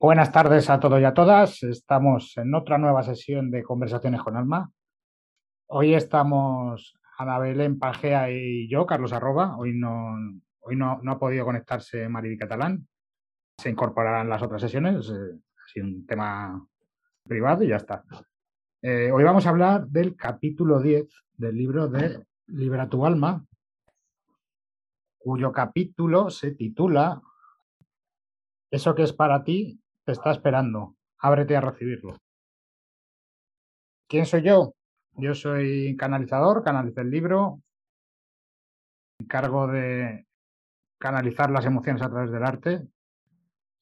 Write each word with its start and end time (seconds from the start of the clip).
Buenas 0.00 0.30
tardes 0.30 0.70
a 0.70 0.78
todos 0.78 1.00
y 1.00 1.04
a 1.04 1.12
todas. 1.12 1.64
Estamos 1.64 2.36
en 2.36 2.54
otra 2.54 2.78
nueva 2.78 3.02
sesión 3.02 3.50
de 3.50 3.64
Conversaciones 3.64 4.22
con 4.22 4.36
Alma. 4.36 4.70
Hoy 5.66 5.92
estamos 5.92 6.94
Ana 7.18 7.40
Belén 7.40 7.80
Pagea 7.80 8.30
y 8.30 8.68
yo, 8.68 8.86
Carlos 8.86 9.12
Arroba. 9.12 9.56
Hoy 9.56 9.72
no, 9.74 10.14
hoy 10.60 10.76
no, 10.76 11.00
ha 11.04 11.18
podido 11.18 11.44
conectarse 11.44 12.08
Mariby 12.08 12.38
Catalán. 12.38 12.86
Se 13.56 13.70
incorporarán 13.70 14.28
las 14.28 14.40
otras 14.40 14.62
sesiones. 14.62 15.10
Eh, 15.10 15.34
ha 15.34 15.66
sido 15.66 15.86
un 15.86 16.06
tema 16.06 16.64
privado 17.24 17.64
y 17.64 17.68
ya 17.70 17.76
está. 17.78 18.04
Eh, 18.80 19.10
hoy 19.10 19.24
vamos 19.24 19.46
a 19.46 19.50
hablar 19.50 19.88
del 19.88 20.14
capítulo 20.14 20.80
10 20.80 21.08
del 21.38 21.56
libro 21.56 21.88
de 21.88 22.24
Libera 22.46 22.88
tu 22.88 23.04
alma, 23.04 23.44
cuyo 25.18 25.50
capítulo 25.50 26.30
se 26.30 26.52
titula 26.52 27.20
Eso 28.70 28.94
que 28.94 29.02
es 29.02 29.12
para 29.12 29.42
ti 29.42 29.80
te 30.08 30.12
está 30.12 30.30
esperando. 30.30 30.96
Ábrete 31.18 31.54
a 31.54 31.60
recibirlo. 31.60 32.16
¿Quién 34.08 34.24
soy 34.24 34.40
yo? 34.40 34.72
Yo 35.16 35.34
soy 35.34 35.98
canalizador, 35.98 36.64
canalizo 36.64 37.02
el 37.02 37.10
libro, 37.10 37.60
encargo 39.18 39.66
de 39.66 40.26
canalizar 40.98 41.50
las 41.50 41.66
emociones 41.66 42.00
a 42.00 42.08
través 42.08 42.30
del 42.30 42.42
arte 42.42 42.88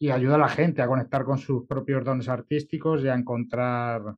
y 0.01 0.11
ayuda 0.11 0.35
a 0.35 0.39
la 0.39 0.49
gente 0.49 0.83
a 0.83 0.89
conectar 0.89 1.25
con 1.25 1.39
sus 1.39 1.65
propios 1.65 2.05
dones 2.05 2.29
artísticos 2.29 3.05
y 3.05 3.09
a 3.09 3.15
encontrar 3.15 4.17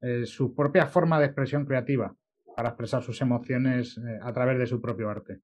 eh, 0.00 0.26
su 0.26 0.52
propia 0.56 0.86
forma 0.86 1.20
de 1.20 1.26
expresión 1.26 1.64
creativa 1.64 2.12
para 2.56 2.70
expresar 2.70 3.00
sus 3.00 3.20
emociones 3.20 3.96
eh, 3.96 4.18
a 4.20 4.32
través 4.32 4.58
de 4.58 4.66
su 4.66 4.80
propio 4.80 5.08
arte. 5.08 5.40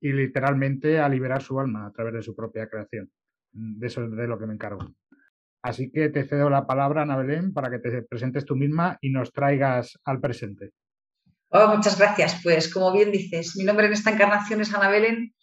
Y 0.00 0.12
literalmente 0.12 0.98
a 0.98 1.08
liberar 1.08 1.40
su 1.40 1.60
alma 1.60 1.86
a 1.86 1.92
través 1.92 2.14
de 2.14 2.22
su 2.22 2.34
propia 2.34 2.68
creación. 2.68 3.12
De 3.52 3.86
eso 3.86 4.04
es 4.04 4.10
de 4.10 4.26
lo 4.26 4.38
que 4.38 4.46
me 4.46 4.54
encargo. 4.54 4.94
Así 5.62 5.90
que 5.90 6.08
te 6.08 6.24
cedo 6.24 6.48
la 6.48 6.66
palabra, 6.66 7.02
Ana 7.02 7.16
Belén, 7.16 7.52
para 7.52 7.70
que 7.70 7.78
te 7.78 8.02
presentes 8.02 8.44
tú 8.44 8.56
misma 8.56 8.96
y 9.00 9.10
nos 9.10 9.32
traigas 9.32 9.98
al 10.04 10.20
presente. 10.20 10.70
Oh, 11.50 11.74
muchas 11.74 11.98
gracias. 11.98 12.40
Pues 12.42 12.72
como 12.72 12.92
bien 12.92 13.10
dices, 13.10 13.56
mi 13.56 13.64
nombre 13.64 13.86
en 13.86 13.92
esta 13.92 14.10
encarnación 14.10 14.60
es 14.60 14.72
Ana 14.74 14.88
Belén. 14.88 15.34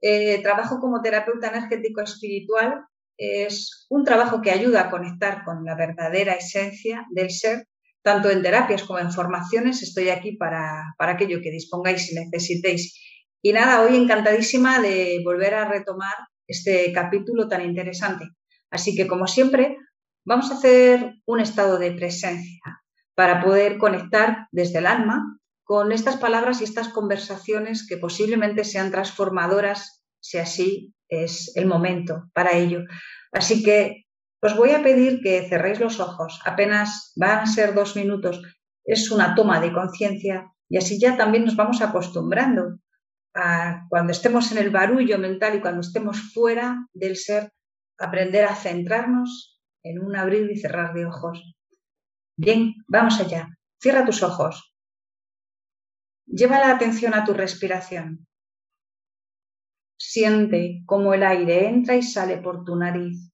Eh, 0.00 0.42
trabajo 0.42 0.80
como 0.80 1.02
terapeuta 1.02 1.48
energético 1.48 2.00
espiritual. 2.00 2.84
Es 3.16 3.86
un 3.90 4.04
trabajo 4.04 4.40
que 4.40 4.50
ayuda 4.50 4.82
a 4.82 4.90
conectar 4.90 5.44
con 5.44 5.64
la 5.64 5.76
verdadera 5.76 6.32
esencia 6.32 7.06
del 7.10 7.30
ser, 7.30 7.66
tanto 8.02 8.30
en 8.30 8.42
terapias 8.42 8.82
como 8.84 8.98
en 8.98 9.12
formaciones. 9.12 9.82
Estoy 9.82 10.08
aquí 10.08 10.32
para, 10.32 10.94
para 10.96 11.12
aquello 11.12 11.40
que 11.42 11.50
dispongáis 11.50 12.10
y 12.10 12.14
necesitéis. 12.14 12.98
Y 13.42 13.52
nada, 13.52 13.82
hoy 13.82 13.96
encantadísima 13.96 14.80
de 14.80 15.20
volver 15.24 15.54
a 15.54 15.66
retomar 15.66 16.14
este 16.50 16.92
capítulo 16.92 17.48
tan 17.48 17.62
interesante. 17.62 18.24
Así 18.70 18.94
que, 18.96 19.06
como 19.06 19.26
siempre, 19.26 19.76
vamos 20.24 20.50
a 20.50 20.54
hacer 20.54 21.14
un 21.26 21.40
estado 21.40 21.78
de 21.78 21.92
presencia 21.92 22.82
para 23.14 23.40
poder 23.42 23.78
conectar 23.78 24.48
desde 24.50 24.78
el 24.78 24.86
alma 24.86 25.38
con 25.62 25.92
estas 25.92 26.16
palabras 26.16 26.60
y 26.60 26.64
estas 26.64 26.88
conversaciones 26.88 27.86
que 27.86 27.96
posiblemente 27.96 28.64
sean 28.64 28.90
transformadoras, 28.90 30.02
si 30.20 30.38
así 30.38 30.94
es 31.08 31.52
el 31.56 31.66
momento 31.66 32.24
para 32.32 32.52
ello. 32.52 32.80
Así 33.32 33.62
que 33.62 34.06
os 34.42 34.56
voy 34.56 34.70
a 34.70 34.82
pedir 34.82 35.20
que 35.22 35.46
cerréis 35.48 35.78
los 35.78 36.00
ojos, 36.00 36.40
apenas 36.44 37.12
van 37.14 37.40
a 37.40 37.46
ser 37.46 37.74
dos 37.74 37.94
minutos, 37.94 38.42
es 38.84 39.10
una 39.10 39.34
toma 39.34 39.60
de 39.60 39.72
conciencia 39.72 40.50
y 40.68 40.78
así 40.78 40.98
ya 40.98 41.16
también 41.16 41.44
nos 41.44 41.56
vamos 41.56 41.80
acostumbrando 41.82 42.78
cuando 43.32 44.12
estemos 44.12 44.50
en 44.52 44.58
el 44.58 44.70
barullo 44.70 45.18
mental 45.18 45.56
y 45.56 45.60
cuando 45.60 45.80
estemos 45.80 46.32
fuera 46.32 46.86
del 46.92 47.16
ser, 47.16 47.52
aprender 47.98 48.44
a 48.44 48.54
centrarnos 48.54 49.60
en 49.82 50.00
un 50.04 50.16
abrir 50.16 50.50
y 50.50 50.58
cerrar 50.58 50.92
de 50.94 51.06
ojos. 51.06 51.54
Bien, 52.36 52.74
vamos 52.88 53.20
allá. 53.20 53.48
Cierra 53.80 54.04
tus 54.04 54.22
ojos. 54.22 54.74
Lleva 56.26 56.58
la 56.58 56.72
atención 56.72 57.14
a 57.14 57.24
tu 57.24 57.32
respiración. 57.34 58.26
Siente 59.98 60.82
cómo 60.86 61.12
el 61.14 61.22
aire 61.22 61.68
entra 61.68 61.96
y 61.96 62.02
sale 62.02 62.38
por 62.38 62.64
tu 62.64 62.76
nariz. 62.76 63.30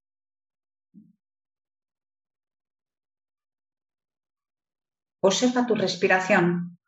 Observa 5.21 5.67
tu 5.67 5.75
respiración, 5.75 6.78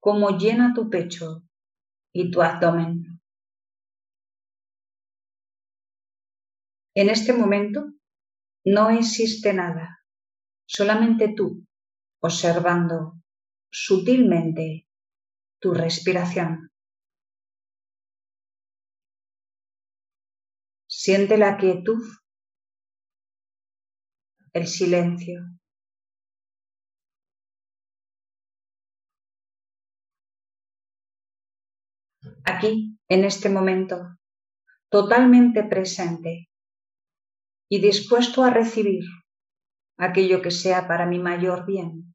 cómo 0.00 0.36
llena 0.38 0.72
tu 0.74 0.88
pecho 0.88 1.47
y 2.20 2.32
tu 2.32 2.42
abdomen. 2.42 3.20
En 6.96 7.10
este 7.10 7.32
momento 7.32 7.92
no 8.64 8.90
existe 8.90 9.52
nada, 9.54 10.04
solamente 10.66 11.32
tú 11.36 11.64
observando 12.20 13.22
sutilmente 13.70 14.88
tu 15.60 15.74
respiración. 15.74 16.72
Siente 20.88 21.38
la 21.38 21.56
quietud, 21.56 22.02
el 24.52 24.66
silencio. 24.66 25.57
Aquí, 32.48 32.98
en 33.08 33.24
este 33.24 33.48
momento, 33.48 34.18
totalmente 34.90 35.62
presente 35.64 36.48
y 37.70 37.80
dispuesto 37.80 38.42
a 38.42 38.50
recibir 38.50 39.04
aquello 39.98 40.40
que 40.40 40.50
sea 40.50 40.88
para 40.88 41.06
mi 41.06 41.18
mayor 41.18 41.66
bien. 41.66 42.14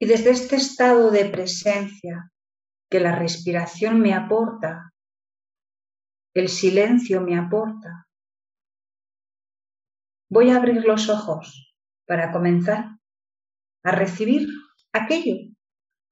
Y 0.00 0.06
desde 0.06 0.30
este 0.30 0.56
estado 0.56 1.10
de 1.10 1.24
presencia 1.26 2.30
que 2.90 3.00
la 3.00 3.16
respiración 3.16 4.00
me 4.00 4.12
aporta, 4.12 4.92
el 6.34 6.48
silencio 6.48 7.20
me 7.20 7.38
aporta, 7.38 8.06
voy 10.28 10.50
a 10.50 10.56
abrir 10.56 10.84
los 10.84 11.08
ojos 11.08 11.74
para 12.06 12.32
comenzar 12.32 12.93
a 13.84 13.92
recibir 13.92 14.48
aquello 14.92 15.36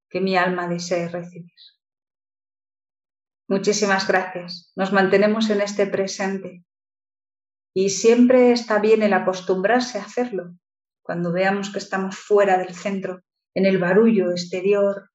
que 0.09 0.21
mi 0.21 0.37
alma 0.37 0.69
desee 0.69 1.09
recibir. 1.09 1.51
Muchísimas 3.49 4.07
gracias. 4.07 4.73
Nos 4.77 4.93
mantenemos 4.93 5.51
en 5.51 5.61
este 5.63 5.87
presente 5.87 6.65
y 7.75 7.91
siempre 7.91 8.53
está 8.53 8.79
bien 8.79 9.03
el 9.03 9.15
acostumbrarse 9.15 9.99
a 9.99 10.05
hacerlo 10.05 10.55
cuando 11.03 11.33
veamos 11.33 11.71
que 11.73 11.79
estamos 11.79 12.17
fuera 12.17 12.59
del 12.59 12.75
centro, 12.75 13.23
en 13.55 13.67
el 13.67 13.79
barullo 13.79 14.31
exterior, 14.31 15.11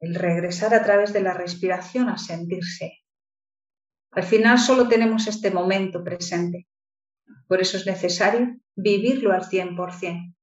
el 0.00 0.14
regresar 0.14 0.74
a 0.74 0.82
través 0.82 1.12
de 1.12 1.20
la 1.20 1.32
respiración 1.32 2.08
a 2.08 2.18
sentirse. 2.18 3.04
Al 4.10 4.24
final 4.24 4.58
solo 4.58 4.88
tenemos 4.88 5.26
este 5.26 5.50
momento 5.50 6.02
presente. 6.02 6.66
Por 7.48 7.60
eso 7.60 7.76
es 7.76 7.86
necesario 7.86 8.56
vivirlo 8.74 9.32
al 9.32 9.42
100%. 9.42 10.34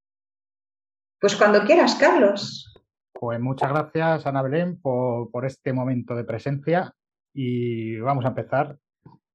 Pues 1.21 1.35
cuando 1.35 1.63
quieras, 1.65 1.93
Carlos. 1.99 2.73
Pues 3.13 3.39
muchas 3.39 3.69
gracias, 3.69 4.25
Ana 4.25 4.41
Belén, 4.41 4.81
por, 4.81 5.45
este 5.45 5.71
momento 5.71 6.15
de 6.15 6.23
presencia 6.23 6.95
y 7.31 7.99
vamos 7.99 8.25
a 8.25 8.29
empezar. 8.29 8.79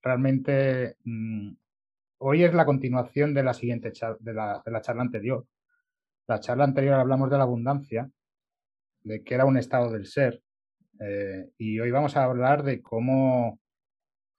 Realmente 0.03 0.97
mm, 1.05 1.53
hoy 2.19 2.43
es 2.43 2.53
la 2.55 2.65
continuación 2.65 3.35
de 3.35 3.45
la 3.45 3.55
siguiente 3.55 3.93
de, 4.19 4.35
la, 4.35 4.81
charla 4.83 5.03
anterior. 5.03 5.47
La 6.27 6.41
charla 6.41 6.65
anterior 6.65 6.95
hablamos 6.95 7.31
de 7.31 7.37
la 7.37 7.45
abundancia, 7.45 8.11
de 9.05 9.23
que 9.23 9.35
era 9.37 9.45
un 9.45 9.57
estado 9.57 9.93
del 9.93 10.07
ser, 10.07 10.43
eh, 10.99 11.53
y 11.57 11.79
hoy 11.79 11.93
vamos 11.93 12.17
a 12.17 12.25
hablar 12.25 12.65
de 12.65 12.83
cómo 12.83 13.61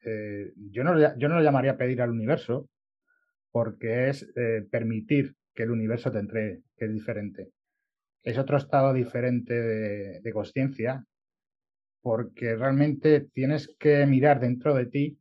eh, 0.03 0.51
yo, 0.57 0.83
no, 0.83 0.99
yo 1.17 1.29
no 1.29 1.35
lo 1.35 1.41
llamaría 1.41 1.77
pedir 1.77 2.01
al 2.01 2.09
universo, 2.09 2.67
porque 3.51 4.09
es 4.09 4.29
eh, 4.35 4.67
permitir 4.69 5.37
que 5.57 5.63
el 5.63 5.71
universo 5.71 6.11
te 6.11 6.19
entregue, 6.19 6.61
que 6.77 6.85
es 6.85 6.93
diferente. 6.93 7.49
Es 8.23 8.37
otro 8.37 8.57
estado 8.57 8.93
diferente 8.93 9.55
de, 9.55 10.21
de 10.21 10.31
conciencia, 10.31 11.03
porque 12.03 12.55
realmente 12.55 13.21
tienes 13.33 13.75
que 13.79 14.05
mirar 14.05 14.39
dentro 14.39 14.75
de 14.75 14.85
ti 14.85 15.19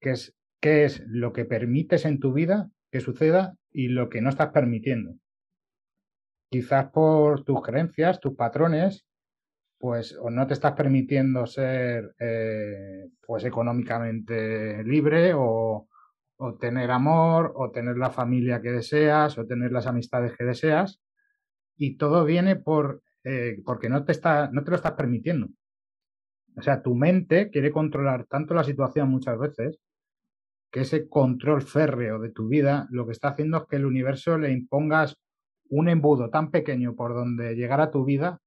qué 0.00 0.10
es, 0.10 0.34
qué 0.60 0.84
es 0.84 1.00
lo 1.06 1.32
que 1.32 1.44
permites 1.44 2.04
en 2.06 2.18
tu 2.18 2.32
vida 2.32 2.70
que 2.90 2.98
suceda 2.98 3.56
y 3.70 3.86
lo 3.86 4.08
que 4.08 4.20
no 4.20 4.30
estás 4.30 4.50
permitiendo. 4.50 5.14
Quizás 6.50 6.90
por 6.90 7.44
tus 7.44 7.62
creencias, 7.62 8.18
tus 8.18 8.34
patrones, 8.34 9.06
pues 9.78 10.18
o 10.20 10.28
no 10.28 10.44
te 10.48 10.54
estás 10.54 10.72
permitiendo 10.72 11.46
ser 11.46 12.16
eh, 12.18 13.10
pues 13.24 13.44
económicamente 13.44 14.82
libre 14.82 15.34
o, 15.34 15.86
o 16.36 16.54
tener 16.56 16.90
amor, 16.90 17.52
o 17.56 17.70
tener 17.70 17.96
la 17.96 18.10
familia 18.10 18.60
que 18.60 18.70
deseas, 18.70 19.38
o 19.38 19.46
tener 19.46 19.72
las 19.72 19.86
amistades 19.86 20.36
que 20.36 20.44
deseas, 20.44 21.00
y 21.76 21.96
todo 21.96 22.24
viene 22.24 22.56
por, 22.56 23.02
eh, 23.24 23.62
porque 23.64 23.88
no 23.88 24.04
te, 24.04 24.12
está, 24.12 24.50
no 24.52 24.64
te 24.64 24.70
lo 24.70 24.76
estás 24.76 24.92
permitiendo. 24.92 25.48
O 26.56 26.62
sea, 26.62 26.82
tu 26.82 26.94
mente 26.94 27.50
quiere 27.50 27.70
controlar 27.70 28.26
tanto 28.26 28.54
la 28.54 28.64
situación 28.64 29.10
muchas 29.10 29.38
veces 29.38 29.78
que 30.70 30.80
ese 30.80 31.08
control 31.08 31.62
férreo 31.62 32.18
de 32.18 32.30
tu 32.30 32.48
vida 32.48 32.86
lo 32.90 33.06
que 33.06 33.12
está 33.12 33.28
haciendo 33.28 33.58
es 33.58 33.64
que 33.68 33.76
el 33.76 33.86
universo 33.86 34.38
le 34.38 34.52
impongas 34.52 35.16
un 35.68 35.88
embudo 35.88 36.30
tan 36.30 36.50
pequeño 36.50 36.94
por 36.94 37.14
donde 37.14 37.54
llegar 37.54 37.80
a 37.80 37.90
tu 37.90 38.04
vida 38.04 38.40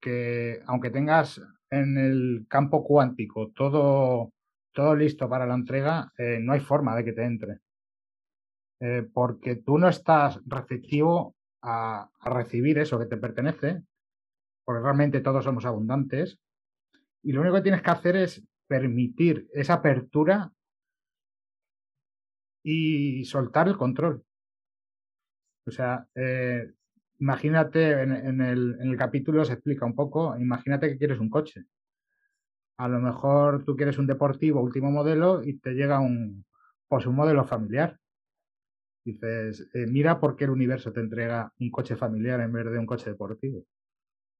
que 0.00 0.60
aunque 0.66 0.90
tengas 0.90 1.40
en 1.70 1.98
el 1.98 2.46
campo 2.48 2.84
cuántico 2.84 3.50
todo, 3.54 4.32
todo 4.76 4.94
listo 4.94 5.26
para 5.26 5.46
la 5.46 5.54
entrega, 5.54 6.12
eh, 6.18 6.38
no 6.38 6.52
hay 6.52 6.60
forma 6.60 6.94
de 6.94 7.02
que 7.02 7.14
te 7.14 7.24
entre. 7.24 7.60
Eh, 8.78 9.08
porque 9.10 9.56
tú 9.56 9.78
no 9.78 9.88
estás 9.88 10.38
receptivo 10.44 11.34
a, 11.62 12.10
recibir 12.22 12.78
eso 12.78 12.98
que 12.98 13.06
te 13.06 13.16
pertenece, 13.16 13.82
porque 14.64 14.82
realmente 14.82 15.22
todos 15.22 15.44
somos 15.44 15.64
abundantes, 15.64 16.38
y 17.22 17.32
lo 17.32 17.40
único 17.40 17.56
que 17.56 17.62
tienes 17.62 17.80
que 17.80 17.90
hacer 17.90 18.16
es 18.16 18.46
permitir 18.68 19.48
esa 19.54 19.74
apertura 19.74 20.52
y 22.62 23.24
soltar 23.24 23.68
el 23.68 23.78
control. 23.78 24.22
O 25.66 25.70
sea, 25.70 26.06
eh, 26.14 26.70
imagínate, 27.18 28.02
en, 28.02 28.12
el, 28.42 28.78
en, 28.78 28.88
el, 28.90 28.96
capítulo 28.98 29.42
se 29.46 29.54
explica 29.54 29.86
un 29.86 29.94
poco, 29.94 30.36
imagínate 30.36 30.88
que 30.90 30.98
quieres 30.98 31.18
un 31.18 31.30
coche. 31.30 31.64
A 32.78 32.88
lo 32.88 33.00
mejor 33.00 33.64
tú 33.64 33.76
quieres 33.76 33.98
un 33.98 34.06
deportivo 34.06 34.60
último 34.60 34.90
modelo 34.90 35.42
y 35.42 35.58
te 35.58 35.72
llega 35.72 36.00
un, 36.00 36.44
pues 36.88 37.06
un 37.06 37.14
modelo 37.14 37.44
familiar. 37.44 37.98
Dices, 39.04 39.68
eh, 39.72 39.86
mira 39.86 40.20
por 40.20 40.36
qué 40.36 40.44
el 40.44 40.50
universo 40.50 40.92
te 40.92 41.00
entrega 41.00 41.52
un 41.60 41.70
coche 41.70 41.96
familiar 41.96 42.40
en 42.40 42.52
vez 42.52 42.64
de 42.70 42.78
un 42.78 42.86
coche 42.86 43.10
deportivo. 43.10 43.64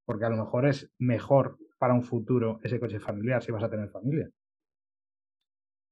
Porque 0.05 0.25
a 0.25 0.31
lo 0.31 0.37
mejor 0.37 0.67
es 0.67 0.91
mejor 0.99 1.57
para 1.79 1.95
un 1.95 2.03
futuro 2.03 2.61
ese 2.63 2.81
coche 2.81 3.01
familiar 3.01 3.43
si 3.43 3.53
vas 3.53 3.63
a 3.63 3.71
tener 3.71 3.89
familia. 3.91 4.29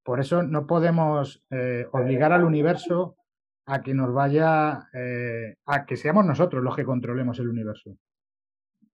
Por 0.02 0.20
eso 0.20 0.42
no 0.42 0.66
podemos 0.66 1.42
eh, 1.50 1.86
obligar 1.92 2.32
al 2.32 2.44
universo 2.44 3.16
a 3.66 3.82
que 3.82 3.94
nos 3.94 4.12
vaya, 4.12 4.88
eh, 4.92 5.56
a 5.64 5.86
que 5.86 5.96
seamos 5.96 6.26
nosotros 6.26 6.62
los 6.62 6.76
que 6.76 6.84
controlemos 6.84 7.38
el 7.38 7.48
universo, 7.48 7.96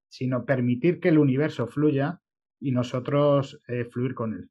sino 0.08 0.44
permitir 0.44 1.00
que 1.00 1.08
el 1.08 1.19
universo 1.19 1.67
fluya 1.67 2.20
y 2.60 2.72
nosotros 2.72 3.60
fluir 3.90 4.14
con 4.14 4.34
él. 4.34 4.50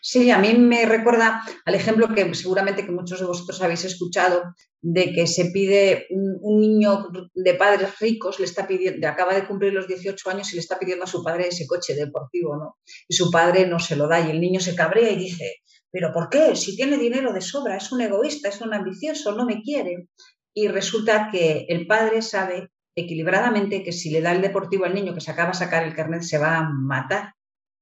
Sí, 0.00 0.30
a 0.30 0.38
mí 0.38 0.54
me 0.54 0.86
recuerda 0.86 1.42
al 1.64 1.74
ejemplo 1.74 2.14
que 2.14 2.34
seguramente 2.34 2.84
que 2.84 2.92
muchos 2.92 3.20
de 3.20 3.26
vosotros 3.26 3.60
habéis 3.60 3.84
escuchado 3.84 4.54
de 4.80 5.12
que 5.12 5.26
se 5.26 5.46
pide 5.46 6.06
un, 6.10 6.60
niño 6.60 7.08
de 7.34 7.54
padres 7.54 7.98
ricos, 7.98 8.38
le 8.38 8.44
está 8.44 8.66
pidiendo, 8.66 9.08
acaba 9.08 9.34
de 9.34 9.46
cumplir 9.46 9.72
los 9.72 9.88
18 9.88 10.30
años 10.30 10.52
y 10.52 10.54
le 10.54 10.60
está 10.60 10.78
pidiendo 10.78 11.04
a 11.04 11.08
su 11.08 11.22
padre 11.22 11.48
ese 11.48 11.66
coche 11.66 11.94
deportivo, 11.94 12.56
¿no? 12.56 12.76
Y 13.08 13.14
su 13.14 13.30
padre 13.30 13.66
no 13.66 13.78
se 13.78 13.96
lo 13.96 14.06
da 14.06 14.20
y 14.20 14.30
el 14.30 14.40
niño 14.40 14.60
se 14.60 14.76
cabrea 14.76 15.10
y 15.10 15.16
dice, 15.16 15.56
pero 15.90 16.12
¿por 16.12 16.28
qué? 16.28 16.54
Si 16.54 16.76
tiene 16.76 16.96
dinero 16.96 17.32
de 17.32 17.40
sobra, 17.40 17.76
es 17.76 17.90
un 17.90 18.00
egoísta, 18.00 18.48
es 18.48 18.60
un 18.60 18.72
ambicioso, 18.72 19.34
no 19.34 19.44
me 19.44 19.62
quiere. 19.62 20.08
Y 20.54 20.68
resulta 20.68 21.28
que 21.30 21.66
el 21.68 21.86
padre 21.86 22.22
sabe 22.22 22.70
equilibradamente 23.00 23.82
que 23.82 23.92
si 23.92 24.10
le 24.10 24.20
da 24.20 24.32
el 24.32 24.42
deportivo 24.42 24.84
al 24.84 24.94
niño 24.94 25.14
que 25.14 25.20
se 25.20 25.30
acaba 25.30 25.50
de 25.50 25.58
sacar 25.58 25.84
el 25.84 25.94
carnet 25.94 26.22
se 26.22 26.38
va 26.38 26.58
a 26.58 26.68
matar 26.68 27.34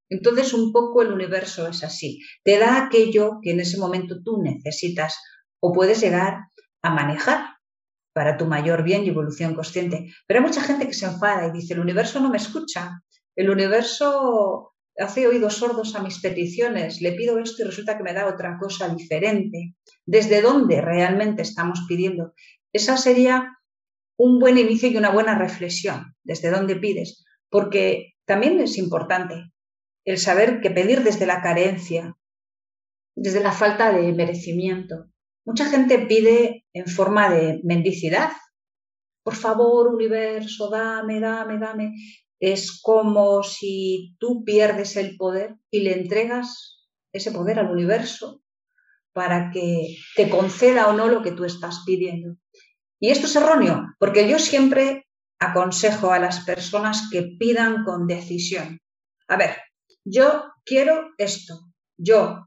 entonces, 0.08 0.54
un 0.54 0.72
poco 0.72 1.02
el 1.02 1.12
universo 1.12 1.66
es 1.66 1.82
así. 1.82 2.20
Te 2.44 2.58
da 2.58 2.84
aquello 2.84 3.38
que 3.42 3.52
en 3.52 3.60
ese 3.60 3.78
momento 3.78 4.22
tú 4.22 4.40
necesitas 4.42 5.18
o 5.60 5.72
puedes 5.72 6.00
llegar 6.00 6.48
a 6.82 6.90
manejar 6.90 7.56
para 8.12 8.36
tu 8.36 8.46
mayor 8.46 8.82
bien 8.82 9.04
y 9.04 9.08
evolución 9.08 9.54
consciente. 9.54 10.12
Pero 10.26 10.40
hay 10.40 10.46
mucha 10.46 10.62
gente 10.62 10.86
que 10.86 10.94
se 10.94 11.06
enfada 11.06 11.48
y 11.48 11.52
dice, 11.52 11.74
el 11.74 11.80
universo 11.80 12.20
no 12.20 12.30
me 12.30 12.38
escucha, 12.38 13.02
el 13.34 13.50
universo 13.50 14.72
hace 14.98 15.26
oídos 15.26 15.56
sordos 15.56 15.94
a 15.94 16.02
mis 16.02 16.20
peticiones, 16.20 17.02
le 17.02 17.12
pido 17.12 17.38
esto 17.38 17.62
y 17.62 17.66
resulta 17.66 17.98
que 17.98 18.02
me 18.02 18.14
da 18.14 18.26
otra 18.26 18.56
cosa 18.58 18.88
diferente. 18.88 19.74
¿Desde 20.06 20.40
dónde 20.40 20.80
realmente 20.80 21.42
estamos 21.42 21.84
pidiendo? 21.86 22.32
Esa 22.72 22.96
sería 22.96 23.58
un 24.16 24.38
buen 24.38 24.58
inicio 24.58 24.88
y 24.88 24.96
una 24.96 25.10
buena 25.10 25.38
reflexión, 25.38 26.14
desde 26.24 26.50
dónde 26.50 26.76
pides, 26.76 27.24
porque 27.50 28.14
también 28.24 28.60
es 28.60 28.78
importante 28.78 29.52
el 30.04 30.18
saber 30.18 30.60
que 30.60 30.70
pedir 30.70 31.02
desde 31.02 31.26
la 31.26 31.42
carencia, 31.42 32.16
desde 33.14 33.42
la 33.42 33.52
falta 33.52 33.92
de 33.92 34.12
merecimiento. 34.12 35.06
Mucha 35.44 35.66
gente 35.66 35.98
pide 35.98 36.64
en 36.72 36.86
forma 36.86 37.30
de 37.30 37.60
mendicidad. 37.64 38.30
Por 39.22 39.34
favor, 39.34 39.94
universo, 39.94 40.70
dame, 40.70 41.20
dame, 41.20 41.58
dame. 41.58 41.94
Es 42.38 42.80
como 42.82 43.42
si 43.42 44.16
tú 44.18 44.44
pierdes 44.44 44.96
el 44.96 45.16
poder 45.16 45.56
y 45.70 45.80
le 45.80 45.92
entregas 45.94 46.88
ese 47.12 47.32
poder 47.32 47.58
al 47.58 47.70
universo 47.70 48.42
para 49.12 49.50
que 49.50 49.96
te 50.14 50.28
conceda 50.28 50.88
o 50.88 50.92
no 50.92 51.08
lo 51.08 51.22
que 51.22 51.32
tú 51.32 51.44
estás 51.44 51.82
pidiendo. 51.86 52.36
Y 53.00 53.10
esto 53.10 53.26
es 53.26 53.36
erróneo, 53.36 53.94
porque 53.98 54.28
yo 54.28 54.38
siempre 54.38 55.06
aconsejo 55.38 56.12
a 56.12 56.18
las 56.18 56.44
personas 56.44 57.08
que 57.10 57.36
pidan 57.38 57.84
con 57.84 58.06
decisión. 58.06 58.80
A 59.28 59.36
ver, 59.36 59.56
yo 60.04 60.44
quiero 60.64 61.10
esto, 61.18 61.72
yo 61.98 62.46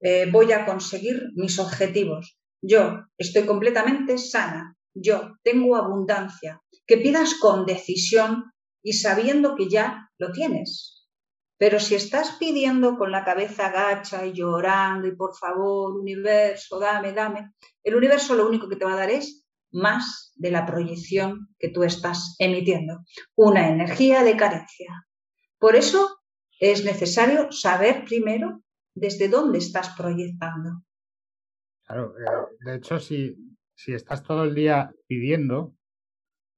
eh, 0.00 0.28
voy 0.30 0.52
a 0.52 0.64
conseguir 0.64 1.30
mis 1.34 1.58
objetivos, 1.58 2.38
yo 2.62 3.04
estoy 3.16 3.44
completamente 3.44 4.18
sana, 4.18 4.76
yo 4.94 5.36
tengo 5.42 5.76
abundancia, 5.76 6.60
que 6.86 6.96
pidas 6.96 7.34
con 7.34 7.66
decisión 7.66 8.52
y 8.82 8.94
sabiendo 8.94 9.54
que 9.54 9.68
ya 9.68 10.10
lo 10.18 10.32
tienes. 10.32 11.06
Pero 11.58 11.80
si 11.80 11.94
estás 11.94 12.36
pidiendo 12.38 12.98
con 12.98 13.10
la 13.10 13.24
cabeza 13.24 13.70
gacha 13.70 14.26
y 14.26 14.32
llorando 14.32 15.06
y 15.06 15.16
por 15.16 15.34
favor, 15.34 15.98
universo, 15.98 16.78
dame, 16.78 17.12
dame, 17.12 17.52
el 17.82 17.94
universo 17.94 18.34
lo 18.34 18.46
único 18.46 18.68
que 18.68 18.76
te 18.76 18.84
va 18.84 18.92
a 18.92 18.96
dar 18.96 19.10
es 19.10 19.45
más 19.76 20.32
de 20.36 20.50
la 20.50 20.66
proyección 20.66 21.48
que 21.58 21.68
tú 21.68 21.84
estás 21.84 22.34
emitiendo, 22.38 23.04
una 23.34 23.68
energía 23.68 24.24
de 24.24 24.36
carencia. 24.36 25.06
Por 25.58 25.76
eso 25.76 26.18
es 26.58 26.84
necesario 26.84 27.52
saber 27.52 28.04
primero 28.04 28.62
desde 28.94 29.28
dónde 29.28 29.58
estás 29.58 29.94
proyectando. 29.96 30.82
Claro, 31.86 32.14
eh, 32.18 32.24
de 32.64 32.76
hecho, 32.76 32.98
si, 32.98 33.36
si 33.74 33.92
estás 33.92 34.22
todo 34.22 34.44
el 34.44 34.54
día 34.54 34.90
pidiendo, 35.06 35.74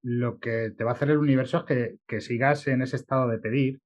lo 0.03 0.39
que 0.39 0.71
te 0.71 0.85
va 0.85 0.93
a 0.93 0.95
hacer 0.95 1.11
el 1.11 1.19
universo 1.19 1.59
es 1.59 1.65
que, 1.65 1.97
que, 2.07 2.21
sigas 2.21 2.69
en 2.69 2.83
ese 2.83 2.97
estado 2.97 3.29
de 3.29 3.39
pedir, 3.39 3.81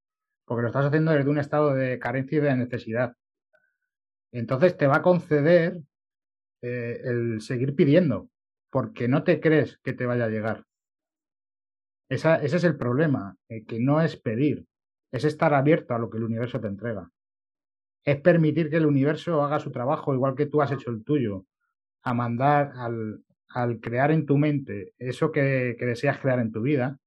porque 0.45 0.63
lo 0.63 0.69
estás 0.69 0.85
haciendo 0.85 1.13
desde 1.13 1.31
un 1.31 1.39
estado 1.39 1.75
de 1.75 1.99
carencia 1.99 2.39
y 2.39 2.41
de 2.43 2.57
necesidad. 2.57 3.17
Entonces 4.31 4.77
te 4.77 4.87
va 4.87 4.97
a 4.97 5.03
conceder 5.03 5.81
eh, 6.61 7.01
el 7.05 7.41
seguir 7.41 7.75
pidiendo, 7.75 8.29
porque 8.73 9.07
no 9.07 9.23
te 9.23 9.39
crees 9.39 9.79
que 9.85 9.93
te 9.93 10.07
vaya 10.07 10.25
a 10.25 10.31
llegar. 10.31 10.65
Esa, 12.09 12.37
ese 12.37 12.57
es 12.57 12.65
el 12.65 12.79
problema, 12.79 13.37
eh, 13.51 13.65
que 13.67 13.79
no 13.79 14.01
es 14.01 14.17
pedir, 14.17 14.67
es 15.13 15.25
estar 15.25 15.53
abierto 15.53 15.95
a 15.95 15.99
lo 15.99 16.09
que 16.09 16.17
el 16.17 16.25
universo 16.25 16.59
te 16.59 16.69
entrega. 16.69 17.11
Es 18.03 18.19
permitir 18.23 18.71
que 18.71 18.79
el 18.79 18.87
universo 18.87 19.45
haga 19.45 19.61
su 19.61 19.71
trabajo 19.71 20.15
igual 20.15 20.35
que 20.35 20.47
tú 20.47 20.63
has 20.63 20.73
hecho 20.73 20.91
el 20.91 21.05
tuyo, 21.05 21.45
a 22.03 22.15
mandar 22.15 22.73
al, 22.75 23.79
crear 23.81 24.11
en 24.11 24.25
tu 24.25 24.39
mente 24.39 24.95
eso 24.99 25.31
que, 25.31 25.77
deseas 25.79 26.19
crear 26.19 26.39
en 26.39 26.51
tu 26.51 26.63
vida. 26.63 26.99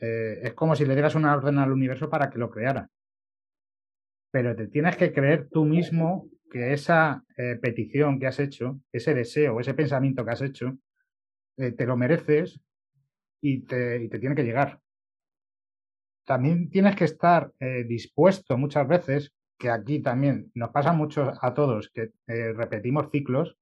Eh, 0.00 0.38
es 0.44 0.54
como 0.54 0.76
si 0.76 0.86
le 0.86 0.94
dieras 0.94 1.16
una 1.16 1.34
orden 1.34 1.58
al 1.58 1.72
universo 1.72 2.08
para 2.08 2.30
que 2.30 2.38
lo 2.38 2.50
creara. 2.50 2.88
Pero 4.30 4.54
te 4.54 4.68
tienes 4.68 4.96
que 4.96 5.12
creer 5.12 5.48
tú 5.50 5.64
mismo 5.64 6.28
que 6.50 6.72
esa 6.72 7.24
eh, 7.36 7.56
petición 7.60 8.18
que 8.18 8.26
has 8.26 8.40
hecho, 8.40 8.80
ese 8.92 9.14
deseo, 9.14 9.60
ese 9.60 9.74
pensamiento 9.74 10.24
que 10.24 10.30
has 10.30 10.42
hecho, 10.42 10.78
eh, 11.56 11.72
te 11.72 11.86
lo 11.86 11.96
mereces 11.96 12.60
y 13.40 13.64
te, 13.64 14.02
y 14.02 14.08
tiene 14.08 14.34
que 14.34 14.44
llegar. 14.44 14.80
También 16.24 16.70
tienes 16.70 16.96
que 16.96 17.04
estar 17.04 17.52
eh, 17.60 17.84
dispuesto 17.84 18.58
muchas 18.58 18.86
veces, 18.86 19.32
que 19.58 19.70
aquí 19.70 20.00
también 20.00 20.50
nos 20.54 20.70
pasa 20.70 20.92
mucho 20.92 21.32
a 21.40 21.52
todos, 21.52 21.90
que 21.90 22.12
repetimos 22.26 23.10
ciclos, 23.10 23.58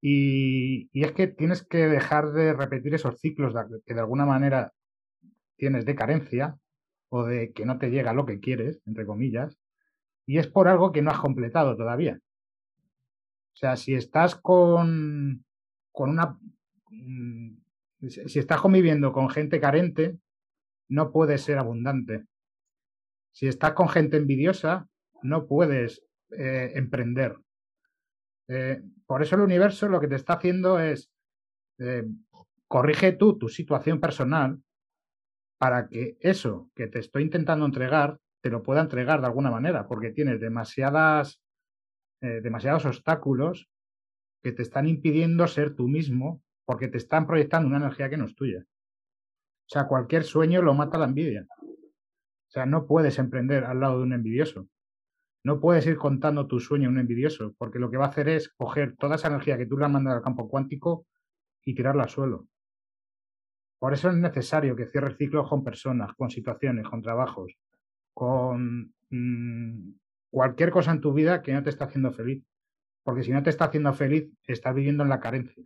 y, 0.00 0.88
es 0.92 1.12
que 1.12 1.26
tienes 1.26 1.64
que 1.64 1.88
dejar 1.88 2.30
de 2.32 2.52
repetir 2.52 2.94
esos 2.94 3.18
ciclos 3.18 3.54
que 3.84 3.94
de 3.94 4.00
alguna 4.00 4.24
manera 4.24 4.72
tienes 5.56 5.84
de 5.84 5.96
carencia 5.96 6.58
o 7.08 7.24
de 7.24 7.52
que 7.52 7.66
no 7.66 7.78
te 7.78 7.90
llega 7.90 8.12
lo 8.12 8.26
que 8.26 8.38
quieres, 8.38 8.80
entre 8.86 9.04
comillas, 9.06 9.58
y 10.26 10.38
es 10.38 10.48
por 10.48 10.68
algo 10.68 10.92
que 10.92 11.02
no 11.02 11.10
has 11.10 11.20
completado 11.20 11.76
todavía. 11.76 12.18
O 13.54 13.56
sea, 13.56 13.76
si 13.76 13.94
estás 13.94 14.34
con, 14.34 15.44
con 15.92 16.10
una... 16.10 16.38
Mm, 16.90 17.56
si 18.08 18.38
estás 18.38 18.60
conviviendo 18.60 19.12
con 19.12 19.30
gente 19.30 19.58
carente, 19.58 20.18
no 20.88 21.10
puedes 21.10 21.42
ser 21.42 21.58
abundante. 21.58 22.26
Si 23.32 23.46
estás 23.46 23.72
con 23.72 23.88
gente 23.88 24.18
envidiosa, 24.18 24.88
no 25.22 25.46
puedes 25.46 26.02
eh, 26.30 26.72
emprender. 26.74 27.36
Eh, 28.48 28.82
por 29.06 29.22
eso 29.22 29.36
el 29.36 29.42
universo 29.42 29.88
lo 29.88 30.00
que 30.00 30.08
te 30.08 30.16
está 30.16 30.34
haciendo 30.34 30.78
es, 30.78 31.10
eh, 31.78 32.04
corrige 32.68 33.12
tú 33.12 33.38
tu 33.38 33.48
situación 33.48 34.00
personal 34.00 34.60
para 35.58 35.88
que 35.88 36.16
eso 36.20 36.70
que 36.74 36.86
te 36.86 36.98
estoy 36.98 37.22
intentando 37.22 37.64
entregar 37.64 38.18
te 38.46 38.50
lo 38.50 38.62
pueda 38.62 38.80
entregar 38.80 39.20
de 39.20 39.26
alguna 39.26 39.50
manera, 39.50 39.88
porque 39.88 40.12
tienes 40.12 40.38
demasiadas, 40.38 41.42
eh, 42.20 42.40
demasiados 42.40 42.86
obstáculos 42.86 43.68
que 44.40 44.52
te 44.52 44.62
están 44.62 44.86
impidiendo 44.86 45.48
ser 45.48 45.74
tú 45.74 45.88
mismo, 45.88 46.44
porque 46.64 46.86
te 46.86 46.96
están 46.96 47.26
proyectando 47.26 47.66
una 47.66 47.78
energía 47.78 48.08
que 48.08 48.16
no 48.16 48.24
es 48.24 48.36
tuya. 48.36 48.60
O 48.60 49.68
sea, 49.68 49.88
cualquier 49.88 50.22
sueño 50.22 50.62
lo 50.62 50.74
mata 50.74 50.96
la 50.96 51.06
envidia. 51.06 51.44
O 51.60 52.46
sea, 52.46 52.66
no 52.66 52.86
puedes 52.86 53.18
emprender 53.18 53.64
al 53.64 53.80
lado 53.80 53.98
de 53.98 54.04
un 54.04 54.12
envidioso. 54.12 54.68
No 55.42 55.58
puedes 55.58 55.84
ir 55.88 55.96
contando 55.96 56.46
tu 56.46 56.60
sueño 56.60 56.88
a 56.88 56.92
un 56.92 57.00
envidioso, 57.00 57.52
porque 57.58 57.80
lo 57.80 57.90
que 57.90 57.96
va 57.96 58.04
a 58.04 58.10
hacer 58.10 58.28
es 58.28 58.48
coger 58.50 58.94
toda 58.96 59.16
esa 59.16 59.26
energía 59.26 59.58
que 59.58 59.66
tú 59.66 59.76
le 59.76 59.86
has 59.86 59.90
mandado 59.90 60.18
al 60.18 60.22
campo 60.22 60.48
cuántico 60.48 61.08
y 61.64 61.74
tirarla 61.74 62.04
al 62.04 62.10
suelo. 62.10 62.46
Por 63.80 63.92
eso 63.92 64.08
es 64.08 64.14
necesario 64.14 64.76
que 64.76 64.86
cierres 64.86 65.16
ciclos 65.16 65.48
con 65.48 65.64
personas, 65.64 66.14
con 66.14 66.30
situaciones, 66.30 66.88
con 66.88 67.02
trabajos, 67.02 67.56
con 68.16 68.94
mm, 69.10 69.90
cualquier 70.30 70.70
cosa 70.70 70.90
en 70.90 71.02
tu 71.02 71.12
vida 71.12 71.42
que 71.42 71.52
no 71.52 71.62
te 71.62 71.68
está 71.68 71.84
haciendo 71.84 72.12
feliz. 72.12 72.42
Porque 73.04 73.22
si 73.22 73.30
no 73.30 73.42
te 73.42 73.50
está 73.50 73.66
haciendo 73.66 73.92
feliz, 73.92 74.32
estás 74.44 74.74
viviendo 74.74 75.02
en 75.02 75.10
la 75.10 75.20
carencia, 75.20 75.62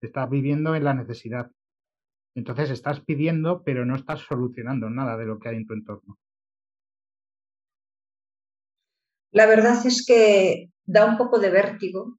estás 0.00 0.30
viviendo 0.30 0.76
en 0.76 0.84
la 0.84 0.94
necesidad. 0.94 1.50
Entonces 2.36 2.70
estás 2.70 3.00
pidiendo, 3.00 3.64
pero 3.64 3.84
no 3.84 3.96
estás 3.96 4.20
solucionando 4.20 4.88
nada 4.90 5.16
de 5.16 5.26
lo 5.26 5.40
que 5.40 5.48
hay 5.48 5.56
en 5.56 5.66
tu 5.66 5.74
entorno. 5.74 6.18
La 9.32 9.46
verdad 9.46 9.84
es 9.84 10.06
que 10.06 10.70
da 10.84 11.04
un 11.04 11.18
poco 11.18 11.40
de 11.40 11.50
vértigo 11.50 12.16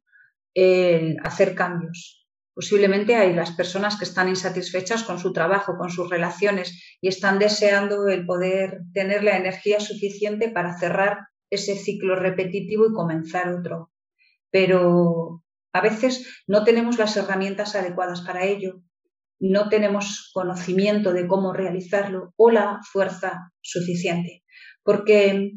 el 0.54 1.18
hacer 1.24 1.56
cambios. 1.56 2.21
Posiblemente 2.62 3.16
hay 3.16 3.34
las 3.34 3.54
personas 3.54 3.98
que 3.98 4.04
están 4.04 4.30
insatisfechas 4.30 5.02
con 5.02 5.18
su 5.18 5.34
trabajo, 5.34 5.80
con 5.80 5.90
sus 5.90 6.08
relaciones 6.12 6.80
y 7.02 7.08
están 7.08 7.40
deseando 7.40 8.08
el 8.08 8.24
poder 8.24 8.82
tener 8.94 9.24
la 9.24 9.36
energía 9.36 9.80
suficiente 9.80 10.48
para 10.48 10.78
cerrar 10.78 11.22
ese 11.50 11.76
ciclo 11.76 12.16
repetitivo 12.16 12.86
y 12.86 12.94
comenzar 12.94 13.50
otro. 13.50 13.90
Pero 14.52 15.42
a 15.74 15.82
veces 15.82 16.44
no 16.46 16.64
tenemos 16.64 17.00
las 17.00 17.18
herramientas 17.18 17.74
adecuadas 17.74 18.22
para 18.22 18.46
ello, 18.46 18.84
no 19.40 19.68
tenemos 19.68 20.30
conocimiento 20.32 21.14
de 21.14 21.26
cómo 21.26 21.54
realizarlo 21.54 22.32
o 22.36 22.52
la 22.52 22.80
fuerza 22.84 23.52
suficiente. 23.62 24.44
Porque 24.84 25.54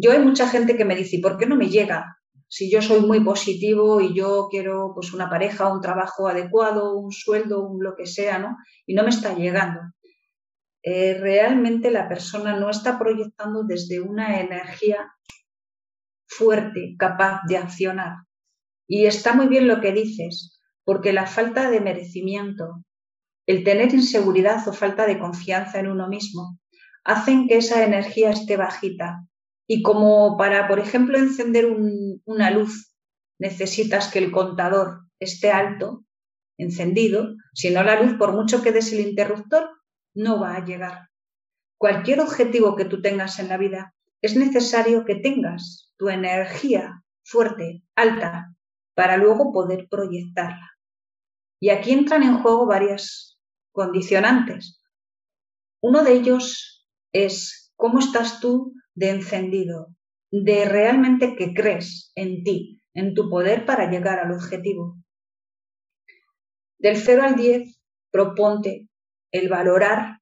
yo 0.00 0.12
hay 0.12 0.20
mucha 0.20 0.48
gente 0.48 0.78
que 0.78 0.86
me 0.86 0.96
dice, 0.96 1.18
¿por 1.22 1.36
qué 1.36 1.44
no 1.44 1.56
me 1.56 1.68
llega? 1.68 2.21
Si 2.54 2.70
yo 2.70 2.82
soy 2.82 3.00
muy 3.00 3.24
positivo 3.24 4.02
y 4.02 4.12
yo 4.12 4.48
quiero 4.50 4.92
pues 4.94 5.14
una 5.14 5.30
pareja, 5.30 5.72
un 5.72 5.80
trabajo 5.80 6.28
adecuado, 6.28 6.98
un 6.98 7.10
sueldo, 7.10 7.66
un 7.66 7.82
lo 7.82 7.96
que 7.96 8.04
sea, 8.04 8.38
¿no? 8.38 8.58
Y 8.84 8.92
no 8.92 9.04
me 9.04 9.08
está 9.08 9.34
llegando. 9.34 9.80
Eh, 10.82 11.16
realmente 11.18 11.90
la 11.90 12.06
persona 12.10 12.54
no 12.60 12.68
está 12.68 12.98
proyectando 12.98 13.62
desde 13.62 14.02
una 14.02 14.38
energía 14.38 15.14
fuerte, 16.26 16.94
capaz 16.98 17.40
de 17.48 17.56
accionar. 17.56 18.16
Y 18.86 19.06
está 19.06 19.32
muy 19.32 19.46
bien 19.46 19.66
lo 19.66 19.80
que 19.80 19.92
dices, 19.92 20.60
porque 20.84 21.14
la 21.14 21.26
falta 21.26 21.70
de 21.70 21.80
merecimiento, 21.80 22.84
el 23.46 23.64
tener 23.64 23.94
inseguridad 23.94 24.68
o 24.68 24.74
falta 24.74 25.06
de 25.06 25.18
confianza 25.18 25.80
en 25.80 25.86
uno 25.86 26.06
mismo, 26.06 26.58
hacen 27.02 27.48
que 27.48 27.56
esa 27.56 27.82
energía 27.82 28.28
esté 28.28 28.58
bajita 28.58 29.26
y 29.72 29.82
como 29.82 30.36
para, 30.36 30.68
por 30.68 30.80
ejemplo, 30.80 31.16
encender 31.16 31.64
una 32.26 32.50
luz, 32.50 32.94
necesitas 33.38 34.12
que 34.12 34.18
el 34.18 34.30
contador 34.30 35.06
esté 35.18 35.50
alto, 35.50 36.04
encendido, 36.58 37.36
si 37.54 37.70
no 37.70 37.82
la 37.82 37.98
luz, 37.98 38.18
por 38.18 38.34
mucho 38.34 38.62
que 38.62 38.70
des 38.70 38.92
el 38.92 39.00
interruptor, 39.00 39.70
no 40.14 40.38
va 40.38 40.56
a 40.56 40.64
llegar. 40.66 41.08
Cualquier 41.78 42.20
objetivo 42.20 42.76
que 42.76 42.84
tú 42.84 43.00
tengas 43.00 43.38
en 43.38 43.48
la 43.48 43.56
vida, 43.56 43.94
es 44.20 44.36
necesario 44.36 45.06
que 45.06 45.14
tengas 45.14 45.90
tu 45.96 46.10
energía 46.10 47.02
fuerte, 47.24 47.82
alta, 47.96 48.54
para 48.94 49.16
luego 49.16 49.54
poder 49.54 49.88
proyectarla. 49.88 50.70
Y 51.62 51.70
aquí 51.70 51.92
entran 51.92 52.22
en 52.24 52.42
juego 52.42 52.66
varias 52.66 53.38
condicionantes. 53.72 54.82
Uno 55.80 56.04
de 56.04 56.12
ellos 56.12 56.86
es 57.14 57.72
cómo 57.74 58.00
estás 58.00 58.38
tú 58.38 58.74
de 58.94 59.10
encendido, 59.10 59.94
de 60.30 60.64
realmente 60.64 61.36
que 61.36 61.52
crees 61.54 62.12
en 62.14 62.42
ti, 62.42 62.82
en 62.94 63.14
tu 63.14 63.28
poder 63.28 63.66
para 63.66 63.90
llegar 63.90 64.18
al 64.18 64.32
objetivo. 64.32 64.96
Del 66.78 66.96
0 66.96 67.22
al 67.22 67.36
10, 67.36 67.78
proponte 68.10 68.88
el 69.30 69.48
valorar 69.48 70.20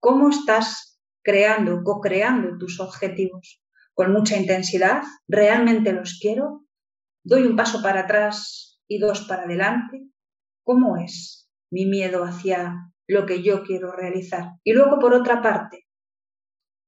cómo 0.00 0.30
estás 0.30 1.00
creando, 1.22 1.82
co-creando 1.82 2.56
tus 2.56 2.80
objetivos. 2.80 3.62
Con 3.94 4.12
mucha 4.12 4.36
intensidad, 4.36 5.02
realmente 5.26 5.92
los 5.92 6.18
quiero, 6.20 6.64
doy 7.24 7.42
un 7.42 7.56
paso 7.56 7.82
para 7.82 8.02
atrás 8.02 8.80
y 8.86 8.98
dos 8.98 9.22
para 9.22 9.42
adelante. 9.42 10.08
¿Cómo 10.62 10.96
es 10.96 11.50
mi 11.70 11.86
miedo 11.86 12.24
hacia 12.24 12.92
lo 13.06 13.26
que 13.26 13.42
yo 13.42 13.64
quiero 13.64 13.92
realizar? 13.92 14.52
Y 14.62 14.72
luego, 14.72 14.98
por 14.98 15.14
otra 15.14 15.42
parte, 15.42 15.87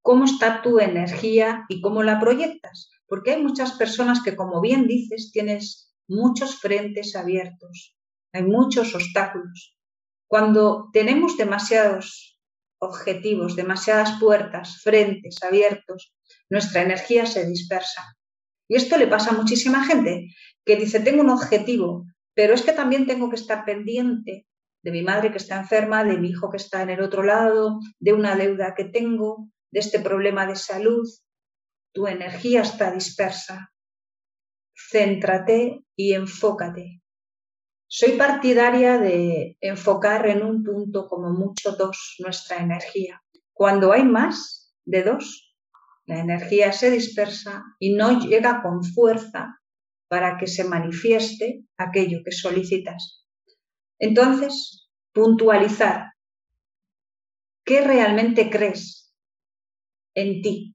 cómo 0.03 0.25
está 0.25 0.63
tu 0.63 0.79
energía 0.79 1.65
y 1.69 1.81
cómo 1.81 2.03
la 2.03 2.21
proyectas. 2.21 2.91
Porque 3.07 3.33
hay 3.33 3.43
muchas 3.43 3.73
personas 3.73 4.23
que, 4.23 4.37
como 4.37 4.61
bien 4.61 4.87
dices, 4.87 5.31
tienes 5.33 5.93
muchos 6.09 6.61
frentes 6.61 7.15
abiertos, 7.17 7.97
hay 8.33 8.43
muchos 8.43 8.95
obstáculos. 8.95 9.77
Cuando 10.29 10.91
tenemos 10.93 11.37
demasiados 11.37 12.39
objetivos, 12.81 13.57
demasiadas 13.57 14.19
puertas, 14.19 14.81
frentes 14.83 15.43
abiertos, 15.43 16.15
nuestra 16.49 16.83
energía 16.83 17.27
se 17.27 17.47
dispersa. 17.47 18.17
Y 18.69 18.77
esto 18.77 18.97
le 18.97 19.07
pasa 19.07 19.31
a 19.31 19.37
muchísima 19.37 19.85
gente 19.85 20.35
que 20.65 20.77
dice, 20.77 21.01
tengo 21.01 21.23
un 21.23 21.31
objetivo, 21.31 22.07
pero 22.35 22.55
es 22.55 22.63
que 22.63 22.73
también 22.73 23.07
tengo 23.07 23.29
que 23.29 23.37
estar 23.37 23.65
pendiente 23.65 24.47
de 24.83 24.91
mi 24.91 25.03
madre 25.03 25.31
que 25.31 25.39
está 25.39 25.59
enferma, 25.59 26.05
de 26.05 26.17
mi 26.17 26.31
hijo 26.31 26.51
que 26.51 26.57
está 26.57 26.83
en 26.83 26.91
el 26.91 27.03
otro 27.03 27.23
lado, 27.23 27.81
de 27.99 28.13
una 28.13 28.35
deuda 28.35 28.75
que 28.75 28.85
tengo, 28.85 29.51
de 29.71 29.81
este 29.81 30.01
problema 30.01 30.47
de 30.47 30.57
salud, 30.57 31.09
tu 31.93 32.07
energía 32.07 32.63
está 32.63 32.91
dispersa. 32.91 33.73
Céntrate 34.75 35.85
y 35.97 36.15
enfócate. 36.15 37.03
Soy 37.87 38.13
partidaria 38.13 38.99
de 38.99 39.57
enfocar 39.61 40.27
en 40.29 40.45
un 40.45 40.63
punto 40.63 41.09
como 41.09 41.33
mucho 41.33 41.73
dos 41.73 42.17
nuestra 42.21 42.59
energía. 42.59 43.21
Cuando 43.53 43.93
hay 43.93 44.05
más 44.05 44.73
de 44.85 45.03
dos, 45.03 45.57
la 46.07 46.21
energía 46.21 46.73
se 46.73 46.91
dispersa 46.91 47.65
y 47.79 47.95
no 47.95 48.21
llega 48.21 48.63
con 48.63 48.85
fuerza 48.85 49.61
para 50.09 50.39
que 50.39 50.47
se 50.47 50.65
manifieste 50.65 51.65
aquello 51.77 52.21
que 52.25 52.33
solicitas. 52.33 53.27
Entonces, 53.99 54.89
puntualizar. 55.13 56.13
¿Qué 57.65 57.83
realmente 57.83 58.51
crees 58.51 59.10
en 60.15 60.43
ti 60.43 60.75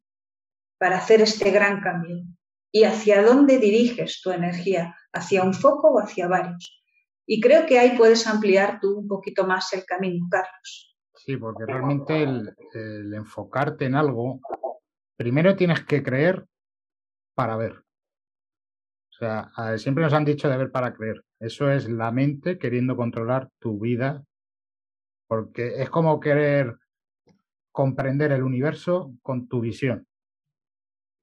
para 0.78 0.98
hacer 0.98 1.22
este 1.22 1.52
gran 1.52 1.82
cambio? 1.82 2.24
¿Y 2.72 2.84
hacia 2.84 3.24
dónde 3.24 3.58
diriges 3.58 4.22
tu 4.22 4.32
energía? 4.32 4.96
¿Hacia 5.14 5.44
un 5.44 5.54
foco 5.54 5.94
o 5.94 6.00
hacia 6.00 6.28
varios? 6.28 6.84
Y 7.26 7.42
creo 7.42 7.66
que 7.66 7.80
ahí 7.80 7.98
puedes 7.98 8.28
ampliar 8.28 8.80
tú 8.80 9.00
un 9.00 9.08
poquito 9.08 9.48
más 9.48 9.72
el 9.74 9.86
camino, 9.86 10.28
Carlos. 10.30 10.96
Sí, 11.16 11.38
porque 11.38 11.66
realmente 11.66 12.22
el, 12.22 13.14
enfocarte 13.14 13.86
en 13.86 13.96
algo, 13.96 14.40
primero 15.18 15.56
tienes 15.56 15.84
que 15.86 16.04
creer 16.04 16.46
para 17.34 17.58
ver. 17.58 17.84
O 19.10 19.18
sea, 19.18 19.50
siempre 19.78 20.04
nos 20.04 20.14
han 20.14 20.26
dicho 20.26 20.50
de 20.50 20.58
ver 20.58 20.72
para 20.72 20.94
creer. 20.94 21.24
Eso 21.40 21.72
es 21.72 21.90
la 21.90 22.12
mente 22.12 22.60
queriendo 22.60 22.96
controlar 22.96 23.50
tu 23.60 23.80
vida, 23.80 24.24
porque 25.28 25.82
es 25.82 25.90
como 25.90 26.20
querer 26.20 26.78
comprender 27.76 28.32
el 28.32 28.42
universo 28.42 29.14
con 29.22 29.50
tu 29.50 29.60
visión. 29.60 30.08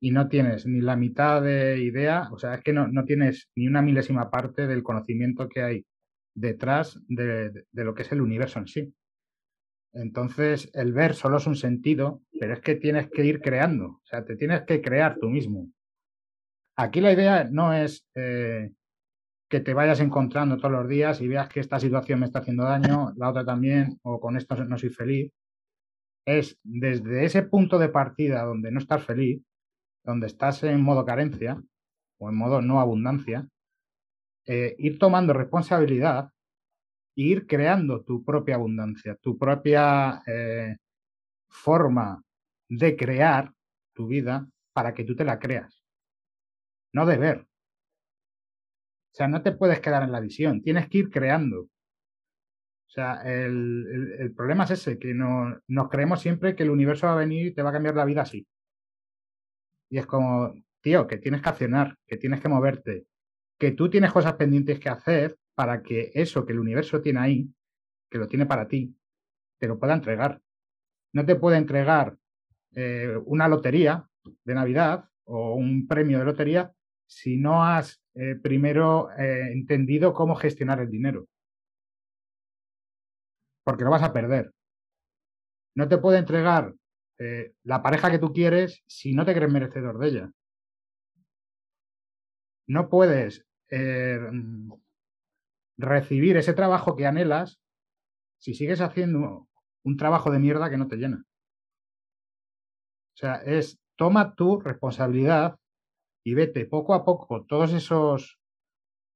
Y 0.02 0.10
no 0.10 0.28
tienes 0.28 0.66
ni 0.66 0.82
la 0.82 0.96
mitad 0.96 1.40
de 1.40 1.78
idea, 1.78 2.28
o 2.30 2.38
sea, 2.38 2.54
es 2.56 2.60
que 2.62 2.74
no, 2.74 2.88
no 2.88 3.04
tienes 3.04 3.48
ni 3.56 3.66
una 3.66 3.80
milésima 3.80 4.30
parte 4.30 4.66
del 4.66 4.82
conocimiento 4.82 5.48
que 5.48 5.62
hay 5.62 5.86
detrás 6.34 7.00
de, 7.08 7.64
de 7.72 7.84
lo 7.84 7.94
que 7.94 8.02
es 8.02 8.12
el 8.12 8.20
universo 8.20 8.58
en 8.58 8.66
sí. 8.66 8.94
Entonces, 9.94 10.70
el 10.74 10.92
ver 10.92 11.14
solo 11.14 11.38
es 11.38 11.46
un 11.46 11.56
sentido, 11.56 12.20
pero 12.38 12.52
es 12.52 12.60
que 12.60 12.74
tienes 12.74 13.08
que 13.08 13.24
ir 13.24 13.40
creando, 13.40 13.86
o 13.86 14.02
sea, 14.04 14.22
te 14.22 14.36
tienes 14.36 14.62
que 14.66 14.82
crear 14.82 15.16
tú 15.18 15.30
mismo. 15.30 15.68
Aquí 16.76 17.00
la 17.00 17.12
idea 17.12 17.48
no 17.50 17.72
es 17.72 18.06
eh, 18.14 18.72
que 19.48 19.60
te 19.60 19.72
vayas 19.72 20.00
encontrando 20.00 20.58
todos 20.58 20.72
los 20.72 20.86
días 20.86 21.22
y 21.22 21.28
veas 21.28 21.48
que 21.48 21.60
esta 21.60 21.80
situación 21.80 22.20
me 22.20 22.26
está 22.26 22.40
haciendo 22.40 22.64
daño, 22.64 23.14
la 23.16 23.30
otra 23.30 23.42
también, 23.42 23.98
o 24.02 24.20
con 24.20 24.36
esto 24.36 24.54
no 24.64 24.76
soy 24.76 24.90
feliz, 24.90 25.32
es 26.24 26.58
desde 26.62 27.24
ese 27.24 27.42
punto 27.42 27.78
de 27.78 27.88
partida 27.88 28.44
donde 28.44 28.70
no 28.70 28.78
estás 28.78 29.04
feliz, 29.04 29.42
donde 30.04 30.26
estás 30.26 30.62
en 30.62 30.82
modo 30.82 31.04
carencia 31.04 31.60
o 32.18 32.28
en 32.28 32.36
modo 32.36 32.62
no 32.62 32.80
abundancia, 32.80 33.48
eh, 34.46 34.74
ir 34.78 34.98
tomando 34.98 35.32
responsabilidad 35.32 36.30
e 37.16 37.22
ir 37.22 37.46
creando 37.46 38.02
tu 38.02 38.24
propia 38.24 38.56
abundancia, 38.56 39.16
tu 39.16 39.38
propia 39.38 40.22
eh, 40.26 40.76
forma 41.48 42.22
de 42.68 42.96
crear 42.96 43.52
tu 43.92 44.06
vida 44.06 44.48
para 44.72 44.94
que 44.94 45.04
tú 45.04 45.14
te 45.14 45.24
la 45.24 45.38
creas, 45.38 45.84
no 46.92 47.06
de 47.06 47.18
ver. 47.18 47.46
O 49.12 49.14
sea, 49.14 49.28
no 49.28 49.42
te 49.42 49.52
puedes 49.52 49.80
quedar 49.80 50.02
en 50.02 50.12
la 50.12 50.20
visión, 50.20 50.62
tienes 50.62 50.88
que 50.88 50.98
ir 50.98 51.10
creando. 51.10 51.68
O 52.92 52.94
sea, 52.94 53.22
el, 53.24 54.34
problema 54.36 54.64
es 54.64 54.72
ese, 54.72 54.98
que 54.98 55.14
no, 55.14 55.58
nos 55.66 55.88
creemos 55.88 56.20
siempre 56.20 56.54
que 56.54 56.62
el 56.62 56.68
universo 56.68 57.06
va 57.06 57.14
a 57.14 57.16
venir 57.24 57.46
y 57.46 57.54
te 57.54 57.62
va 57.62 57.70
a 57.70 57.72
cambiar 57.72 57.96
la 57.96 58.04
vida 58.04 58.20
así. 58.20 58.46
Y 59.88 59.96
es 59.96 60.04
como, 60.04 60.52
tío, 60.82 61.06
que 61.06 61.16
tienes 61.16 61.40
que 61.40 61.48
accionar, 61.48 61.96
que 62.06 62.18
tienes 62.18 62.42
que 62.42 62.50
moverte, 62.50 63.06
que 63.58 63.70
tú 63.70 63.88
tienes 63.88 64.12
cosas 64.12 64.34
pendientes 64.34 64.78
que 64.78 64.90
hacer 64.90 65.38
para 65.54 65.82
que 65.82 66.12
eso 66.12 66.44
que 66.44 66.52
el 66.52 66.58
universo 66.58 67.00
tiene 67.00 67.20
ahí, 67.20 67.48
que 68.10 68.18
lo 68.18 68.26
tiene 68.26 68.44
para 68.44 68.68
ti, 68.68 68.94
te 69.58 69.68
lo 69.68 69.78
pueda 69.78 69.94
entregar. 69.94 70.42
No 71.14 71.24
te 71.24 71.36
puede 71.36 71.56
entregar 71.56 72.18
eh, 72.72 73.16
una 73.24 73.48
lotería 73.48 74.06
de 74.44 74.54
Navidad 74.54 75.08
o 75.24 75.54
un 75.54 75.86
premio 75.88 76.18
de 76.18 76.26
lotería 76.26 76.74
si 77.06 77.38
no 77.38 77.64
has 77.64 78.02
eh, 78.12 78.36
primero 78.42 79.08
eh, 79.16 79.50
entendido 79.50 80.12
cómo 80.12 80.34
gestionar 80.34 80.78
el 80.80 80.90
dinero 80.90 81.26
porque 83.64 83.84
lo 83.84 83.90
vas 83.90 84.02
a 84.02 84.12
perder. 84.12 84.52
No 85.74 85.88
te 85.88 85.98
puede 85.98 86.18
entregar 86.18 86.74
eh, 87.18 87.54
la 87.62 87.82
pareja 87.82 88.10
que 88.10 88.18
tú 88.18 88.32
quieres 88.32 88.82
si 88.86 89.14
no 89.14 89.24
te 89.24 89.34
crees 89.34 89.50
merecedor 89.50 89.98
de 89.98 90.08
ella. 90.08 90.30
No 92.66 92.88
puedes 92.88 93.44
eh, 93.70 94.18
recibir 95.78 96.36
ese 96.36 96.52
trabajo 96.52 96.96
que 96.96 97.06
anhelas 97.06 97.60
si 98.38 98.54
sigues 98.54 98.80
haciendo 98.80 99.48
un 99.84 99.96
trabajo 99.96 100.30
de 100.30 100.38
mierda 100.38 100.70
que 100.70 100.76
no 100.76 100.88
te 100.88 100.96
llena. 100.96 101.24
O 103.14 103.16
sea, 103.16 103.36
es 103.36 103.78
toma 103.96 104.34
tu 104.34 104.58
responsabilidad 104.60 105.56
y 106.24 106.34
vete 106.34 106.66
poco 106.66 106.94
a 106.94 107.04
poco 107.04 107.44
todos 107.44 107.72
esos, 107.72 108.40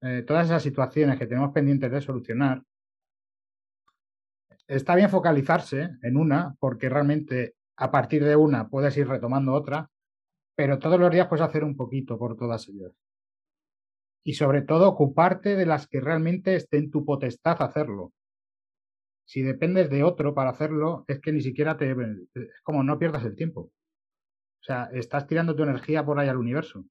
eh, 0.02 0.22
todas 0.26 0.46
esas 0.46 0.62
situaciones 0.62 1.18
que 1.18 1.26
tenemos 1.26 1.52
pendientes 1.52 1.90
de 1.90 2.00
solucionar 2.00 2.62
está 4.68 4.94
bien 4.94 5.10
focalizarse 5.10 5.90
en 6.02 6.16
una, 6.16 6.54
porque 6.58 6.88
realmente 6.88 7.54
a 7.76 7.90
partir 7.90 8.24
de 8.24 8.36
una 8.36 8.68
puedes 8.68 8.96
ir 8.96 9.08
retomando 9.08 9.52
otra, 9.52 9.90
pero 10.54 10.78
todos 10.78 10.98
los 10.98 11.10
días 11.10 11.28
puedes 11.28 11.44
hacer 11.44 11.64
un 11.64 11.76
poquito 11.76 12.18
por 12.18 12.36
todas 12.36 12.68
ellas. 12.68 12.92
Y 14.24 14.34
sobre 14.34 14.62
todo 14.62 14.88
ocuparte 14.88 15.54
de 15.54 15.66
las 15.66 15.86
que 15.86 16.00
realmente 16.00 16.56
esté 16.56 16.78
en 16.78 16.90
tu 16.90 17.04
potestad 17.04 17.62
hacerlo. 17.62 18.12
Si 19.24 19.42
dependes 19.42 19.90
de 19.90 20.02
otro 20.02 20.34
para 20.34 20.50
hacerlo, 20.50 21.04
es 21.06 21.20
que 21.20 21.32
ni 21.32 21.42
siquiera 21.42 21.76
te... 21.76 21.90
Es 21.90 22.60
como 22.62 22.82
no 22.82 22.98
pierdas 22.98 23.24
el 23.24 23.36
tiempo. 23.36 23.60
O 23.60 24.64
sea, 24.66 24.88
estás 24.92 25.26
tirando 25.26 25.54
tu 25.54 25.62
energía 25.62 26.04
por 26.04 26.18
ahí 26.18 26.28
al 26.28 26.38
universo. 26.38 26.84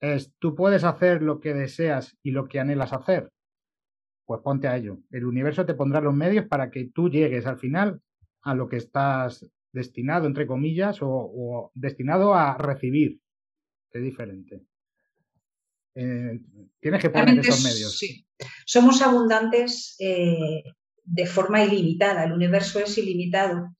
Es, 0.00 0.32
tú 0.38 0.54
puedes 0.54 0.84
hacer 0.84 1.22
lo 1.22 1.40
que 1.40 1.54
deseas 1.54 2.18
y 2.22 2.32
lo 2.32 2.48
que 2.48 2.58
anhelas 2.58 2.92
hacer, 2.92 3.30
pues 4.32 4.42
ponte 4.42 4.66
a 4.66 4.78
ello. 4.78 4.96
El 5.10 5.26
universo 5.26 5.66
te 5.66 5.74
pondrá 5.74 6.00
los 6.00 6.14
medios 6.14 6.46
para 6.46 6.70
que 6.70 6.86
tú 6.86 7.10
llegues 7.10 7.44
al 7.44 7.58
final 7.58 8.00
a 8.40 8.54
lo 8.54 8.66
que 8.66 8.78
estás 8.78 9.46
destinado, 9.72 10.26
entre 10.26 10.46
comillas, 10.46 11.00
o, 11.02 11.70
destinado 11.74 12.32
a 12.32 12.56
recibir. 12.56 13.20
Es 13.90 14.02
diferente. 14.02 14.62
Eh, 15.94 16.40
tienes 16.80 17.02
que 17.02 17.10
poner 17.10 17.40
esos 17.40 17.62
medios. 17.62 17.98
Sí. 17.98 18.26
Somos 18.64 19.02
abundantes 19.02 19.96
eh, 19.98 20.62
de 21.04 21.26
forma 21.26 21.62
ilimitada. 21.62 22.24
El 22.24 22.32
universo 22.32 22.78
es 22.78 22.96
ilimitado. 22.96 23.76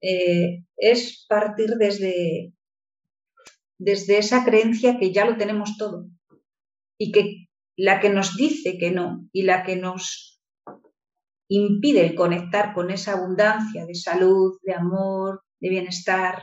Eh, 0.00 0.64
es 0.76 1.26
partir 1.28 1.76
desde, 1.78 2.52
desde 3.78 4.18
esa 4.18 4.44
creencia 4.44 4.98
que 4.98 5.12
ya 5.12 5.24
lo 5.24 5.36
tenemos 5.36 5.76
todo 5.78 6.08
y 6.98 7.12
que 7.12 7.46
la 7.76 8.00
que 8.00 8.10
nos 8.10 8.36
dice 8.36 8.78
que 8.78 8.90
no 8.90 9.28
y 9.32 9.42
la 9.42 9.62
que 9.62 9.76
nos 9.76 10.40
impide 11.48 12.14
conectar 12.14 12.72
con 12.74 12.90
esa 12.90 13.12
abundancia 13.12 13.84
de 13.86 13.94
salud, 13.94 14.58
de 14.62 14.74
amor, 14.74 15.42
de 15.60 15.68
bienestar, 15.68 16.42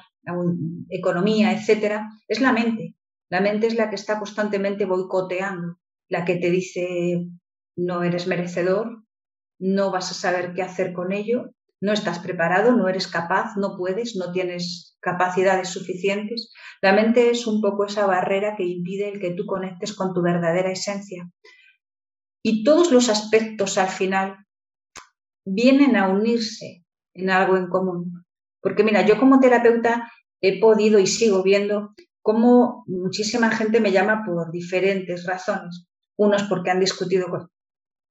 economía, 0.89 1.51
etcétera, 1.51 2.09
es 2.27 2.41
la 2.41 2.53
mente. 2.53 2.95
La 3.29 3.41
mente 3.41 3.67
es 3.67 3.75
la 3.75 3.89
que 3.89 3.95
está 3.95 4.17
constantemente 4.17 4.85
boicoteando, 4.85 5.79
la 6.09 6.25
que 6.25 6.35
te 6.35 6.49
dice 6.49 7.27
no 7.75 8.03
eres 8.03 8.27
merecedor, 8.27 9.03
no 9.59 9.91
vas 9.91 10.11
a 10.11 10.13
saber 10.13 10.53
qué 10.53 10.61
hacer 10.61 10.93
con 10.93 11.11
ello, 11.11 11.51
no 11.81 11.93
estás 11.93 12.19
preparado, 12.19 12.73
no 12.73 12.87
eres 12.89 13.07
capaz, 13.07 13.55
no 13.55 13.77
puedes, 13.77 14.15
no 14.15 14.31
tienes 14.31 14.97
capacidades 14.99 15.69
suficientes. 15.69 16.51
La 16.81 16.93
mente 16.93 17.29
es 17.29 17.47
un 17.47 17.61
poco 17.61 17.85
esa 17.85 18.05
barrera 18.05 18.55
que 18.57 18.65
impide 18.65 19.09
el 19.09 19.19
que 19.19 19.31
tú 19.31 19.45
conectes 19.45 19.93
con 19.93 20.13
tu 20.13 20.21
verdadera 20.21 20.71
esencia. 20.71 21.29
Y 22.43 22.63
todos 22.63 22.91
los 22.91 23.09
aspectos 23.09 23.77
al 23.77 23.89
final 23.89 24.37
vienen 25.45 25.95
a 25.95 26.09
unirse 26.09 26.83
en 27.13 27.29
algo 27.29 27.57
en 27.57 27.67
común. 27.67 28.25
Porque 28.61 28.83
mira, 28.83 29.05
yo 29.05 29.17
como 29.17 29.39
terapeuta 29.39 30.11
he 30.41 30.59
podido 30.59 30.99
y 30.99 31.07
sigo 31.07 31.43
viendo 31.43 31.93
cómo 32.21 32.83
muchísima 32.87 33.51
gente 33.51 33.79
me 33.79 33.91
llama 33.91 34.23
por 34.25 34.51
diferentes 34.51 35.25
razones. 35.25 35.87
Unos 36.17 36.43
porque 36.43 36.71
han 36.71 36.79
discutido 36.79 37.27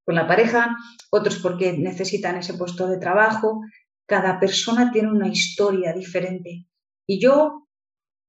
con, 0.09 0.15
la 0.15 0.27
pareja, 0.27 0.75
otros 1.11 1.37
porque 1.37 1.77
necesitan 1.77 2.39
ese 2.39 2.55
puesto 2.55 2.89
de 2.89 2.97
trabajo. 2.97 3.61
Cada 4.07 4.41
persona 4.41 4.91
tiene 4.91 5.13
una 5.13 5.29
historia 5.29 5.93
diferente. 5.93 6.65
Y 7.07 7.21
yo, 7.21 7.69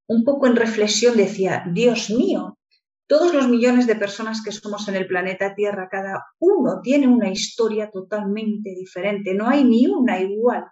un 0.10 0.26
poco 0.26 0.48
en 0.48 0.58
reflexión, 0.58 1.16
decía, 1.16 1.64
Dios 1.72 2.10
mío, 2.10 2.60
todos 3.08 3.34
los 3.34 3.48
millones 3.48 3.88
de 3.88 3.96
personas 3.96 4.44
que 4.44 4.52
somos 4.52 4.90
en 4.90 4.98
el 4.98 5.08
planeta 5.08 5.56
Tierra, 5.56 5.88
cada 5.90 6.26
uno 6.40 6.82
tiene 6.84 7.08
una 7.08 7.32
historia 7.32 7.90
totalmente 7.90 8.72
diferente, 8.72 9.34
no 9.34 9.48
hay 9.48 9.64
ni 9.64 9.88
una 9.88 10.20
igual. 10.20 10.66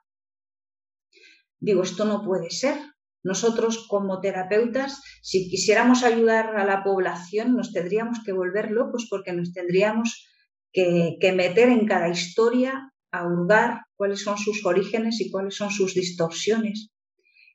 Digo, 1.57 1.83
esto 1.83 2.03
no 2.03 2.21
puede 2.21 2.49
ser. 2.49 2.75
Nosotros 3.23 3.87
como 3.87 4.19
terapeutas, 4.19 5.01
si 5.21 5.49
quisiéramos 5.49 6.03
ayudar 6.03 6.57
a 6.57 6.65
la 6.65 6.83
población, 6.83 7.55
nos 7.55 7.71
tendríamos 7.71 8.19
que 8.25 8.33
volver 8.33 8.71
locos 8.71 9.07
porque 9.09 9.31
nos 9.31 9.53
tendríamos 9.53 10.27
que, 10.71 11.33
meter 11.35 11.69
en 11.69 11.85
cada 11.85 12.09
historia 12.09 12.91
a 13.11 13.25
hurgar 13.25 13.85
cuáles 13.95 14.21
son 14.21 14.37
sus 14.37 14.65
orígenes 14.65 15.19
y 15.21 15.31
cuáles 15.31 15.55
son 15.55 15.71
sus 15.71 15.93
distorsiones. 15.93 16.91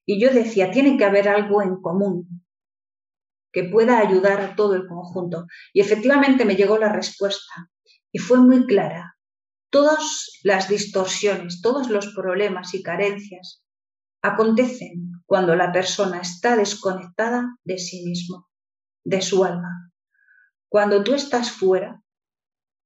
Y 0.06 0.20
yo 0.20 0.32
decía, 0.32 0.70
tiene 0.70 0.96
que 0.96 1.04
haber 1.04 1.28
algo 1.28 1.62
en 1.62 1.80
común 1.80 2.42
que 3.52 3.64
pueda 3.64 3.98
ayudar 3.98 4.40
a 4.40 4.56
todo 4.56 4.74
el 4.74 4.86
conjunto. 4.86 5.46
Y 5.72 5.80
efectivamente 5.80 6.44
me 6.44 6.56
llegó 6.56 6.78
la 6.78 6.92
respuesta 6.92 7.70
y 8.10 8.18
fue 8.18 8.38
muy 8.38 8.66
clara. 8.66 9.16
Todas 9.70 10.40
las 10.42 10.68
distorsiones, 10.68 11.60
todos 11.62 11.88
los 11.88 12.14
problemas 12.14 12.74
y 12.74 12.82
carencias 12.82 13.62
acontecen 14.22 15.22
cuando 15.26 15.54
la 15.56 15.72
persona 15.72 16.20
está 16.20 16.56
desconectada 16.56 17.56
de 17.64 17.78
sí 17.78 18.04
mismo, 18.04 18.48
de 19.04 19.20
su 19.20 19.44
alma. 19.44 19.90
Cuando 20.68 21.02
tú 21.02 21.14
estás 21.14 21.50
fuera, 21.50 22.01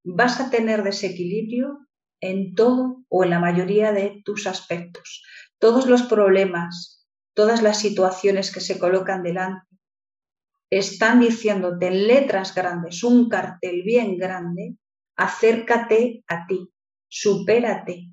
vas 0.06 0.40
a 0.40 0.50
tener 0.50 0.82
desequilibrio 0.82 1.88
en 2.20 2.54
todo 2.54 3.04
o 3.08 3.24
en 3.24 3.30
la 3.30 3.40
mayoría 3.40 3.92
de 3.92 4.22
tus 4.24 4.46
aspectos. 4.46 5.24
Todos 5.58 5.86
los 5.86 6.02
problemas, 6.02 7.06
todas 7.34 7.62
las 7.62 7.80
situaciones 7.80 8.52
que 8.52 8.60
se 8.60 8.78
colocan 8.78 9.22
delante, 9.22 9.66
están 10.70 11.20
diciéndote 11.20 11.88
en 11.88 12.06
letras 12.06 12.54
grandes, 12.54 13.02
un 13.02 13.28
cartel 13.28 13.82
bien 13.84 14.16
grande, 14.16 14.76
acércate 15.16 16.24
a 16.26 16.46
ti, 16.46 16.72
supérate, 17.08 18.12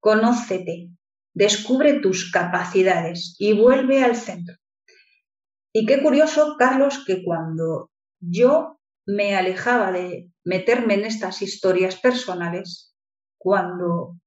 conócete, 0.00 0.90
descubre 1.34 2.00
tus 2.00 2.30
capacidades 2.30 3.36
y 3.38 3.52
vuelve 3.52 4.02
al 4.02 4.16
centro. 4.16 4.56
Y 5.72 5.86
qué 5.86 6.02
curioso, 6.02 6.56
Carlos, 6.58 7.04
que 7.04 7.22
cuando 7.22 7.90
yo 8.20 8.77
me 9.08 9.34
alejaba 9.34 9.90
de 9.90 10.30
meterme 10.44 10.92
en 10.94 11.06
estas 11.06 11.40
historias 11.40 11.96
personales, 11.96 12.94
cuando 13.38 14.20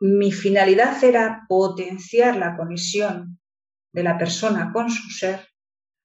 mi 0.00 0.30
finalidad 0.30 1.02
era 1.02 1.44
potenciar 1.48 2.36
la 2.36 2.56
conexión 2.56 3.40
de 3.92 4.04
la 4.04 4.16
persona 4.18 4.70
con 4.72 4.88
su 4.88 5.10
ser, 5.10 5.48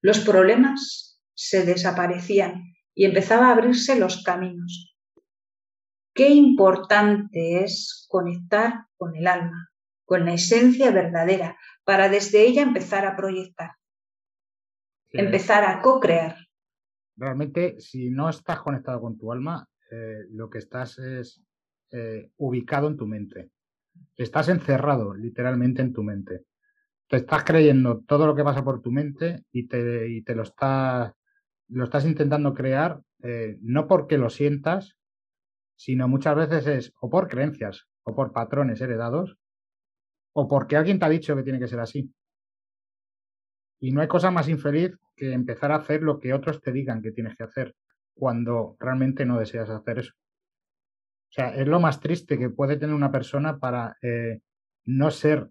los 0.02 0.22
problemas 0.22 1.22
se 1.36 1.64
desaparecían 1.64 2.74
y 2.96 3.06
empezaba 3.06 3.50
a 3.50 3.52
abrirse 3.52 3.96
los 4.00 4.24
caminos. 4.24 4.98
Qué 6.16 6.30
importante 6.30 7.64
es 7.64 8.08
conectar 8.10 8.88
con 8.98 9.16
el 9.16 9.28
alma, 9.28 9.70
con 10.06 10.26
la 10.26 10.34
esencia 10.34 10.90
verdadera, 10.90 11.60
para 11.84 12.10
desde 12.10 12.42
ella 12.42 12.64
empezar 12.64 13.06
a 13.06 13.16
proyectar, 13.16 13.74
empezar 15.12 15.64
a 15.64 15.80
co-crear. 15.84 16.38
Realmente, 17.16 17.80
si 17.80 18.10
no 18.10 18.30
estás 18.30 18.62
conectado 18.62 19.02
con 19.02 19.18
tu 19.18 19.32
alma, 19.32 19.68
eh, 19.92 20.26
lo 20.32 20.50
que 20.50 20.58
estás 20.60 20.98
es 21.00 21.42
eh, 21.92 22.32
ubicado 22.38 22.88
en 22.88 22.98
tu 22.98 23.06
mente. 23.06 23.52
Estás 24.16 24.50
encerrado 24.50 25.14
literalmente 25.14 25.82
en 25.82 25.94
tu 25.94 26.04
mente. 26.04 26.46
Te 27.08 27.18
estás 27.18 27.44
creyendo 27.44 28.00
todo 28.00 28.26
lo 28.26 28.36
que 28.36 28.44
pasa 28.44 28.64
por 28.64 28.82
tu 28.82 28.92
mente 28.92 29.44
y 29.52 29.68
te, 29.68 30.10
y 30.10 30.24
te 30.24 30.34
lo, 30.34 30.44
estás, 30.44 31.14
lo 31.68 31.84
estás 31.84 32.06
intentando 32.06 32.54
crear, 32.54 33.00
eh, 33.22 33.58
no 33.62 33.88
porque 33.88 34.18
lo 34.18 34.30
sientas, 34.30 34.98
sino 35.76 36.08
muchas 36.08 36.36
veces 36.36 36.68
es 36.68 36.94
o 37.00 37.10
por 37.10 37.28
creencias 37.28 37.88
o 38.04 38.16
por 38.16 38.32
patrones 38.32 38.82
heredados 38.82 39.38
o 40.34 40.48
porque 40.48 40.76
alguien 40.76 40.98
te 40.98 41.06
ha 41.06 41.10
dicho 41.10 41.36
que 41.36 41.44
tiene 41.44 41.60
que 41.60 41.68
ser 41.68 41.80
así. 41.80 42.12
Y 43.80 43.92
no 43.92 44.02
hay 44.02 44.08
cosa 44.08 44.32
más 44.32 44.50
infeliz 44.50 44.98
que 45.16 45.34
empezar 45.34 45.72
a 45.72 45.78
hacer 45.78 46.02
lo 46.02 46.20
que 46.20 46.34
otros 46.34 46.62
te 46.62 46.72
digan 46.72 47.02
que 47.02 47.12
tienes 47.12 47.36
que 47.36 47.44
hacer 47.44 47.76
cuando 48.14 48.78
realmente 48.80 49.26
no 49.26 49.40
deseas 49.40 49.70
hacer 49.70 50.00
eso. 50.00 50.14
O 51.30 51.36
sea, 51.36 51.56
es 51.56 51.68
lo 51.68 51.80
más 51.80 52.00
triste 52.00 52.38
que 52.38 52.50
puede 52.50 52.78
tener 52.78 52.96
una 52.96 53.12
persona 53.12 53.58
para 53.58 53.98
eh, 54.02 54.42
no 54.86 55.10
ser 55.10 55.50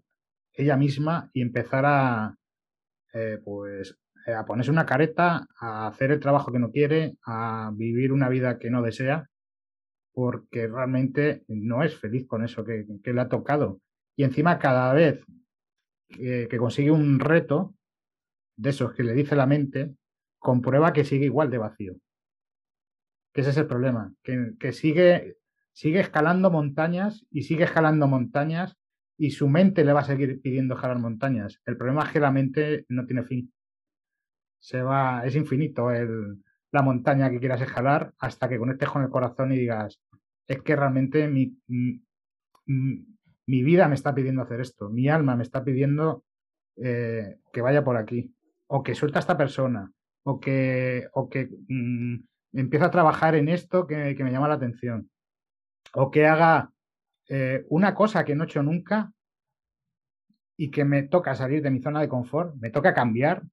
ella 0.53 0.77
misma 0.77 1.29
y 1.33 1.41
empezar 1.41 1.83
a, 1.85 2.37
eh, 3.13 3.39
pues, 3.43 3.97
eh, 4.25 4.33
a 4.33 4.45
ponerse 4.45 4.71
una 4.71 4.85
careta, 4.85 5.45
a 5.59 5.87
hacer 5.87 6.11
el 6.11 6.19
trabajo 6.19 6.51
que 6.51 6.59
no 6.59 6.71
quiere, 6.71 7.17
a 7.25 7.71
vivir 7.73 8.13
una 8.13 8.29
vida 8.29 8.59
que 8.59 8.69
no 8.69 8.81
desea, 8.81 9.27
porque 10.13 10.67
realmente 10.67 11.43
no 11.47 11.83
es 11.83 11.97
feliz 11.97 12.25
con 12.27 12.45
eso 12.45 12.63
que, 12.63 12.85
le 13.03 13.21
ha 13.21 13.27
tocado. 13.27 13.81
Y 14.15 14.23
encima 14.23 14.59
cada 14.59 14.93
vez 14.93 15.25
que, 16.07 16.47
consigue 16.57 16.91
un 16.91 17.19
reto 17.19 17.73
de 18.55 18.69
esos 18.69 18.93
que 18.93 19.03
le 19.03 19.13
dice 19.13 19.35
la 19.35 19.45
mente, 19.45 19.95
comprueba 20.39 20.93
que 20.93 21.05
sigue 21.05 21.25
igual 21.25 21.49
de 21.49 21.57
vacío. 21.57 21.95
Que 23.33 23.41
ese 23.41 23.49
es 23.51 23.57
el 23.57 23.67
problema, 23.67 24.13
que, 24.21 24.73
sigue, 24.73 25.37
sigue 25.71 25.99
escalando 25.99 26.51
montañas 26.51 27.25
y 27.31 27.43
sigue 27.43 27.63
escalando 27.63 28.07
montañas 28.07 28.77
y 29.17 29.31
su 29.31 29.47
mente 29.47 29.83
le 29.83 29.93
va 29.93 30.01
a 30.01 30.05
seguir 30.05 30.41
pidiendo 30.41 30.75
escalar 30.75 30.99
montañas. 30.99 31.61
El 31.65 31.77
problema 31.77 32.03
es 32.03 32.11
que 32.11 32.19
la 32.19 32.31
mente 32.31 32.85
no 32.89 33.05
tiene 33.05 33.23
fin. 33.23 33.51
Se 34.59 34.81
va, 34.81 35.25
es 35.25 35.35
infinito 35.35 35.91
el, 35.91 36.43
la 36.73 36.81
montaña 36.81 37.29
que 37.29 37.39
quieras 37.39 37.61
escalar 37.61 38.13
hasta 38.17 38.49
que 38.49 38.57
conectes 38.57 38.89
con 38.89 39.03
el 39.03 39.09
corazón 39.09 39.53
y 39.53 39.57
digas, 39.57 40.01
es 40.47 40.61
que 40.61 40.75
realmente 40.75 41.27
mi, 41.27 41.55
mi, 42.65 43.63
vida 43.63 43.87
me 43.87 43.95
está 43.95 44.13
pidiendo 44.13 44.41
hacer 44.41 44.59
esto, 44.59 44.89
mi 44.89 45.07
alma 45.07 45.35
me 45.35 45.43
está 45.43 45.63
pidiendo 45.63 46.25
eh, 46.77 47.37
que 47.53 47.61
vaya 47.61 47.83
por 47.83 47.95
aquí, 47.95 48.32
o 48.67 48.83
que 48.83 48.95
suelta 48.95 49.19
a 49.19 49.21
esta 49.21 49.37
persona, 49.37 49.91
o 50.23 50.39
que, 50.39 51.07
o 51.13 51.29
que 51.29 51.49
mm, 51.67 52.15
empieza 52.53 52.85
a 52.85 52.91
trabajar 52.91 53.35
en 53.35 53.49
esto 53.49 53.87
que, 53.87 54.15
me 54.17 54.31
llama 54.31 54.47
la 54.47 54.55
atención, 54.55 55.09
o 55.93 56.11
que 56.11 56.25
haga 56.25 56.71
eh, 57.29 57.65
una 57.69 57.93
cosa 57.93 58.23
que 58.25 58.35
no 58.35 58.43
he 58.43 58.47
hecho 58.47 58.63
nunca 58.63 59.11
y 60.57 60.71
que 60.71 60.85
me 60.85 61.03
toca 61.03 61.35
salir 61.35 61.61
de 61.61 61.71
mi 61.71 61.81
zona 61.81 62.01
de 62.01 62.09
confort, 62.09 62.55
me 62.55 62.69
toca 62.69 62.93
cambiar, 62.93 63.43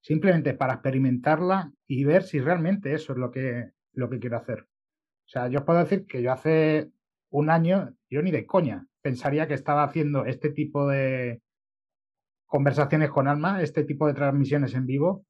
simplemente 0.00 0.54
para 0.54 0.74
experimentarla 0.74 1.72
y 1.86 2.04
ver 2.04 2.22
si 2.22 2.40
realmente 2.40 2.94
eso 2.94 3.12
es 3.12 3.18
lo 3.18 3.30
que, 3.30 3.72
lo 3.92 4.08
que 4.08 4.18
quiero 4.18 4.36
hacer. 4.36 4.62
O 4.62 5.28
sea, 5.28 5.48
yo 5.48 5.60
os 5.60 5.64
puedo 5.64 5.80
decir 5.80 6.06
que 6.06 6.22
yo 6.22 6.32
hace 6.32 6.90
un 7.30 7.50
año, 7.50 7.92
yo 8.08 8.22
ni 8.22 8.30
de 8.30 8.46
coña, 8.46 8.86
pensaría 9.02 9.48
que 9.48 9.54
estaba 9.54 9.82
haciendo 9.82 10.24
este 10.24 10.50
tipo 10.50 10.88
de 10.88 11.42
conversaciones 12.56 13.10
con 13.10 13.28
alma, 13.28 13.60
este 13.60 13.84
tipo 13.84 14.06
de 14.06 14.14
transmisiones 14.14 14.72
en 14.72 14.86
vivo, 14.86 15.26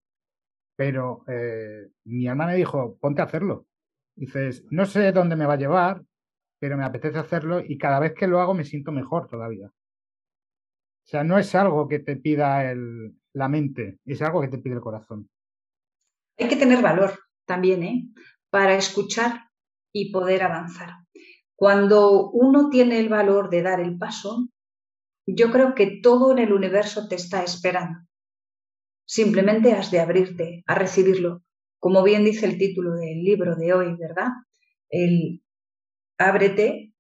pero 0.77 1.25
eh, 1.27 1.89
mi 2.05 2.29
alma 2.29 2.47
me 2.47 2.55
dijo, 2.55 2.97
ponte 3.01 3.21
a 3.21 3.25
hacerlo. 3.25 3.67
Dices, 4.15 4.65
no 4.71 4.87
sé 4.87 5.11
dónde 5.11 5.35
me 5.35 5.45
va 5.45 5.55
a 5.55 5.59
llevar, 5.59 6.05
pero 6.61 6.77
me 6.77 6.85
apetece 6.85 7.19
hacerlo 7.19 7.59
y 7.59 7.79
cada 7.79 7.99
vez 7.99 8.15
que 8.15 8.29
lo 8.29 8.41
hago 8.41 8.55
me 8.55 8.63
siento 8.63 8.93
mejor 8.93 9.27
todavía. 9.27 9.67
O 9.67 11.09
sea, 11.09 11.25
no 11.25 11.37
es 11.37 11.53
algo 11.57 11.89
que 11.89 11.99
te 11.99 12.15
pida 12.15 12.71
el, 12.71 13.17
la 13.33 13.49
mente, 13.49 13.99
es 14.05 14.23
algo 14.23 14.41
que 14.41 14.49
te 14.49 14.59
pide 14.59 14.75
el 14.75 14.81
corazón. 14.81 15.29
Hay 16.39 16.47
que 16.47 16.55
tener 16.55 16.81
valor 16.81 17.19
también, 17.45 17.83
¿eh? 17.83 18.09
Para 18.51 18.77
escuchar 18.77 19.49
y 19.93 20.13
poder 20.13 20.45
avanzar. 20.45 20.91
Cuando 21.57 22.31
uno 22.31 22.71
tiene 22.71 23.01
el 23.01 23.09
valor 23.09 23.51
de 23.51 23.63
dar 23.63 23.81
el 23.81 23.99
paso, 23.99 24.47
yo 25.27 25.51
creo 25.51 25.75
que 25.75 26.01
todo 26.03 26.33
en 26.33 26.39
el 26.39 26.53
universo 26.53 27.09
te 27.09 27.17
está 27.17 27.43
esperando. 27.43 27.99
Simplemente 29.05 29.73
has 29.73 29.91
de 29.91 30.01
abrirte 30.01 30.63
a 30.67 30.75
recibirlo. 30.75 31.43
Como 31.79 32.03
bien 32.03 32.25
dice 32.25 32.47
el 32.47 32.59
título 32.59 32.95
del 32.95 33.23
libro 33.23 33.57
de 33.57 33.73
hoy, 33.73 33.97
¿verdad? 33.97 34.29
El 34.89 35.43
ábrete 36.19 36.93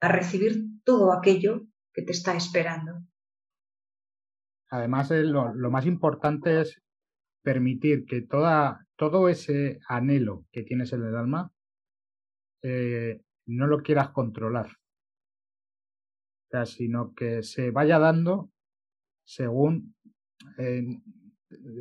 a 0.00 0.08
recibir 0.08 0.64
todo 0.84 1.12
aquello 1.12 1.62
que 1.92 2.02
te 2.02 2.12
está 2.12 2.36
esperando. 2.36 2.92
Además, 4.70 5.10
eh, 5.10 5.22
lo, 5.22 5.52
más 5.70 5.86
importante 5.86 6.60
es 6.60 6.82
permitir 7.42 8.04
que 8.06 8.22
toda, 8.22 8.86
todo 8.96 9.28
ese 9.28 9.78
anhelo 9.88 10.44
que 10.50 10.62
tienes 10.62 10.92
en 10.92 11.04
el 11.04 11.16
alma 11.16 11.52
eh, 12.62 13.20
no 13.46 13.66
lo 13.66 13.82
quieras 13.82 14.10
controlar, 14.10 14.68
sino 16.64 17.14
que 17.14 17.42
se 17.42 17.70
vaya 17.70 17.98
dando 17.98 18.50
según... 19.24 19.94
Eh, 20.58 20.82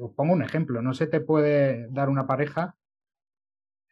os 0.02 0.12
pongo 0.14 0.34
un 0.34 0.44
ejemplo, 0.44 0.82
no 0.82 0.94
se 0.94 1.08
te 1.08 1.22
puede 1.22 1.88
dar 1.92 2.10
una 2.10 2.28
pareja, 2.28 2.76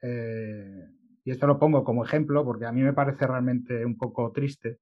y 0.01 1.31
esto 1.31 1.47
lo 1.47 1.57
pongo 1.57 1.85
como 1.85 2.03
ejemplo 2.03 2.43
porque 2.43 2.65
a 2.65 2.73
mí 2.73 2.81
me 2.81 2.91
parece 2.91 3.25
realmente 3.25 3.85
un 3.85 3.97
poco 3.97 4.33
triste, 4.33 4.79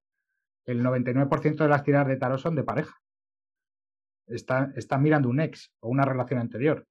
el 0.66 0.82
99% 0.82 1.56
de 1.56 1.68
las 1.68 1.84
tiradas 1.84 2.08
de 2.08 2.16
tarot 2.16 2.40
son 2.40 2.56
de 2.56 2.64
pareja 2.64 3.00
está, 4.28 4.98
mirando 4.98 5.28
un 5.28 5.40
ex 5.40 5.72
o 5.80 5.88
una 5.88 6.04
relación 6.04 6.40
anterior. 6.40 6.86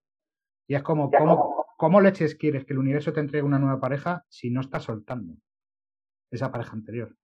Y 0.67 0.75
es 0.75 0.83
como, 0.83 1.09
¿cómo, 1.11 1.65
¿cómo 1.77 2.01
leches 2.01 2.35
quieres 2.35 2.65
que 2.65 2.73
el 2.73 2.79
universo 2.79 3.13
te 3.13 3.19
entregue 3.19 3.45
una 3.45 3.59
nueva 3.59 3.79
pareja 3.79 4.25
si 4.27 4.49
no 4.49 4.61
estás 4.61 4.83
soltando 4.83 5.35
esa 6.31 6.51
pareja 6.51 6.73
anterior? 6.73 7.15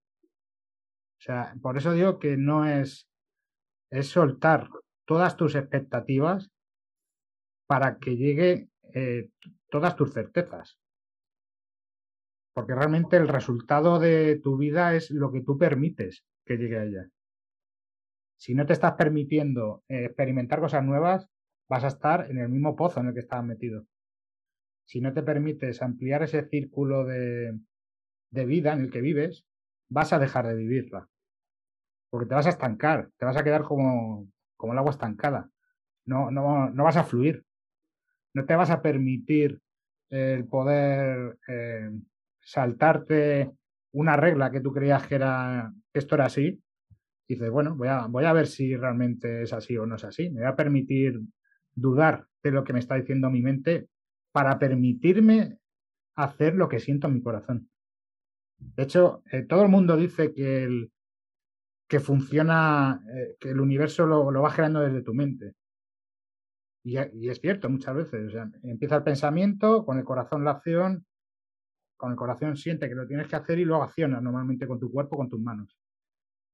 Sea, 1.23 1.55
por 1.62 1.77
eso 1.77 1.93
digo 1.93 2.19
que 2.19 2.38
no 2.38 2.65
es, 2.65 3.07
es 3.89 4.07
soltar 4.07 4.69
todas 5.05 5.38
tus 5.38 5.55
expectativas 5.55 6.51
para 7.67 7.97
que 7.97 8.17
llegue 8.17 8.69
eh, 8.93 9.29
todas 9.69 9.95
tus 9.95 10.13
certezas. 10.13 10.77
Porque 12.53 12.75
realmente 12.75 13.17
el 13.17 13.27
resultado 13.27 13.99
de 13.99 14.39
tu 14.43 14.57
vida 14.57 14.95
es 14.95 15.12
lo 15.12 15.31
que 15.31 15.41
tú 15.41 15.57
permites 15.57 16.23
que 16.45 16.57
llegue 16.57 16.77
a 16.77 16.83
ella 16.83 17.09
si 18.43 18.53
no 18.55 18.65
te 18.65 18.73
estás 18.73 18.95
permitiendo 18.95 19.86
eh, 19.88 20.03
experimentar 20.03 20.59
cosas 20.59 20.83
nuevas, 20.83 21.29
vas 21.69 21.86
a 21.86 21.88
estar 21.88 22.29
en 22.29 22.39
el 22.39 22.49
mismo 22.49 22.75
pozo 22.75 22.99
en 22.99 23.07
el 23.07 23.13
que 23.13 23.21
estabas 23.21 23.45
metido. 23.45 23.86
Si 24.86 24.99
no 24.99 25.13
te 25.13 25.23
permites 25.23 25.81
ampliar 25.81 26.23
ese 26.23 26.43
círculo 26.49 27.05
de, 27.05 27.57
vida 28.31 28.73
en 28.73 28.81
el 28.81 28.91
que 28.91 28.99
vives, 28.99 29.45
vas 29.89 30.12
a 30.12 30.19
dejar 30.19 30.45
de 30.47 30.55
vivirla. 30.55 31.07
Porque 32.13 32.28
te 32.28 32.36
vas 32.36 32.45
a 32.45 32.52
estancar, 32.52 33.10
te 33.17 33.26
vas 33.26 33.36
a 33.36 33.43
quedar 33.43 33.63
como, 33.63 34.28
como 34.56 34.73
el 34.73 34.78
agua 34.78 34.91
estancada. 34.91 35.49
No, 36.06 36.30
no, 36.30 36.69
no 36.69 36.84
vas 36.84 36.95
a 36.95 37.04
fluir. 37.04 37.43
No 38.36 38.45
te 38.45 38.56
vas 38.56 38.69
a 38.69 38.84
permitir 38.84 39.60
el 40.12 40.45
poder 40.45 41.39
eh, 41.47 41.89
saltarte 42.39 43.49
una 43.93 44.15
regla 44.15 44.52
que 44.52 44.62
tú 44.62 44.71
creías 44.71 45.08
que, 45.08 45.15
era, 45.15 45.73
que 45.91 45.97
esto 45.97 46.13
era 46.13 46.26
así 46.26 46.62
dices, 47.28 47.49
bueno, 47.49 47.76
voy 47.76 47.88
a, 47.88 48.06
voy 48.06 48.26
a 48.26 48.34
ver 48.34 48.45
si 48.45 48.76
realmente 48.76 49.41
es 49.41 49.54
así 49.54 49.76
o 49.76 49.88
no 49.88 49.95
es 49.95 50.04
así. 50.04 50.30
Me 50.30 50.41
voy 50.41 50.49
a 50.49 50.56
permitir 50.56 51.19
dudar 51.73 52.28
de 52.43 52.52
lo 52.52 52.63
que 52.63 52.73
me 52.73 52.80
está 52.80 52.93
diciendo 52.93 53.32
mi 53.32 53.41
mente 53.41 53.88
para 54.32 54.60
permitirme 54.60 55.58
hacer 56.13 56.54
lo 56.54 56.69
que 56.69 56.80
siento 56.80 57.08
en 57.08 57.15
mi 57.15 57.23
corazón. 57.23 57.69
De 58.60 58.84
hecho, 58.84 59.23
eh, 59.32 59.41
todo 59.41 59.63
el 59.63 59.69
mundo 59.69 59.97
dice 59.97 60.32
que, 60.34 60.63
el, 60.63 60.91
que 61.93 61.99
funciona, 61.99 63.06
eh, 63.08 63.38
que 63.39 63.51
el 63.51 63.62
universo 63.62 64.08
lo, 64.08 64.32
lo, 64.32 64.41
va 64.41 64.49
generando 64.49 64.79
desde 64.79 65.03
tu 65.03 65.13
mente. 65.13 65.53
Y, 66.84 66.97
y, 66.97 67.29
es 67.29 67.39
cierto 67.39 67.69
muchas 67.69 67.95
veces. 67.95 68.29
O 68.29 68.32
sea, 68.32 68.49
empieza 68.63 68.95
el 68.95 69.03
pensamiento, 69.03 69.86
con 69.86 69.99
el 69.99 70.03
corazón 70.03 70.43
la 70.43 70.53
acción, 70.53 71.06
con 71.95 72.10
el 72.10 72.17
corazón 72.17 72.58
siente 72.58 72.89
que 72.89 72.95
lo 72.95 73.06
tienes 73.06 73.27
que 73.27 73.36
hacer 73.36 73.60
y 73.60 73.65
luego 73.65 73.84
acciona 73.84 74.19
normalmente 74.19 74.65
con 74.65 74.79
tu 74.79 74.91
cuerpo, 74.91 75.17
con 75.17 75.29
tus 75.29 75.39
manos. 75.39 75.77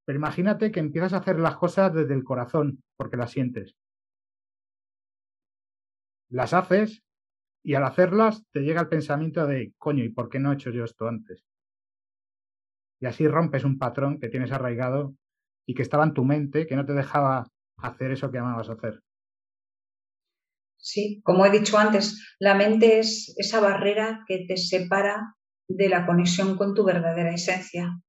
Pero 0.03 0.19
imagínate 0.19 0.73
que 0.73 0.81
empiezas 0.81 1.13
a 1.13 1.19
hacer 1.19 1.39
las 1.39 1.55
cosas 1.55 1.93
desde 1.93 2.15
el 2.15 2.25
corazón, 2.25 2.83
porque 2.97 3.15
las 3.15 3.31
sientes. 3.31 3.77
Las 6.27 6.53
haces 6.53 7.01
y 7.63 7.75
al 7.75 7.85
hacerlas 7.85 8.45
te 8.51 8.59
llega 8.59 8.81
el 8.81 8.89
pensamiento 8.89 9.47
de, 9.47 9.71
coño, 9.77 10.03
¿y 10.03 10.09
por 10.09 10.27
qué 10.27 10.39
no 10.39 10.51
he 10.51 10.55
hecho 10.55 10.71
yo 10.71 10.83
esto 10.83 11.07
antes? 11.07 11.45
Y 12.99 13.05
así 13.05 13.25
rompes 13.25 13.63
un 13.63 13.79
patrón 13.79 14.19
que 14.19 14.27
tienes 14.27 14.51
arraigado 14.51 15.15
y 15.69 15.75
que 15.75 15.83
estaba 15.83 16.03
en 16.03 16.15
tu 16.15 16.25
mente, 16.25 16.65
que 16.65 16.75
no 16.75 16.83
te 16.83 16.93
dejaba 16.93 17.47
hacer 17.77 18.09
eso 18.09 18.31
que 18.31 18.39
amabas 18.39 18.71
hacer. 18.71 19.03
Sí, 20.77 21.21
como 21.23 21.45
he 21.45 21.51
dicho 21.51 21.77
antes, 21.77 22.35
la 22.39 22.55
mente 22.55 22.97
es 22.97 23.35
esa 23.37 23.59
barrera 23.59 24.23
que 24.27 24.45
te 24.47 24.57
separa 24.57 25.35
de 25.67 25.87
la 25.87 26.07
conexión 26.07 26.57
con 26.57 26.73
tu 26.73 26.83
verdadera 26.83 27.31
esencia 27.31 28.01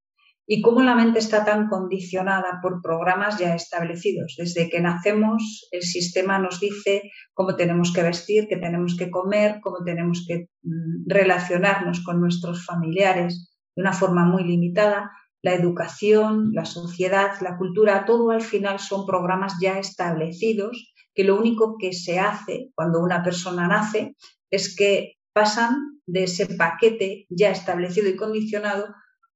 y 0.47 0.63
cómo 0.63 0.83
la 0.83 0.95
mente 0.95 1.19
está 1.19 1.45
tan 1.45 1.69
condicionada 1.69 2.61
por 2.63 2.81
programas 2.81 3.39
ya 3.39 3.55
establecidos. 3.55 4.37
Desde 4.39 4.71
que 4.71 4.81
nacemos, 4.81 5.69
el 5.71 5.83
sistema 5.83 6.39
nos 6.39 6.61
dice 6.61 7.11
cómo 7.35 7.57
tenemos 7.57 7.93
que 7.93 8.03
vestir, 8.03 8.49
qué 8.49 8.57
tenemos 8.57 8.97
que 8.97 9.11
comer, 9.11 9.61
cómo 9.61 9.85
tenemos 9.85 10.25
que 10.27 10.49
mm, 10.63 11.11
relacionarnos 11.11 12.03
con 12.03 12.23
nuestros 12.23 12.65
familiares 12.65 13.55
de 13.77 13.83
una 13.83 13.93
forma 13.93 14.25
muy 14.25 14.45
limitada. 14.45 15.11
La 15.43 15.55
educación, 15.55 16.53
la 16.53 16.65
sociedad, 16.65 17.41
la 17.41 17.57
cultura, 17.57 18.05
todo 18.05 18.31
al 18.31 18.43
final 18.43 18.79
son 18.79 19.07
programas 19.07 19.55
ya 19.61 19.79
establecidos 19.79 20.93
que 21.15 21.25
lo 21.25 21.39
único 21.39 21.77
que 21.79 21.93
se 21.93 22.19
hace 22.19 22.71
cuando 22.75 23.01
una 23.01 23.23
persona 23.23 23.67
nace 23.67 24.17
es 24.51 24.77
que 24.77 25.15
pasan 25.33 26.01
de 26.07 26.25
ese 26.25 26.47
paquete 26.47 27.27
ya 27.29 27.51
establecido 27.51 28.09
y 28.09 28.17
condicionado 28.17 28.87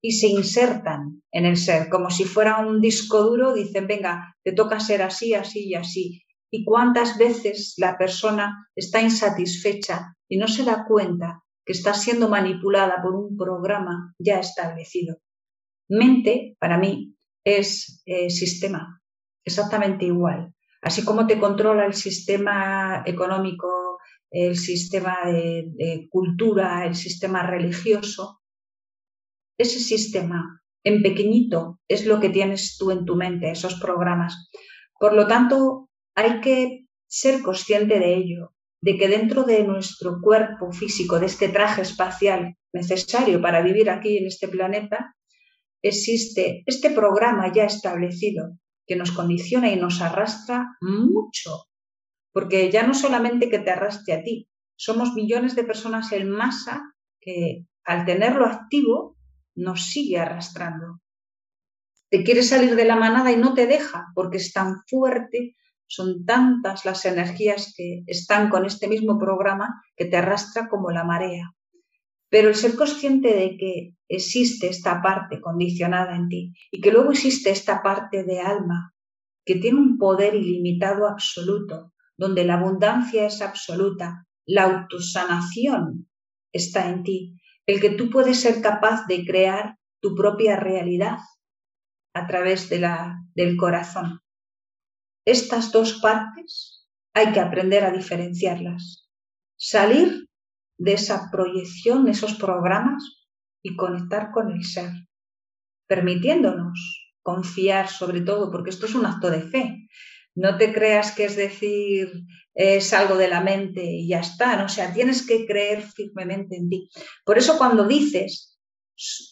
y 0.00 0.12
se 0.12 0.26
insertan 0.26 1.22
en 1.32 1.46
el 1.46 1.56
ser, 1.56 1.88
como 1.88 2.10
si 2.10 2.24
fuera 2.24 2.58
un 2.58 2.80
disco 2.80 3.22
duro, 3.22 3.54
dicen, 3.54 3.86
venga, 3.86 4.36
te 4.42 4.52
toca 4.52 4.78
ser 4.78 5.00
así, 5.02 5.32
así 5.32 5.68
y 5.68 5.74
así. 5.74 6.22
Y 6.50 6.64
cuántas 6.64 7.16
veces 7.16 7.74
la 7.78 7.96
persona 7.96 8.68
está 8.76 9.00
insatisfecha 9.00 10.14
y 10.28 10.36
no 10.36 10.46
se 10.46 10.64
da 10.64 10.84
cuenta 10.86 11.42
que 11.64 11.72
está 11.72 11.94
siendo 11.94 12.28
manipulada 12.28 13.00
por 13.02 13.14
un 13.14 13.36
programa 13.36 14.14
ya 14.18 14.40
establecido. 14.40 15.16
Mente, 15.88 16.56
para 16.58 16.78
mí, 16.78 17.14
es 17.44 18.02
eh, 18.06 18.30
sistema, 18.30 19.00
exactamente 19.44 20.06
igual. 20.06 20.54
Así 20.82 21.04
como 21.04 21.26
te 21.26 21.38
controla 21.38 21.86
el 21.86 21.94
sistema 21.94 23.02
económico, 23.06 23.98
el 24.30 24.56
sistema 24.56 25.16
de 25.24 26.08
cultura, 26.10 26.84
el 26.86 26.94
sistema 26.94 27.42
religioso, 27.42 28.42
ese 29.56 29.78
sistema 29.78 30.62
en 30.84 31.02
pequeñito 31.02 31.80
es 31.88 32.06
lo 32.06 32.20
que 32.20 32.28
tienes 32.28 32.76
tú 32.76 32.90
en 32.90 33.04
tu 33.04 33.16
mente, 33.16 33.50
esos 33.50 33.80
programas. 33.80 34.50
Por 34.98 35.14
lo 35.14 35.26
tanto, 35.26 35.88
hay 36.14 36.40
que 36.40 36.86
ser 37.06 37.42
consciente 37.42 37.98
de 37.98 38.14
ello, 38.14 38.52
de 38.80 38.98
que 38.98 39.08
dentro 39.08 39.44
de 39.44 39.64
nuestro 39.64 40.20
cuerpo 40.20 40.72
físico, 40.72 41.18
de 41.18 41.26
este 41.26 41.48
traje 41.48 41.82
espacial 41.82 42.56
necesario 42.72 43.40
para 43.40 43.62
vivir 43.62 43.88
aquí 43.88 44.18
en 44.18 44.26
este 44.26 44.48
planeta, 44.48 45.14
existe 45.84 46.62
este 46.66 46.90
programa 46.90 47.52
ya 47.52 47.64
establecido 47.64 48.58
que 48.86 48.96
nos 48.96 49.12
condiciona 49.12 49.70
y 49.70 49.76
nos 49.76 50.00
arrastra 50.00 50.76
mucho, 50.80 51.66
porque 52.32 52.70
ya 52.70 52.86
no 52.86 52.94
solamente 52.94 53.48
que 53.48 53.58
te 53.58 53.70
arrastre 53.70 54.14
a 54.14 54.22
ti, 54.22 54.48
somos 54.76 55.14
millones 55.14 55.54
de 55.54 55.64
personas 55.64 56.10
en 56.12 56.30
masa 56.30 56.82
que 57.20 57.66
al 57.84 58.04
tenerlo 58.04 58.46
activo 58.46 59.16
nos 59.54 59.86
sigue 59.86 60.18
arrastrando. 60.18 61.00
Te 62.10 62.24
quiere 62.24 62.42
salir 62.42 62.76
de 62.76 62.84
la 62.84 62.96
manada 62.96 63.30
y 63.30 63.36
no 63.36 63.54
te 63.54 63.66
deja 63.66 64.06
porque 64.14 64.38
es 64.38 64.52
tan 64.52 64.82
fuerte, 64.86 65.54
son 65.86 66.24
tantas 66.24 66.84
las 66.84 67.04
energías 67.04 67.74
que 67.76 68.04
están 68.06 68.48
con 68.48 68.64
este 68.64 68.88
mismo 68.88 69.18
programa 69.18 69.82
que 69.96 70.06
te 70.06 70.16
arrastra 70.16 70.68
como 70.68 70.90
la 70.90 71.04
marea. 71.04 71.54
Pero 72.34 72.48
el 72.48 72.56
ser 72.56 72.74
consciente 72.74 73.32
de 73.32 73.56
que 73.56 73.94
existe 74.08 74.66
esta 74.66 75.00
parte 75.00 75.40
condicionada 75.40 76.16
en 76.16 76.28
ti 76.28 76.52
y 76.72 76.80
que 76.80 76.90
luego 76.90 77.12
existe 77.12 77.50
esta 77.50 77.80
parte 77.80 78.24
de 78.24 78.40
alma 78.40 78.92
que 79.46 79.54
tiene 79.54 79.78
un 79.78 79.98
poder 79.98 80.34
ilimitado 80.34 81.06
absoluto, 81.06 81.92
donde 82.16 82.44
la 82.44 82.54
abundancia 82.54 83.24
es 83.24 83.40
absoluta, 83.40 84.26
la 84.46 84.64
autosanación 84.64 86.10
está 86.52 86.88
en 86.88 87.04
ti 87.04 87.40
el 87.66 87.80
que 87.80 87.90
tú 87.90 88.10
puedes 88.10 88.40
ser 88.40 88.60
capaz 88.60 89.06
de 89.06 89.24
crear 89.24 89.78
tu 90.00 90.16
propia 90.16 90.56
realidad 90.56 91.18
a 92.14 92.26
través 92.26 92.68
de 92.68 92.80
la, 92.80 93.16
del 93.36 93.56
corazón. 93.56 94.22
Estas 95.24 95.70
dos 95.70 96.00
partes 96.00 96.84
hay 97.14 97.32
que 97.32 97.38
aprender 97.38 97.84
a 97.84 97.92
diferenciarlas. 97.92 99.08
Salir 99.56 100.28
de 100.84 100.92
esa 100.92 101.30
proyección, 101.30 102.08
esos 102.08 102.34
programas 102.34 103.26
y 103.62 103.74
conectar 103.74 104.30
con 104.30 104.52
el 104.52 104.62
ser, 104.62 104.90
permitiéndonos 105.88 106.78
confiar 107.22 107.88
sobre 107.88 108.20
todo, 108.20 108.50
porque 108.50 108.68
esto 108.68 108.84
es 108.84 108.94
un 108.94 109.06
acto 109.06 109.30
de 109.30 109.40
fe. 109.40 109.88
No 110.34 110.58
te 110.58 110.74
creas 110.74 111.12
que 111.12 111.24
es 111.24 111.36
decir, 111.36 112.12
es 112.54 112.92
algo 112.92 113.16
de 113.16 113.28
la 113.28 113.40
mente 113.40 113.82
y 113.82 114.08
ya 114.08 114.20
está, 114.20 114.56
¿no? 114.56 114.66
o 114.66 114.68
sea, 114.68 114.92
tienes 114.92 115.26
que 115.26 115.46
creer 115.46 115.82
firmemente 115.82 116.56
en 116.56 116.68
ti. 116.68 116.90
Por 117.24 117.38
eso 117.38 117.56
cuando 117.56 117.88
dices, 117.88 118.60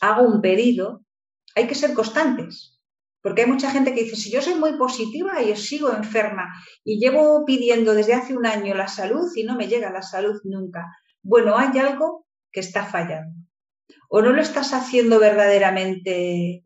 hago 0.00 0.22
un 0.22 0.40
pedido, 0.40 1.04
hay 1.54 1.66
que 1.66 1.74
ser 1.74 1.92
constantes, 1.92 2.80
porque 3.20 3.42
hay 3.42 3.48
mucha 3.48 3.70
gente 3.70 3.92
que 3.92 4.04
dice, 4.04 4.16
si 4.16 4.30
yo 4.30 4.40
soy 4.40 4.54
muy 4.54 4.78
positiva 4.78 5.42
y 5.42 5.54
sigo 5.56 5.92
enferma 5.92 6.48
y 6.82 6.98
llevo 6.98 7.44
pidiendo 7.44 7.92
desde 7.94 8.14
hace 8.14 8.34
un 8.34 8.46
año 8.46 8.74
la 8.74 8.88
salud 8.88 9.30
y 9.36 9.44
no 9.44 9.54
me 9.54 9.68
llega 9.68 9.92
la 9.92 10.02
salud 10.02 10.40
nunca, 10.44 10.86
bueno, 11.22 11.56
hay 11.56 11.78
algo 11.78 12.26
que 12.50 12.60
está 12.60 12.84
fallando. 12.84 13.34
O 14.08 14.22
no 14.22 14.32
lo 14.32 14.40
estás 14.42 14.72
haciendo 14.72 15.18
verdaderamente 15.18 16.64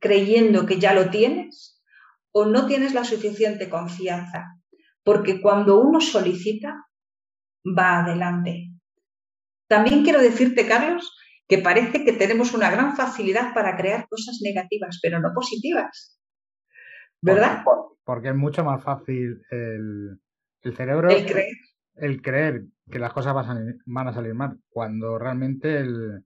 creyendo 0.00 0.66
que 0.66 0.78
ya 0.78 0.94
lo 0.94 1.10
tienes, 1.10 1.82
o 2.32 2.46
no 2.46 2.66
tienes 2.66 2.94
la 2.94 3.04
suficiente 3.04 3.68
confianza 3.68 4.54
porque 5.04 5.40
cuando 5.40 5.80
uno 5.80 6.00
solicita, 6.00 6.86
va 7.64 8.00
adelante. 8.00 8.70
También 9.68 10.02
quiero 10.02 10.20
decirte, 10.20 10.66
Carlos, 10.66 11.14
que 11.46 11.58
parece 11.58 12.04
que 12.04 12.14
tenemos 12.14 12.54
una 12.54 12.70
gran 12.70 12.96
facilidad 12.96 13.52
para 13.54 13.76
crear 13.76 14.08
cosas 14.08 14.40
negativas, 14.42 14.98
pero 15.02 15.20
no 15.20 15.32
positivas. 15.34 16.18
¿Verdad? 17.20 17.62
Porque, 18.04 18.30
es 18.30 18.34
mucho 18.34 18.64
más 18.64 18.82
fácil 18.82 19.42
el, 19.50 20.20
cerebro. 20.74 21.10
El 21.10 21.26
creer. 21.26 21.56
El 21.94 22.22
creer 22.22 22.64
que 22.90 22.98
las 22.98 23.12
cosas 23.12 23.34
van 23.34 24.08
a, 24.08 24.12
salir 24.12 24.34
mal, 24.34 24.58
cuando 24.68 25.18
realmente 25.18 25.78
el. 25.78 26.24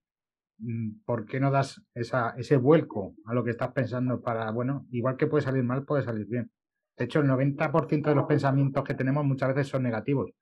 Mm, 0.59 1.00
¿Por 1.04 1.24
qué 1.24 1.38
no 1.40 1.50
das 1.50 1.83
ese 1.94 2.57
vuelco 2.57 3.14
a 3.26 3.35
lo 3.35 3.44
que 3.44 3.50
estás 3.50 3.72
pensando 3.72 4.20
para, 4.20 4.50
bueno, 4.50 4.87
igual 4.90 5.16
que 5.16 5.26
puede 5.26 5.44
salir 5.44 5.62
mal, 5.62 5.85
puede 5.85 6.02
salir 6.02 6.26
bien? 6.26 6.50
De 6.96 7.04
hecho, 7.04 7.20
el 7.20 7.28
90% 7.28 8.02
de 8.09 8.14
los 8.14 8.26
pensamientos 8.26 8.83
que 8.83 8.94
tenemos 8.94 9.24
muchas 9.24 9.50
veces 9.50 9.68
son 9.68 9.85
negativos. 9.85 10.33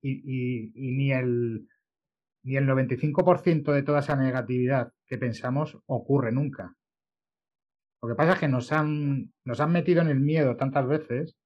Y, 0.00 0.70
ni, 0.74 1.12
el, 1.12 1.68
ni 2.44 2.56
el 2.56 2.68
95% 2.68 3.72
de 3.72 3.82
toda 3.82 3.98
esa 3.98 4.14
negatividad 4.14 4.92
que 5.06 5.18
pensamos 5.18 5.76
ocurre 5.86 6.30
nunca. 6.30 6.76
Lo 8.00 8.08
que 8.08 8.14
pasa 8.14 8.34
es 8.34 8.38
que 8.38 8.48
nos 8.48 8.70
han, 8.70 9.32
nos 9.44 9.60
han 9.60 9.72
metido 9.72 10.02
en 10.02 10.08
el 10.08 10.20
miedo 10.20 10.56
tantas 10.56 10.86
veces 10.86 11.36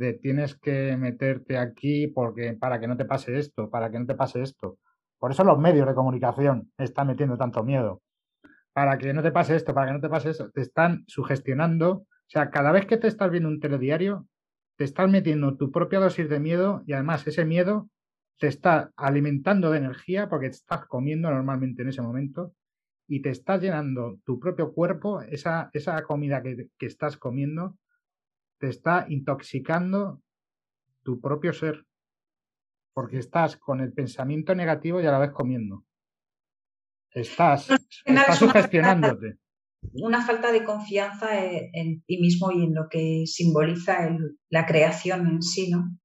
de 0.00 0.14
tienes 0.14 0.56
que 0.56 0.96
meterte 0.96 1.56
aquí 1.56 2.08
porque, 2.08 2.54
para 2.54 2.80
que 2.80 2.88
no 2.88 2.96
te 2.96 3.04
pase 3.04 3.38
esto, 3.38 3.70
para 3.70 3.90
que 3.90 4.00
no 4.00 4.06
te 4.06 4.16
pase 4.16 4.42
esto. 4.42 4.78
Por 5.18 5.30
eso 5.30 5.44
los 5.44 5.58
medios 5.58 5.86
de 5.86 5.94
comunicación 5.94 6.72
están 6.76 7.06
metiendo 7.06 7.36
tanto 7.36 7.62
miedo. 7.62 8.02
Para 8.72 8.98
que 8.98 9.12
no 9.12 9.22
te 9.22 9.30
pase 9.30 9.54
esto, 9.54 9.74
para 9.74 9.88
que 9.88 9.92
no 9.92 10.00
te 10.00 10.08
pase 10.08 10.30
eso. 10.30 10.50
Te 10.50 10.62
están 10.62 11.04
sugestionando 11.06 12.06
o 12.30 12.32
sea, 12.32 12.50
cada 12.52 12.70
vez 12.70 12.86
que 12.86 12.96
te 12.96 13.08
estás 13.08 13.28
viendo 13.28 13.48
un 13.48 13.58
telediario, 13.58 14.28
te 14.76 14.84
estás 14.84 15.10
metiendo 15.10 15.56
tu 15.56 15.72
propia 15.72 15.98
dosis 15.98 16.28
de 16.28 16.38
miedo 16.38 16.84
y 16.86 16.92
además 16.92 17.26
ese 17.26 17.44
miedo 17.44 17.90
te 18.38 18.46
está 18.46 18.92
alimentando 18.96 19.72
de 19.72 19.78
energía 19.78 20.28
porque 20.28 20.48
te 20.48 20.54
estás 20.54 20.86
comiendo 20.86 21.28
normalmente 21.28 21.82
en 21.82 21.88
ese 21.88 22.02
momento 22.02 22.54
y 23.08 23.20
te 23.20 23.30
estás 23.30 23.60
llenando 23.60 24.20
tu 24.24 24.38
propio 24.38 24.72
cuerpo, 24.72 25.22
esa, 25.22 25.70
esa 25.72 26.00
comida 26.04 26.40
que, 26.40 26.68
que 26.78 26.86
estás 26.86 27.16
comiendo, 27.16 27.76
te 28.60 28.68
está 28.68 29.06
intoxicando 29.08 30.22
tu 31.02 31.20
propio 31.20 31.52
ser 31.52 31.84
porque 32.92 33.18
estás 33.18 33.56
con 33.56 33.80
el 33.80 33.92
pensamiento 33.92 34.54
negativo 34.54 35.00
y 35.00 35.06
a 35.06 35.12
la 35.12 35.18
vez 35.18 35.30
comiendo. 35.32 35.84
Estás, 37.10 37.68
estás 38.04 38.38
sugestionándote 38.38 39.38
una 39.92 40.24
falta 40.24 40.52
de 40.52 40.64
confianza 40.64 41.38
e, 41.38 41.70
en, 41.72 42.02
ti 42.02 42.18
mismo 42.18 42.52
y 42.52 42.64
en 42.64 42.74
lo 42.74 42.88
que 42.88 43.24
simboliza 43.26 44.08
la 44.48 44.66
creación 44.66 45.26
en 45.26 45.42
sí, 45.42 45.70
¿no? 45.70 45.98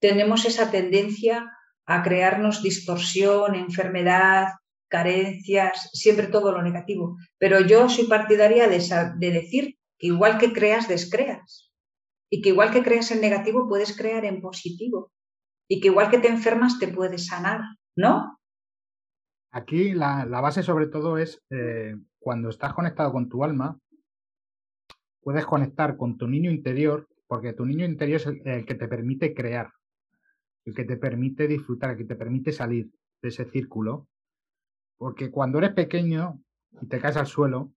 Tenemos 0.00 0.44
esa 0.44 0.70
tendencia 0.70 1.50
a 1.86 2.02
crearnos 2.02 2.62
distorsión, 2.62 3.54
enfermedad, 3.54 4.48
carencias, 4.88 5.90
siempre 5.92 6.26
todo 6.26 6.52
lo 6.52 6.62
negativo. 6.62 7.16
Pero 7.38 7.60
yo 7.60 7.88
soy 7.88 8.06
partidaria 8.06 8.68
de, 8.68 8.82
de 9.16 9.30
decir 9.30 9.78
que 9.98 10.08
igual 10.08 10.38
que 10.38 10.52
creas, 10.52 10.88
descreas. 10.88 11.65
Y 12.30 12.42
que 12.42 12.50
igual 12.50 12.72
que 12.72 12.82
creas 12.82 13.10
en 13.10 13.20
negativo, 13.20 13.68
puedes 13.68 13.96
crear 13.96 14.24
en 14.24 14.40
positivo. 14.40 15.12
Y 15.68 15.80
que 15.80 15.88
igual 15.88 16.10
que 16.10 16.18
te 16.18 16.28
enfermas, 16.28 16.78
te 16.78 16.88
puedes 16.88 17.26
sanar, 17.26 17.60
¿no? 17.96 18.38
Aquí 19.50 19.94
la, 19.94 20.24
base 20.26 20.62
sobre 20.62 20.86
todo 20.86 21.18
es 21.18 21.42
eh, 21.50 21.96
cuando 22.18 22.50
estás 22.50 22.74
conectado 22.74 23.12
con 23.12 23.28
tu 23.28 23.42
alma, 23.42 23.78
puedes 25.22 25.46
conectar 25.46 25.96
con 25.96 26.18
tu 26.18 26.28
niño 26.28 26.50
interior, 26.50 27.08
porque 27.26 27.52
tu 27.52 27.64
niño 27.64 27.84
interior 27.84 28.20
es 28.20 28.26
el, 28.26 28.66
que 28.66 28.74
te 28.74 28.86
permite 28.86 29.34
crear, 29.34 29.72
el 30.64 30.74
que 30.74 30.84
te 30.84 30.96
permite 30.96 31.48
disfrutar, 31.48 31.90
el 31.90 31.96
que 31.96 32.04
te 32.04 32.16
permite 32.16 32.52
salir 32.52 32.90
de 33.22 33.28
ese 33.28 33.44
círculo. 33.46 34.06
Porque 34.98 35.30
cuando 35.30 35.58
eres 35.58 35.72
pequeño 35.72 36.40
y 36.80 36.86
te 36.86 37.00
caes 37.00 37.16
al 37.16 37.26
suelo, 37.26 37.72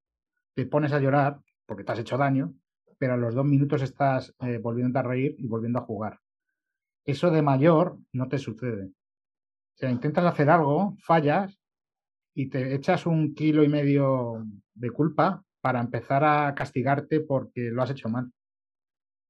te 0.55 0.65
pones 0.65 0.91
a 0.93 0.99
llorar 0.99 1.39
porque 1.65 1.83
te 1.83 1.91
has 1.91 1.99
hecho 1.99 2.17
daño, 2.17 2.53
pero 2.99 3.13
a 3.13 3.17
los 3.17 3.33
dos 3.33 3.45
minutos 3.45 3.81
estás 3.81 4.35
eh, 4.41 4.59
volviendo 4.59 4.99
a 4.99 5.03
reír 5.03 5.35
y 5.39 5.47
volviendo 5.47 5.79
a 5.79 5.83
jugar. 5.83 6.19
Eso 7.05 7.31
de 7.31 7.41
mayor 7.41 7.97
no 8.11 8.27
te 8.27 8.37
sucede. 8.37 8.87
O 8.87 9.77
sea, 9.77 9.89
intentas 9.89 10.25
hacer 10.25 10.49
algo, 10.49 10.97
fallas 10.99 11.57
y 12.35 12.49
te 12.49 12.75
echas 12.75 13.05
un 13.05 13.33
kilo 13.33 13.63
y 13.63 13.69
medio 13.69 14.45
de 14.73 14.91
culpa 14.91 15.43
para 15.61 15.79
empezar 15.79 16.23
a 16.23 16.53
castigarte 16.53 17.21
porque 17.21 17.71
lo 17.71 17.81
has 17.81 17.91
hecho 17.91 18.09
mal, 18.09 18.31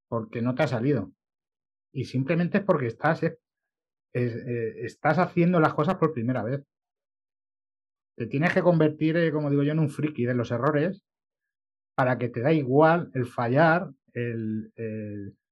porque 0.08 0.41
no 0.41 0.55
te 0.55 0.63
ha 0.63 0.67
salido. 0.67 1.12
Y 1.93 2.05
simplemente 2.05 2.58
es 2.58 2.63
porque 2.63 2.88
estás, 2.88 3.21
eh, 3.23 3.38
estás 4.13 5.19
haciendo 5.19 5.60
las 5.60 5.75
cosas 5.75 5.95
por 5.95 6.12
primera 6.12 6.43
vez. 6.43 6.65
Te 8.15 8.25
tienes 8.25 8.51
que 8.51 8.63
convertir, 8.63 9.15
eh, 9.15 9.32
como 9.32 9.51
digo 9.51 9.63
yo, 9.63 9.71
en 9.71 9.79
un 9.79 9.89
friki 9.89 10.25
de 10.25 10.34
los 10.34 10.51
errores 10.51 11.03
para 12.00 12.18
que 12.18 12.30
te 12.30 12.40
da 12.40 12.54
igual 12.54 13.12
el 13.14 13.26
fallar, 13.26 13.90
el, 14.14 14.72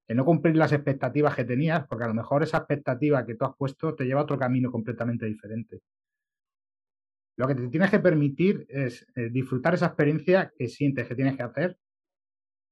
no 0.07 0.23
cumplir 0.23 0.55
las 0.55 0.71
expectativas 0.71 1.35
que 1.35 1.43
tenías, 1.43 1.85
porque 1.85 2.05
a 2.05 2.07
lo 2.07 2.13
mejor 2.13 2.41
esa 2.41 2.59
expectativa 2.59 3.25
que 3.25 3.35
tú 3.35 3.43
has 3.43 3.53
puesto 3.57 3.93
te 3.95 4.05
lleva 4.05 4.21
a 4.21 4.23
otro 4.23 4.39
camino 4.39 4.71
completamente 4.71 5.25
diferente. 5.25 5.81
Lo 7.35 7.47
que 7.47 7.55
te 7.55 7.67
tienes 7.67 7.91
que 7.91 7.99
permitir 7.99 8.65
es 8.69 9.05
eh, 9.17 9.27
disfrutar 9.29 9.73
esa 9.73 9.87
experiencia 9.87 10.53
que 10.57 10.69
sientes 10.69 11.05
que 11.05 11.15
tienes 11.15 11.35
que 11.35 11.43
hacer 11.43 11.77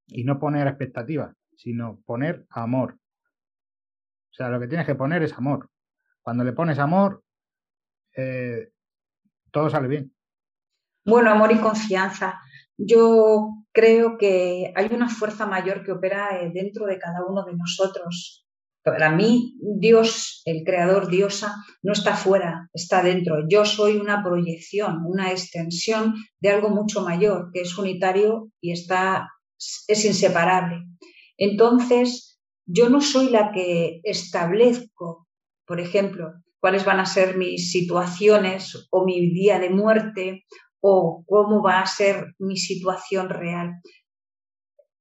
y 0.07 0.23
no 0.23 0.39
poner 0.39 0.67
expectativas, 0.67 1.35
sino 1.57 1.99
poner 2.05 2.45
amor. 2.51 2.93
O 2.93 4.33
sea, 4.33 4.47
lo 4.47 4.57
que 4.57 4.69
tienes 4.69 4.85
que 4.85 4.95
poner 4.95 5.21
es 5.21 5.33
amor. 5.33 5.69
Cuando 6.21 6.45
le 6.45 6.53
pones 6.53 6.79
amor, 6.79 7.25
eh, 8.15 8.69
todo 9.51 9.69
sale 9.69 9.89
bien. 9.89 10.15
Bueno, 11.03 11.29
amor 11.29 11.51
y 11.51 11.59
confianza. 11.59 12.39
Yo 12.77 13.64
creo 13.75 14.17
que 14.17 14.71
hay 14.73 14.87
una 14.91 15.09
fuerza 15.09 15.45
mayor 15.45 15.83
que 15.83 15.91
opera 15.91 16.39
eh, 16.41 16.49
dentro 16.51 16.85
de 16.85 16.97
cada 16.97 17.25
uno 17.27 17.43
de 17.43 17.55
nosotros. 17.55 18.47
Para 18.81 19.11
mí, 19.11 19.55
Dios, 19.59 20.41
el 20.45 20.63
creador, 20.63 21.09
diosa, 21.09 21.55
no 21.83 21.91
está 21.91 22.15
fuera, 22.15 22.69
está 22.73 23.03
dentro. 23.03 23.47
Yo 23.49 23.65
soy 23.65 23.97
una 23.97 24.23
proyección, 24.23 25.01
una 25.05 25.31
extensión 25.31 26.13
de 26.39 26.49
algo 26.49 26.69
mucho 26.69 27.01
mayor, 27.01 27.49
que 27.51 27.61
es 27.61 27.77
unitario 27.77 28.51
y 28.61 28.71
está, 28.71 29.27
es 29.87 30.05
inseparable. 30.05 30.85
Entonces, 31.37 32.39
yo 32.65 32.89
no 32.89 33.01
soy 33.01 33.29
la 33.29 33.51
que 33.51 33.99
establezco, 34.03 35.27
por 35.65 35.81
ejemplo, 35.81 36.31
cuáles 36.61 36.85
van 36.85 36.99
a 36.99 37.05
ser 37.05 37.37
mis 37.37 37.71
situaciones 37.71 38.87
o 38.91 39.03
mi 39.03 39.31
día 39.31 39.59
de 39.59 39.69
muerte 39.69 40.45
o 40.87 41.25
cómo 41.25 41.63
va 41.63 41.79
a 41.79 41.87
ser 41.87 42.35
mi 42.37 42.57
situación 42.57 43.29
real. 43.29 43.81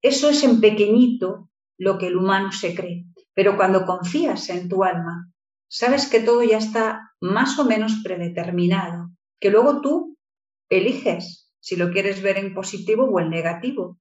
Eso 0.00 0.30
es 0.30 0.42
en 0.42 0.58
pequeñito 0.58 1.50
lo 1.76 1.98
que 1.98 2.06
el 2.06 2.16
humano 2.16 2.52
se 2.52 2.74
cree, 2.74 3.04
pero 3.34 3.58
cuando 3.58 3.84
confías 3.84 4.48
en 4.48 4.70
tu 4.70 4.82
alma, 4.82 5.30
sabes 5.68 6.08
que 6.08 6.20
todo 6.20 6.42
ya 6.42 6.56
está 6.56 7.12
más 7.20 7.58
o 7.58 7.66
menos 7.66 8.00
predeterminado, 8.02 9.10
que 9.38 9.50
luego 9.50 9.82
tú 9.82 10.16
eliges 10.70 11.52
si 11.60 11.76
lo 11.76 11.90
quieres 11.90 12.22
ver 12.22 12.38
en 12.38 12.54
positivo 12.54 13.04
o 13.04 13.20
en 13.20 13.28
negativo 13.28 13.98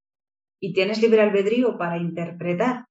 y 0.61 0.71
tienes 0.71 1.01
libre 1.01 1.21
albedrío 1.21 1.77
para 1.77 1.97
interpretar, 1.97 2.85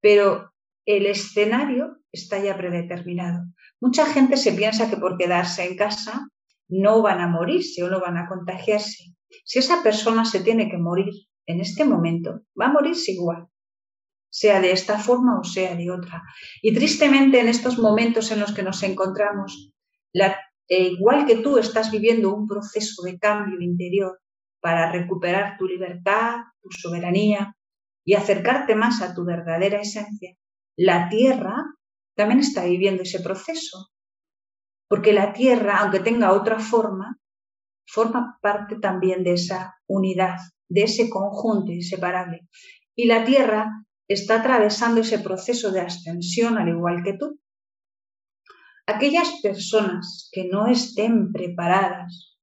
pero 0.00 0.52
el 0.86 1.06
escenario 1.06 1.98
está 2.12 2.38
ya 2.38 2.56
predeterminado. 2.56 3.46
Mucha 3.80 4.06
gente 4.06 4.36
se 4.36 4.52
piensa 4.52 4.88
que 4.88 4.96
por 4.96 5.18
quedarse 5.18 5.66
en 5.66 5.76
casa 5.76 6.28
no 6.68 7.02
van 7.02 7.20
a 7.20 7.28
morirse 7.28 7.82
o 7.82 7.90
no 7.90 8.00
van 8.00 8.16
a 8.16 8.28
contagiarse. 8.28 9.14
Si 9.44 9.58
esa 9.58 9.82
persona 9.82 10.24
se 10.24 10.40
tiene 10.40 10.70
que 10.70 10.78
morir 10.78 11.12
en 11.46 11.60
este 11.60 11.84
momento, 11.84 12.42
va 12.60 12.66
a 12.66 12.72
morirse 12.72 13.12
igual, 13.12 13.46
sea 14.30 14.60
de 14.60 14.72
esta 14.72 14.98
forma 14.98 15.40
o 15.40 15.44
sea 15.44 15.74
de 15.74 15.90
otra. 15.90 16.22
Y 16.62 16.74
tristemente 16.74 17.40
en 17.40 17.48
estos 17.48 17.78
momentos 17.78 18.30
en 18.30 18.40
los 18.40 18.52
que 18.52 18.62
nos 18.62 18.82
encontramos, 18.82 19.72
e 20.68 20.82
igual 20.82 21.26
que 21.26 21.36
tú 21.36 21.58
estás 21.58 21.90
viviendo 21.90 22.34
un 22.34 22.46
proceso 22.46 23.02
de 23.02 23.18
cambio 23.18 23.60
interior 23.60 24.20
para 24.60 24.92
recuperar 24.92 25.56
tu 25.56 25.66
libertad, 25.66 26.36
tu 26.60 26.70
soberanía 26.70 27.54
y 28.04 28.14
acercarte 28.14 28.74
más 28.74 29.00
a 29.00 29.14
tu 29.14 29.24
verdadera 29.24 29.80
esencia, 29.80 30.34
la 30.76 31.08
Tierra 31.08 31.64
también 32.14 32.40
está 32.40 32.64
viviendo 32.64 33.02
ese 33.02 33.20
proceso 33.20 33.88
porque 34.88 35.12
la 35.12 35.32
Tierra, 35.32 35.78
aunque 35.78 36.00
tenga 36.00 36.32
otra 36.32 36.58
forma, 36.58 37.18
forma 37.86 38.38
parte 38.40 38.76
también 38.76 39.22
de 39.22 39.34
esa 39.34 39.76
unidad, 39.86 40.38
de 40.68 40.84
ese 40.84 41.10
conjunto 41.10 41.70
inseparable. 41.70 42.48
Y 42.96 43.06
la 43.06 43.24
Tierra 43.24 43.86
está 44.08 44.36
atravesando 44.36 45.02
ese 45.02 45.18
proceso 45.18 45.70
de 45.70 45.82
ascensión 45.82 46.58
al 46.58 46.68
igual 46.68 47.02
que 47.04 47.12
tú. 47.12 47.38
Aquellas 48.86 49.40
personas 49.42 50.30
que 50.32 50.48
no 50.48 50.66
estén 50.66 51.30
preparadas 51.30 52.38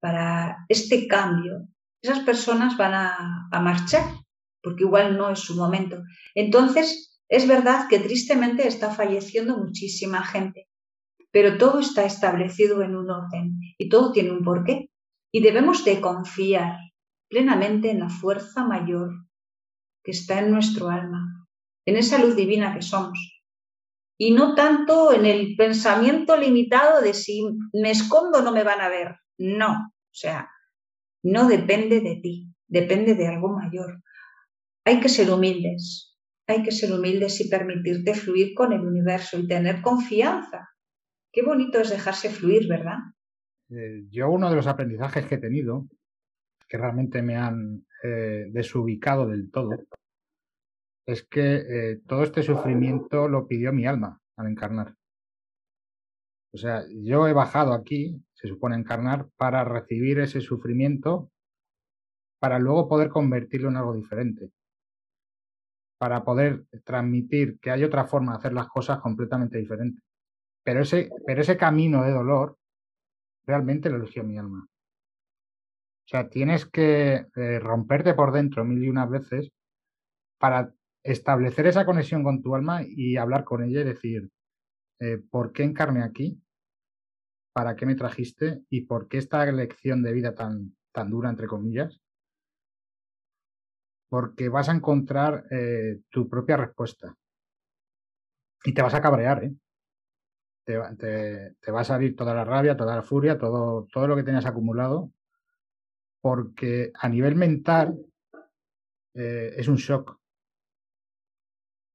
para 0.00 0.64
este 0.68 1.08
cambio, 1.08 1.66
esas 2.00 2.20
personas 2.20 2.76
van 2.76 2.94
a, 2.94 3.48
a 3.50 3.60
marchar, 3.60 4.04
porque 4.62 4.84
igual 4.84 5.18
no 5.18 5.30
es 5.30 5.40
su 5.40 5.56
momento. 5.56 6.00
Entonces, 6.36 7.20
es 7.28 7.48
verdad 7.48 7.88
que 7.88 7.98
tristemente 7.98 8.68
está 8.68 8.90
falleciendo 8.90 9.58
muchísima 9.58 10.24
gente 10.24 10.67
pero 11.38 11.56
todo 11.56 11.78
está 11.78 12.04
establecido 12.04 12.82
en 12.82 12.96
un 12.96 13.08
orden 13.10 13.60
y 13.78 13.88
todo 13.88 14.10
tiene 14.10 14.32
un 14.32 14.42
porqué. 14.42 14.90
Y 15.32 15.40
debemos 15.40 15.84
de 15.84 16.00
confiar 16.00 16.78
plenamente 17.30 17.92
en 17.92 18.00
la 18.00 18.08
fuerza 18.08 18.64
mayor 18.64 19.10
que 20.02 20.10
está 20.10 20.40
en 20.40 20.50
nuestro 20.50 20.88
alma, 20.88 21.46
en 21.86 21.96
esa 21.96 22.18
luz 22.18 22.34
divina 22.34 22.74
que 22.74 22.82
somos. 22.82 23.20
Y 24.18 24.32
no 24.32 24.56
tanto 24.56 25.12
en 25.12 25.26
el 25.26 25.54
pensamiento 25.54 26.36
limitado 26.36 27.02
de 27.02 27.14
si 27.14 27.44
me 27.72 27.92
escondo 27.92 28.42
no 28.42 28.50
me 28.50 28.64
van 28.64 28.80
a 28.80 28.88
ver. 28.88 29.14
No, 29.38 29.70
o 29.70 30.10
sea, 30.10 30.50
no 31.22 31.46
depende 31.46 32.00
de 32.00 32.16
ti, 32.16 32.52
depende 32.66 33.14
de 33.14 33.28
algo 33.28 33.50
mayor. 33.50 34.02
Hay 34.84 34.98
que 34.98 35.08
ser 35.08 35.30
humildes, 35.30 36.18
hay 36.48 36.64
que 36.64 36.72
ser 36.72 36.92
humildes 36.92 37.40
y 37.40 37.48
permitirte 37.48 38.14
fluir 38.14 38.54
con 38.56 38.72
el 38.72 38.80
universo 38.80 39.38
y 39.38 39.46
tener 39.46 39.82
confianza 39.82 40.68
Qué 41.32 41.42
bonito 41.42 41.80
es 41.80 41.90
dejarse 41.90 42.30
fluir, 42.30 42.68
¿verdad? 42.68 42.98
Eh, 43.70 44.04
yo 44.10 44.30
uno 44.30 44.48
de 44.48 44.56
los 44.56 44.66
aprendizajes 44.66 45.26
que 45.26 45.34
he 45.34 45.38
tenido, 45.38 45.86
que 46.68 46.78
realmente 46.78 47.22
me 47.22 47.36
han 47.36 47.86
eh, 48.02 48.46
desubicado 48.50 49.26
del 49.26 49.50
todo, 49.50 49.70
es 51.06 51.22
que 51.24 51.56
eh, 51.56 52.00
todo 52.06 52.22
este 52.22 52.42
sufrimiento 52.42 53.28
lo 53.28 53.46
pidió 53.46 53.72
mi 53.72 53.86
alma 53.86 54.20
al 54.36 54.46
encarnar. 54.46 54.94
O 56.52 56.56
sea, 56.56 56.84
yo 56.90 57.28
he 57.28 57.32
bajado 57.32 57.72
aquí, 57.72 58.22
se 58.32 58.48
supone 58.48 58.76
encarnar, 58.76 59.28
para 59.36 59.64
recibir 59.64 60.18
ese 60.20 60.40
sufrimiento, 60.40 61.30
para 62.40 62.58
luego 62.58 62.88
poder 62.88 63.10
convertirlo 63.10 63.68
en 63.68 63.76
algo 63.76 63.94
diferente, 63.94 64.50
para 65.98 66.24
poder 66.24 66.64
transmitir 66.84 67.58
que 67.58 67.70
hay 67.70 67.84
otra 67.84 68.06
forma 68.06 68.32
de 68.32 68.38
hacer 68.38 68.52
las 68.52 68.68
cosas 68.68 69.00
completamente 69.00 69.58
diferente. 69.58 70.00
Pero 70.68 70.82
ese, 70.82 71.08
pero 71.24 71.40
ese 71.40 71.56
camino 71.56 72.04
de 72.04 72.10
dolor 72.10 72.58
realmente 73.46 73.88
lo 73.88 73.96
eligió 73.96 74.22
mi 74.22 74.36
alma. 74.36 74.68
O 74.68 76.06
sea, 76.06 76.28
tienes 76.28 76.66
que 76.66 77.26
eh, 77.34 77.58
romperte 77.58 78.12
por 78.12 78.32
dentro 78.32 78.66
mil 78.66 78.84
y 78.84 78.90
unas 78.90 79.08
veces 79.08 79.50
para 80.38 80.70
establecer 81.02 81.68
esa 81.68 81.86
conexión 81.86 82.22
con 82.22 82.42
tu 82.42 82.54
alma 82.54 82.82
y 82.84 83.16
hablar 83.16 83.44
con 83.44 83.64
ella 83.64 83.80
y 83.80 83.84
decir, 83.84 84.28
eh, 85.00 85.16
¿por 85.30 85.52
qué 85.52 85.62
encarné 85.62 86.02
aquí? 86.02 86.38
¿Para 87.54 87.74
qué 87.74 87.86
me 87.86 87.94
trajiste? 87.94 88.60
¿Y 88.68 88.82
por 88.82 89.08
qué 89.08 89.16
esta 89.16 89.50
lección 89.50 90.02
de 90.02 90.12
vida 90.12 90.34
tan, 90.34 90.76
tan 90.92 91.08
dura, 91.08 91.30
entre 91.30 91.46
comillas? 91.46 91.98
Porque 94.10 94.50
vas 94.50 94.68
a 94.68 94.74
encontrar 94.74 95.46
eh, 95.50 96.02
tu 96.10 96.28
propia 96.28 96.58
respuesta. 96.58 97.16
Y 98.64 98.74
te 98.74 98.82
vas 98.82 98.92
a 98.92 99.00
cabrear, 99.00 99.44
¿eh? 99.44 99.54
Te, 100.68 101.70
va 101.70 101.80
a 101.80 101.84
salir 101.84 102.14
toda 102.14 102.34
la 102.34 102.44
rabia, 102.44 102.76
toda 102.76 102.96
la 102.96 103.02
furia, 103.02 103.38
todo, 103.38 103.88
todo 103.90 104.06
lo 104.06 104.16
que 104.16 104.22
tenías 104.22 104.44
acumulado, 104.44 105.10
porque 106.20 106.92
a 106.94 107.08
nivel 107.08 107.36
mental 107.36 107.98
eh, 109.14 109.54
es 109.56 109.66
un 109.68 109.76
shock. 109.76 110.10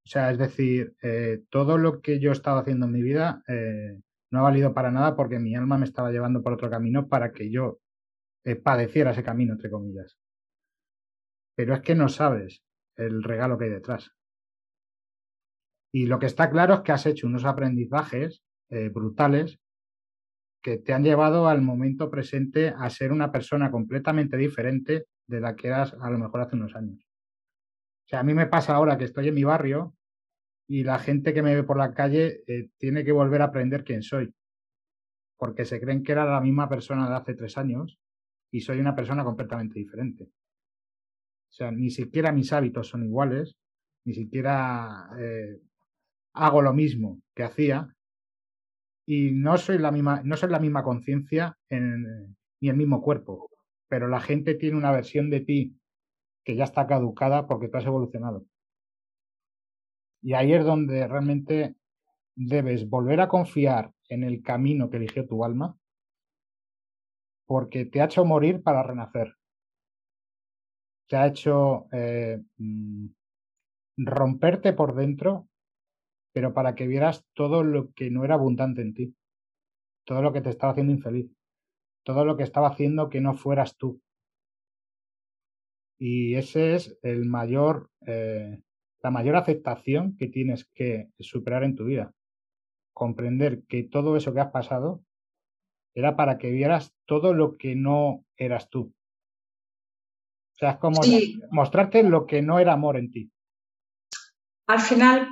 O 0.06 0.10
sea, 0.10 0.32
es 0.32 0.38
decir, 0.40 0.96
eh, 1.04 1.44
todo 1.50 1.78
lo 1.78 2.02
que 2.02 2.20
yo 2.20 2.32
he 2.32 2.34
estado 2.34 2.60
haciendo 2.60 2.88
en 2.88 2.92
mi 2.92 3.02
vida 3.02 3.44
eh, 3.48 4.00
no 4.32 4.40
ha 4.40 4.44
valido 4.44 4.74
para 4.74 4.92
nada 4.92 5.16
porque 5.16 5.40
mi 5.40 5.56
alma 5.56 5.78
me 5.78 5.86
estaba 5.86 6.12
llevando 6.12 6.42
por 6.42 6.54
otro 6.54 6.70
camino 6.70 7.08
para 7.08 7.32
que 7.32 7.52
yo 7.52 7.80
padeciera 8.64 9.12
ese 9.12 9.24
camino, 9.24 9.54
entre 9.54 9.70
comillas. 9.70 10.18
Pero 11.56 11.76
es 11.76 11.82
que 11.82 11.96
no 11.96 12.10
sabes 12.10 12.62
el 12.98 13.24
regalo 13.24 13.58
que 13.58 13.66
hay 13.66 13.72
detrás. 13.72 14.12
Y 15.94 16.08
lo 16.08 16.20
que 16.20 16.26
está 16.26 16.50
claro 16.50 16.74
es 16.74 16.82
que 16.82 16.92
has 16.92 17.06
hecho 17.06 17.28
unos 17.28 17.46
aprendizajes 17.46 18.44
eh, 18.74 18.90
brutales 18.90 19.60
que 20.64 20.78
te 20.78 20.94
han 20.94 21.04
llevado 21.04 21.48
al 21.48 21.62
momento 21.62 22.10
presente 22.10 22.74
a 22.76 22.90
ser 22.90 23.12
una 23.12 23.32
persona 23.32 23.70
completamente 23.70 24.36
diferente 24.36 25.06
de 25.28 25.40
la 25.40 25.56
que 25.56 25.68
eras 25.68 25.96
a 26.02 26.10
lo 26.10 26.18
mejor 26.18 26.42
hace 26.42 26.56
unos 26.56 26.76
años. 26.76 27.06
O 28.06 28.08
sea, 28.08 28.22
a 28.22 28.24
mí 28.24 28.34
me 28.34 28.48
pasa 28.48 28.74
ahora 28.74 28.98
que 28.98 29.04
estoy 29.04 29.28
en 29.28 29.36
mi 29.36 29.44
barrio 29.44 29.94
y 30.68 30.84
la 30.84 30.98
gente 30.98 31.36
que 31.36 31.44
me 31.44 31.54
ve 31.54 31.64
por 31.64 31.78
la 31.78 31.94
calle 31.94 32.44
eh, 32.48 32.70
tiene 32.80 33.04
que 33.04 33.12
volver 33.12 33.42
a 33.44 33.46
aprender 33.46 33.84
quién 33.84 34.02
soy, 34.02 34.34
porque 35.38 35.66
se 35.66 35.80
creen 35.80 36.02
que 36.02 36.14
era 36.14 36.26
la 36.26 36.42
misma 36.42 36.68
persona 36.68 37.08
de 37.08 37.16
hace 37.16 37.36
tres 37.36 37.58
años 37.60 38.00
y 38.52 38.62
soy 38.62 38.80
una 38.80 38.96
persona 38.96 39.24
completamente 39.24 39.78
diferente. 39.78 40.24
O 40.24 41.52
sea, 41.56 41.70
ni 41.70 41.92
siquiera 41.92 42.32
mis 42.32 42.52
hábitos 42.54 42.88
son 42.88 43.04
iguales, 43.04 43.56
ni 44.06 44.16
siquiera 44.16 45.10
eh, 45.20 45.60
hago 46.34 46.64
lo 46.64 46.74
mismo 46.74 47.22
que 47.36 47.44
hacía 47.44 47.94
y 49.06 49.32
no 49.32 49.58
soy 49.58 49.78
la 49.78 49.92
misma, 49.92 50.22
no 50.24 50.38
soy 50.38 50.50
la 50.50 50.60
misma 50.60 50.84
conciencia 50.84 51.58
ni 51.70 52.70
el 52.70 52.78
mismo 52.78 53.02
cuerpo, 53.02 53.50
pero 53.88 54.08
la 54.08 54.22
gente 54.22 54.56
tiene 54.56 54.78
una 54.78 54.92
versión 54.92 55.30
de 55.30 55.42
ti 55.42 55.78
que 56.44 56.56
ya 56.56 56.64
está 56.64 56.88
caducada 56.88 57.48
porque 57.48 57.68
tú 57.68 57.78
has 57.78 57.86
evolucionado. 57.86 58.46
Y 60.22 60.34
ahí 60.34 60.54
es 60.54 60.64
donde 60.64 61.08
realmente 61.08 61.76
debes 62.36 62.90
volver 62.90 63.22
a 63.22 63.28
confiar 63.28 63.92
en 64.08 64.24
el 64.24 64.42
camino 64.42 64.90
que 64.90 64.98
eligió 64.98 65.28
tu 65.28 65.44
alma, 65.44 65.78
porque 67.46 67.86
te 67.86 68.02
ha 68.02 68.06
hecho 68.06 68.24
morir 68.24 68.64
para 68.64 68.84
renacer. 68.84 69.36
Te 71.08 71.18
ha 71.18 71.28
hecho 71.28 71.88
eh, 71.92 72.42
mm, 72.58 73.08
romperte 73.98 74.74
por 74.74 74.96
dentro 74.96 75.50
pero 76.34 76.54
para 76.54 76.76
que 76.76 76.88
vieras 76.88 77.26
todo 77.34 77.64
lo 77.64 77.92
que 77.94 78.10
no 78.10 78.26
era 78.26 78.36
abundante 78.36 78.82
en 78.82 78.94
ti, 78.94 79.16
todo 80.06 80.22
lo 80.22 80.34
que 80.34 80.42
te 80.42 80.50
estaba 80.50 80.72
haciendo 80.72 80.92
infeliz, 80.92 81.32
todo 82.04 82.26
lo 82.26 82.36
que 82.36 82.44
estaba 82.44 82.68
haciendo 82.68 83.10
que 83.10 83.22
no 83.22 83.36
fueras 83.36 83.78
tú. 83.78 84.02
Y 86.00 86.36
ese 86.36 86.76
es 86.76 86.98
el 87.04 87.26
mayor, 87.26 87.90
eh, 88.06 88.62
la 89.02 89.12
mayor 89.12 89.36
aceptación 89.36 90.18
que 90.18 90.28
tienes 90.28 90.66
que 90.74 91.10
superar 91.20 91.64
en 91.64 91.76
tu 91.76 91.86
vida. 91.86 92.12
Comprender 92.94 93.64
que 93.68 93.84
todo 93.84 94.18
eso 94.18 94.34
que 94.34 94.42
has 94.42 94.52
pasado 94.52 95.02
era 95.96 96.16
para 96.16 96.38
que 96.38 96.50
vieras 96.50 96.94
todo 97.06 97.34
lo 97.34 97.58
que 97.58 97.76
no 97.76 98.26
eras 98.36 98.70
tú. 98.70 98.94
O 100.56 100.58
sea, 100.58 100.72
es 100.72 100.78
como 100.78 101.00
mostrarte 101.52 102.04
lo 102.04 102.26
que 102.26 102.42
no 102.42 102.60
era 102.60 102.74
amor 102.74 102.98
en 102.98 103.12
ti. 103.12 103.32
Al 104.68 104.80
final, 104.80 105.30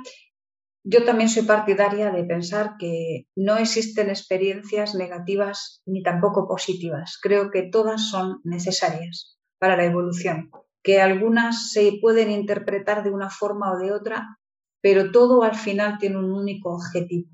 yo 0.84 1.04
también 1.04 1.28
soy 1.28 1.44
partidaria 1.44 2.10
de 2.10 2.24
pensar 2.24 2.76
que 2.78 3.28
no 3.36 3.56
existen 3.56 4.08
experiencias 4.08 4.94
negativas 4.94 5.80
ni 5.86 6.02
tampoco 6.02 6.48
positivas. 6.48 7.18
Creo 7.22 7.50
que 7.50 7.62
todas 7.62 8.10
son 8.10 8.40
necesarias 8.42 9.38
para 9.58 9.76
la 9.76 9.84
evolución, 9.84 10.50
que 10.82 11.00
algunas 11.00 11.70
se 11.70 11.98
pueden 12.00 12.30
interpretar 12.30 13.04
de 13.04 13.10
una 13.10 13.30
forma 13.30 13.72
o 13.72 13.78
de 13.78 13.92
otra, 13.92 14.38
pero 14.80 15.12
todo 15.12 15.44
al 15.44 15.54
final 15.54 15.98
tiene 15.98 16.18
un 16.18 16.32
único 16.32 16.74
objetivo, 16.74 17.30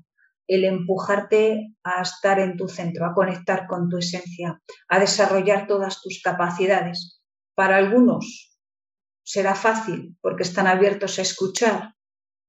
el 0.47 0.63
empujarte 0.65 1.73
a 1.83 2.01
estar 2.03 2.39
en 2.39 2.55
tu 2.55 2.67
centro, 2.67 3.07
a 3.07 3.15
conectar 3.15 3.65
con 3.65 3.89
tu 3.89 3.97
esencia, 3.97 4.61
a 4.87 4.99
desarrollar 4.99 5.65
todas 5.65 6.01
tus 6.03 6.21
capacidades. 6.23 7.19
Para 7.55 7.77
algunos 7.77 8.55
será 9.23 9.55
fácil 9.55 10.15
porque 10.21 10.43
están 10.43 10.67
abiertos 10.67 11.17
a 11.17 11.23
escuchar 11.23 11.95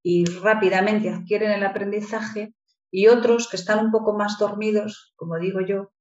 y 0.02 0.24
rápidamente 0.24 1.10
adquieren 1.10 1.50
el 1.50 1.64
aprendizaje 1.64 2.54
y 2.90 3.08
otros 3.08 3.48
que 3.48 3.56
están 3.56 3.84
un 3.84 3.90
poco 3.90 4.16
más 4.16 4.38
dormidos, 4.38 5.12
como 5.16 5.38
digo 5.38 5.60
yo, 5.60 5.92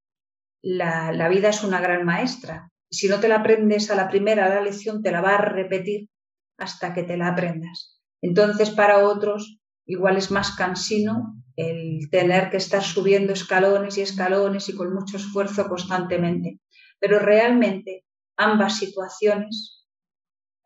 la, 0.61 1.11
la 1.11 1.29
vida 1.29 1.49
es 1.49 1.63
una 1.63 1.79
gran 1.79 2.05
maestra. 2.05 2.71
Si 2.89 3.07
no 3.07 3.19
te 3.19 3.27
la 3.27 3.37
aprendes 3.37 3.91
a 3.91 3.95
la 3.95 4.09
primera, 4.09 4.49
la 4.49 4.61
lección 4.61 5.01
te 5.03 5.11
la 5.11 5.21
va 5.21 5.35
a 5.35 5.41
repetir 5.41 6.09
hasta 6.57 6.93
que 6.93 7.03
te 7.03 7.17
la 7.17 7.29
aprendas. 7.29 8.01
Entonces, 8.21 8.71
para 8.71 9.05
otros, 9.05 9.59
igual 9.85 10.17
es 10.17 10.31
más 10.31 10.51
cansino 10.55 11.35
el 11.55 12.09
tener 12.09 12.49
que 12.49 12.57
estar 12.57 12.83
subiendo 12.83 13.33
escalones 13.33 13.97
y 13.97 14.01
escalones 14.01 14.69
y 14.69 14.75
con 14.75 14.93
mucho 14.93 15.17
esfuerzo 15.17 15.67
constantemente. 15.67 16.59
Pero 16.99 17.19
realmente 17.19 18.05
ambas 18.37 18.77
situaciones 18.77 19.78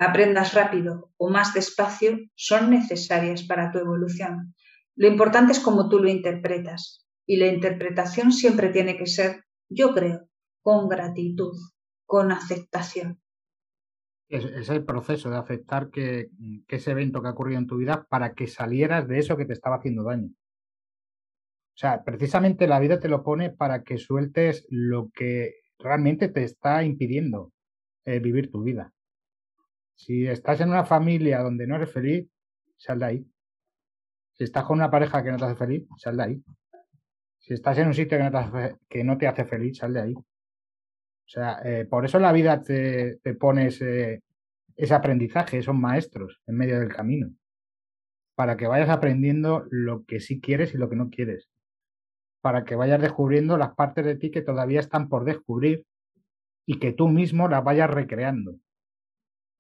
aprendas 0.04 0.54
rápido 0.54 1.12
o 1.18 1.30
más 1.30 1.54
despacio, 1.54 2.18
son 2.36 2.70
necesarias 2.70 3.44
para 3.44 3.72
tu 3.72 3.80
evolución. 3.80 4.54
Lo 4.96 5.08
importante 5.08 5.54
es 5.54 5.60
cómo 5.60 5.90
tú 5.90 6.00
lo 6.00 6.10
interpretas 6.10 7.06
y 7.26 7.38
la 7.38 7.48
interpretación 7.48 8.32
siempre 8.32 8.70
tiene 8.70 8.98
que 8.98 9.08
ser, 9.08 9.44
yo 9.70 9.94
creo, 9.94 10.28
con 10.62 10.88
gratitud, 10.88 11.54
con 12.06 12.32
aceptación. 12.32 13.20
Es, 14.30 14.70
el 14.70 14.84
proceso 14.84 15.30
de 15.30 15.38
aceptar 15.38 15.90
que, 15.90 16.30
ese 16.68 16.92
evento 16.92 17.22
que 17.22 17.28
ha 17.28 17.32
ocurrido 17.32 17.60
en 17.60 17.68
tu 17.68 17.78
vida 17.78 18.08
para 18.10 18.34
que 18.34 18.48
salieras 18.48 19.08
de 19.08 19.20
eso 19.20 19.38
que 19.38 19.46
te 19.46 19.54
estaba 19.54 19.78
haciendo 19.78 20.04
daño. 20.04 20.30
O 20.30 21.78
sea, 21.78 22.04
precisamente 22.04 22.68
la 22.68 22.80
vida 22.80 23.00
te 23.00 23.10
lo 23.10 23.24
pone 23.24 23.50
para 23.50 23.84
que 23.84 23.98
sueltes 23.98 24.66
lo 24.70 25.10
que 25.14 25.56
realmente 25.80 26.30
te 26.30 26.44
está 26.44 26.84
impidiendo 26.84 27.52
eh, 28.06 28.20
vivir 28.20 28.52
tu 28.52 28.64
vida. 28.64 28.93
Si 29.96 30.28
estás 30.28 30.62
en 30.62 30.70
una 30.70 30.86
familia 30.86 31.40
donde 31.40 31.68
no 31.68 31.76
eres 31.76 31.92
feliz, 31.92 32.28
sal 32.78 33.00
de 33.00 33.06
ahí. 33.06 33.28
Si 34.34 34.44
estás 34.44 34.64
con 34.66 34.78
una 34.78 34.90
pareja 34.90 35.24
que 35.24 35.32
no 35.32 35.38
te 35.38 35.46
hace 35.46 35.56
feliz, 35.56 35.88
sal 35.98 36.18
de 36.18 36.24
ahí. 36.24 36.44
Si 37.40 37.54
estás 37.54 37.78
en 37.78 37.88
un 37.88 37.94
sitio 37.94 38.18
que 38.90 39.04
no 39.04 39.18
te 39.18 39.28
hace, 39.28 39.46
feliz, 39.46 39.78
sal 39.78 39.94
de 39.94 40.02
ahí. 40.02 40.14
O 40.14 41.28
sea, 41.28 41.60
eh, 41.64 41.86
por 41.86 42.06
eso 42.06 42.20
la 42.20 42.32
vida 42.32 42.62
te, 42.62 43.18
te 43.18 43.34
pone 43.34 43.68
ese, 43.68 44.24
ese 44.76 44.94
aprendizaje, 44.94 45.58
esos 45.58 45.76
maestros 45.76 46.42
en 46.48 46.58
medio 46.58 46.80
del 46.80 46.94
camino, 46.94 47.32
para 48.36 48.58
que 48.58 48.68
vayas 48.68 48.90
aprendiendo 48.90 49.66
lo 49.70 50.04
que 50.06 50.20
sí 50.20 50.42
quieres 50.42 50.74
y 50.74 50.78
lo 50.78 50.90
que 50.90 50.96
no 50.96 51.10
quieres, 51.10 51.50
para 52.42 52.64
que 52.64 52.76
vayas 52.76 53.02
descubriendo 53.02 53.58
las 53.58 53.76
partes 53.76 54.06
de 54.06 54.16
ti 54.16 54.32
que 54.32 54.42
todavía 54.42 54.80
están 54.80 55.10
por 55.10 55.26
descubrir 55.26 55.86
y 56.66 56.80
que 56.80 56.94
tú 56.94 57.08
mismo 57.08 57.48
las 57.48 57.64
vayas 57.64 57.90
recreando. 57.90 58.56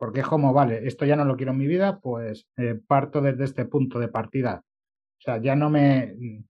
Porque 0.03 0.19
es 0.19 0.27
como, 0.27 0.51
vale, 0.51 0.85
esto 0.85 1.05
ya 1.05 1.15
no 1.15 1.23
lo 1.23 1.37
quiero 1.37 1.53
en 1.53 1.59
mi 1.59 1.65
vida, 1.65 1.97
pues 2.01 2.45
eh, 2.57 2.75
parto 2.75 3.21
desde 3.21 3.45
este 3.45 3.63
punto 3.63 3.99
de 3.99 4.09
partida. 4.09 4.61
O 4.65 5.21
sea, 5.21 5.37
ya 5.37 5.55
no 5.55 5.69
me 5.69 6.17
mm, 6.19 6.43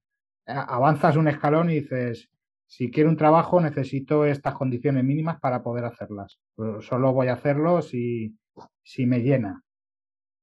avanzas 0.48 1.18
un 1.18 1.28
escalón 1.28 1.70
y 1.70 1.82
dices, 1.82 2.32
si 2.66 2.90
quiero 2.90 3.12
un 3.12 3.16
trabajo 3.16 3.62
necesito 3.62 4.26
estas 4.26 4.56
condiciones 4.56 5.04
mínimas 5.04 5.40
para 5.40 5.62
poder 5.62 5.86
hacerlas. 5.86 6.40
solo 6.80 7.14
voy 7.14 7.28
a 7.28 7.34
hacerlo 7.34 7.84
si, 7.84 8.36
si 8.82 9.06
me 9.06 9.20
llena, 9.20 9.64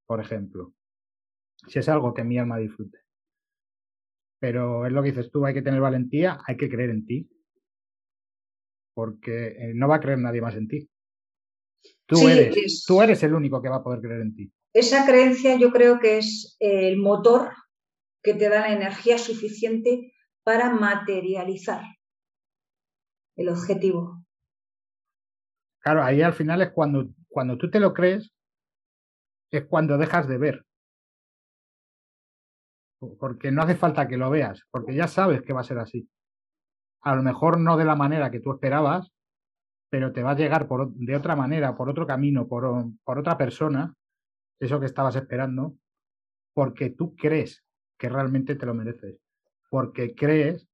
por 0.07 0.21
ejemplo. 0.21 0.73
Si 1.67 1.81
es 1.81 1.89
algo 1.89 2.15
que 2.15 2.23
mi 2.23 2.39
alma 2.39 2.59
disfrute. 2.59 3.01
Pero 4.39 4.87
es 4.87 4.93
lo 4.93 5.03
que 5.03 5.11
dices 5.11 5.33
tú, 5.33 5.45
hay 5.45 5.55
que 5.55 5.63
tener 5.63 5.81
valentía, 5.81 6.39
hay 6.47 6.57
que 6.57 6.71
creer 6.71 6.91
en 6.91 7.07
ti. 7.07 7.29
Porque 8.95 9.49
eh, 9.49 9.73
no 9.75 9.89
va 9.89 9.97
a 9.97 10.01
creer 10.01 10.21
nadie 10.21 10.41
más 10.41 10.55
en 10.55 10.69
ti. 10.69 10.89
Tú, 12.11 12.29
eres, 12.29 12.85
tú 12.87 13.01
eres 13.01 13.23
el 13.23 13.35
único 13.35 13.63
que 13.63 13.69
va 13.69 13.77
a 13.77 13.83
poder 13.83 14.01
creer 14.01 14.21
en 14.23 14.35
ti. 14.35 14.53
Esa 14.73 15.07
creencia 15.07 15.57
yo 15.57 15.71
creo 15.71 16.01
que 16.01 16.19
es 16.19 16.57
el 16.59 16.97
motor 16.97 17.53
que 18.23 18.35
te 18.35 18.49
da 18.49 18.61
la 18.61 18.73
energía 18.73 19.17
suficiente 19.17 20.13
para 20.43 20.71
materializar 20.73 21.85
el 23.37 23.49
objetivo. 23.49 24.25
Claro, 25.79 26.03
ahí 26.03 26.21
al 26.21 26.35
final 26.35 26.61
es 26.63 26.71
cuando, 26.73 27.09
cuando 27.29 27.57
tú 27.57 27.71
te 27.71 27.81
lo 27.81 27.95
crees, 27.95 28.33
es 29.51 29.65
cuando 29.67 29.97
dejas 29.97 30.29
de 30.29 30.39
ver. 30.39 30.67
Porque 33.19 33.51
no 33.51 33.63
hace 33.63 33.77
falta 33.77 34.09
que 34.09 34.19
lo 34.19 34.29
veas, 34.31 34.63
porque 34.71 34.95
ya 34.95 35.09
sabes 35.09 35.43
que 35.43 35.53
va 35.53 35.61
a 35.61 35.65
ser 35.65 35.79
así. 35.79 36.09
A 37.03 37.15
lo 37.15 37.23
mejor 37.23 37.59
no 37.59 37.77
de 37.79 37.87
la 37.87 37.95
manera 37.95 38.31
que 38.31 38.41
tú 38.41 38.53
esperabas, 38.53 39.11
pero 39.91 40.13
te 40.13 40.23
va 40.23 40.31
a 40.31 40.37
llegar 40.37 40.69
por, 40.69 40.93
de 40.95 41.17
otra 41.17 41.37
manera, 41.37 41.77
por 41.77 41.91
otro 41.91 42.07
camino, 42.07 42.47
por, 42.47 42.87
por 43.05 43.19
otra 43.19 43.37
persona, 43.37 43.95
eso 44.61 44.79
que 44.79 44.87
estabas 44.87 45.17
esperando, 45.17 45.77
porque 46.55 46.91
tú 46.91 47.17
crees 47.17 47.65
que 47.99 48.09
realmente 48.09 48.55
te 48.55 48.67
lo 48.67 48.75
mereces, 48.75 49.19
porque 49.69 50.15
crees 50.15 50.69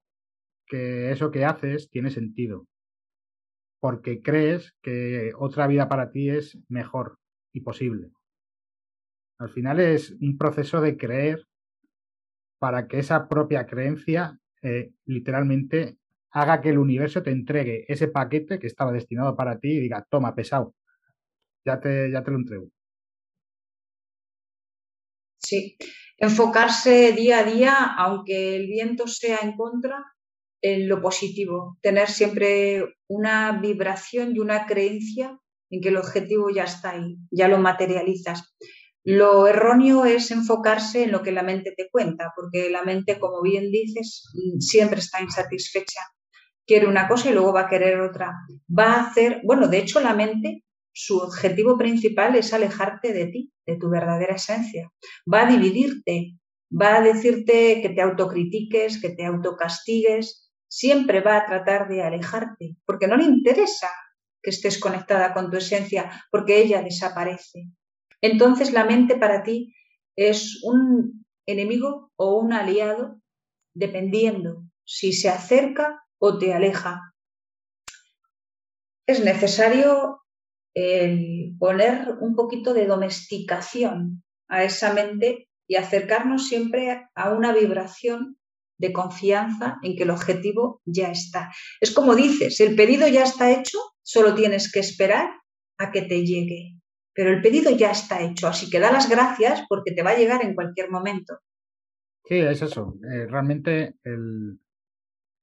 que 0.66 1.10
eso 1.10 1.30
que 1.30 1.44
haces 1.44 1.88
tiene 1.88 2.10
sentido, 2.10 2.66
porque 3.80 4.20
crees 4.20 4.74
que 4.82 5.32
otra 5.36 5.66
vida 5.66 5.88
para 5.88 6.10
ti 6.10 6.28
es 6.28 6.58
mejor 6.68 7.18
y 7.52 7.60
posible. 7.60 8.10
Al 9.38 9.48
final 9.48 9.80
es 9.80 10.12
un 10.20 10.36
proceso 10.36 10.80
de 10.80 10.96
creer 10.96 11.46
para 12.58 12.86
que 12.86 12.98
esa 12.98 13.28
propia 13.28 13.66
creencia 13.66 14.38
eh, 14.62 14.92
literalmente 15.04 15.98
haga 16.36 16.60
que 16.60 16.68
el 16.68 16.78
universo 16.78 17.22
te 17.22 17.30
entregue 17.30 17.86
ese 17.88 18.08
paquete 18.08 18.58
que 18.58 18.66
estaba 18.66 18.92
destinado 18.92 19.34
para 19.34 19.58
ti 19.58 19.70
y 19.70 19.80
diga, 19.80 20.06
toma, 20.10 20.34
pesado, 20.34 20.74
ya 21.64 21.80
te, 21.80 22.10
ya 22.10 22.22
te 22.22 22.30
lo 22.30 22.36
entrego. 22.36 22.68
Sí, 25.38 25.78
enfocarse 26.18 27.12
día 27.12 27.38
a 27.38 27.44
día, 27.44 27.74
aunque 27.96 28.54
el 28.56 28.66
viento 28.66 29.06
sea 29.06 29.38
en 29.42 29.56
contra, 29.56 30.04
en 30.60 30.88
lo 30.90 31.00
positivo, 31.00 31.78
tener 31.80 32.08
siempre 32.08 32.84
una 33.08 33.58
vibración 33.58 34.36
y 34.36 34.38
una 34.40 34.66
creencia 34.66 35.38
en 35.70 35.80
que 35.80 35.88
el 35.88 35.96
objetivo 35.96 36.50
ya 36.50 36.64
está 36.64 36.90
ahí, 36.90 37.16
ya 37.30 37.48
lo 37.48 37.56
materializas. 37.58 38.54
Lo 39.04 39.46
erróneo 39.46 40.04
es 40.04 40.30
enfocarse 40.30 41.04
en 41.04 41.12
lo 41.12 41.22
que 41.22 41.32
la 41.32 41.42
mente 41.42 41.72
te 41.74 41.88
cuenta, 41.90 42.32
porque 42.36 42.68
la 42.68 42.82
mente, 42.82 43.18
como 43.18 43.40
bien 43.40 43.70
dices, 43.70 44.30
siempre 44.58 44.98
está 44.98 45.22
insatisfecha. 45.22 46.00
Quiere 46.66 46.86
una 46.86 47.06
cosa 47.06 47.30
y 47.30 47.32
luego 47.32 47.52
va 47.52 47.62
a 47.62 47.68
querer 47.68 48.00
otra. 48.00 48.34
Va 48.68 48.94
a 48.94 49.00
hacer, 49.08 49.40
bueno, 49.44 49.68
de 49.68 49.78
hecho 49.78 50.00
la 50.00 50.14
mente, 50.14 50.64
su 50.92 51.18
objetivo 51.18 51.76
principal 51.78 52.34
es 52.36 52.52
alejarte 52.52 53.12
de 53.12 53.26
ti, 53.26 53.52
de 53.66 53.76
tu 53.76 53.88
verdadera 53.88 54.34
esencia. 54.34 54.90
Va 55.32 55.42
a 55.42 55.50
dividirte, 55.50 56.38
va 56.70 56.96
a 56.96 57.02
decirte 57.02 57.80
que 57.82 57.90
te 57.90 58.02
autocritiques, 58.02 59.00
que 59.00 59.10
te 59.10 59.24
autocastigues, 59.24 60.50
siempre 60.68 61.20
va 61.20 61.36
a 61.36 61.46
tratar 61.46 61.88
de 61.88 62.02
alejarte, 62.02 62.76
porque 62.84 63.06
no 63.06 63.16
le 63.16 63.24
interesa 63.24 63.88
que 64.42 64.50
estés 64.50 64.78
conectada 64.78 65.34
con 65.34 65.50
tu 65.50 65.56
esencia, 65.56 66.10
porque 66.30 66.60
ella 66.60 66.82
desaparece. 66.82 67.68
Entonces 68.20 68.72
la 68.72 68.84
mente 68.84 69.16
para 69.16 69.42
ti 69.42 69.74
es 70.16 70.60
un 70.64 71.24
enemigo 71.46 72.10
o 72.16 72.38
un 72.38 72.52
aliado 72.52 73.20
dependiendo 73.74 74.64
si 74.84 75.12
se 75.12 75.28
acerca 75.28 76.05
o 76.18 76.38
te 76.38 76.54
aleja. 76.54 77.14
Es 79.06 79.22
necesario 79.24 80.20
poner 81.58 82.16
un 82.20 82.34
poquito 82.34 82.74
de 82.74 82.86
domesticación 82.86 84.22
a 84.48 84.62
esa 84.62 84.92
mente 84.92 85.48
y 85.66 85.76
acercarnos 85.76 86.48
siempre 86.48 87.08
a 87.14 87.32
una 87.32 87.52
vibración 87.52 88.36
de 88.78 88.92
confianza 88.92 89.78
en 89.82 89.96
que 89.96 90.02
el 90.02 90.10
objetivo 90.10 90.82
ya 90.84 91.10
está. 91.10 91.50
Es 91.80 91.92
como 91.92 92.14
dices, 92.14 92.60
el 92.60 92.76
pedido 92.76 93.08
ya 93.08 93.24
está 93.24 93.50
hecho, 93.50 93.78
solo 94.02 94.34
tienes 94.34 94.70
que 94.70 94.80
esperar 94.80 95.30
a 95.78 95.90
que 95.90 96.02
te 96.02 96.24
llegue. 96.24 96.78
Pero 97.14 97.30
el 97.30 97.40
pedido 97.40 97.70
ya 97.70 97.90
está 97.90 98.22
hecho, 98.22 98.46
así 98.46 98.68
que 98.68 98.78
da 98.78 98.92
las 98.92 99.08
gracias 99.08 99.62
porque 99.68 99.92
te 99.92 100.02
va 100.02 100.10
a 100.10 100.18
llegar 100.18 100.44
en 100.44 100.54
cualquier 100.54 100.90
momento. 100.90 101.38
Sí, 102.26 102.36
es 102.36 102.60
eso. 102.60 102.94
Eh, 103.10 103.26
realmente 103.26 103.94
el, 104.04 104.58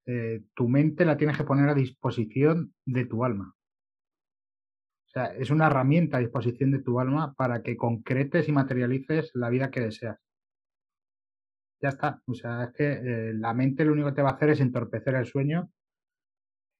eh, 0.06 0.42
tu 0.54 0.68
mente 0.68 1.04
la 1.04 1.16
tienes 1.16 1.36
que 1.36 1.44
poner 1.44 1.68
a 1.68 1.74
disposición 1.74 2.74
de 2.84 3.06
tu 3.06 3.24
alma. 3.24 3.54
O 5.06 5.08
sea, 5.08 5.26
es 5.26 5.50
una 5.50 5.66
herramienta 5.66 6.16
a 6.16 6.20
disposición 6.20 6.72
de 6.72 6.82
tu 6.82 7.00
alma 7.00 7.34
para 7.34 7.62
que 7.62 7.76
concretes 7.76 8.48
y 8.48 8.52
materialices 8.52 9.30
la 9.34 9.48
vida 9.48 9.70
que 9.70 9.80
deseas. 9.80 10.18
Ya 11.80 11.90
está. 11.90 12.20
O 12.26 12.34
sea, 12.34 12.64
es 12.64 12.72
que 12.72 12.92
eh, 12.92 13.34
la 13.34 13.54
mente 13.54 13.84
lo 13.84 13.92
único 13.92 14.08
que 14.08 14.16
te 14.16 14.22
va 14.22 14.30
a 14.30 14.32
hacer 14.34 14.50
es 14.50 14.60
entorpecer 14.60 15.14
el 15.14 15.26
sueño 15.26 15.70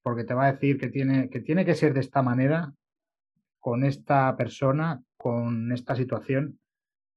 porque 0.02 0.24
te 0.24 0.34
va 0.34 0.46
a 0.46 0.52
decir 0.52 0.78
que 0.78 0.88
tiene, 0.88 1.30
que 1.30 1.40
tiene 1.40 1.64
que 1.64 1.74
ser 1.74 1.94
de 1.94 2.00
esta 2.00 2.22
manera, 2.22 2.74
con 3.58 3.84
esta 3.84 4.36
persona, 4.36 5.02
con 5.16 5.72
esta 5.72 5.96
situación. 5.96 6.60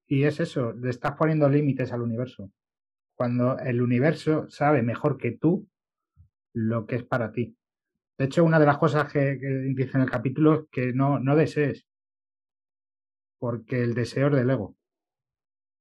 Y 0.06 0.24
es 0.24 0.40
eso, 0.40 0.72
le 0.72 0.88
estás 0.88 1.12
poniendo 1.12 1.50
límites 1.50 1.92
al 1.92 2.00
universo. 2.00 2.50
Cuando 3.14 3.58
el 3.58 3.82
universo 3.82 4.48
sabe 4.48 4.82
mejor 4.82 5.18
que 5.18 5.32
tú 5.32 5.68
lo 6.58 6.86
que 6.86 6.96
es 6.96 7.04
para 7.04 7.30
ti. 7.30 7.56
De 8.18 8.24
hecho, 8.24 8.44
una 8.44 8.58
de 8.58 8.66
las 8.66 8.78
cosas 8.78 9.10
que, 9.12 9.36
dice 9.76 9.92
en 9.96 10.02
el 10.02 10.10
capítulo 10.10 10.54
es 10.54 10.60
que 10.70 10.92
no, 10.92 11.20
no 11.20 11.36
desees, 11.36 11.86
porque 13.38 13.80
el 13.82 13.94
deseo 13.94 14.26
es 14.26 14.34
del 14.34 14.50
ego. 14.50 14.76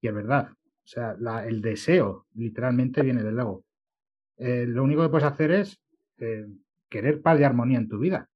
Y 0.02 0.08
es 0.08 0.14
verdad. 0.14 0.52
O 0.52 0.88
sea, 0.88 1.16
el 1.46 1.62
deseo 1.62 2.28
literalmente 2.36 3.02
viene 3.02 3.24
del 3.24 3.40
ego. 3.40 3.66
Eh, 4.38 4.66
lo 4.68 4.84
único 4.84 5.02
que 5.02 5.10
puedes 5.10 5.26
hacer 5.26 5.52
es 5.52 5.82
eh, 6.20 6.46
querer 6.90 7.24
paz 7.24 7.40
y 7.40 7.44
armonía 7.44 7.80
en 7.80 7.90
tu 7.90 7.98
vida. 7.98 8.30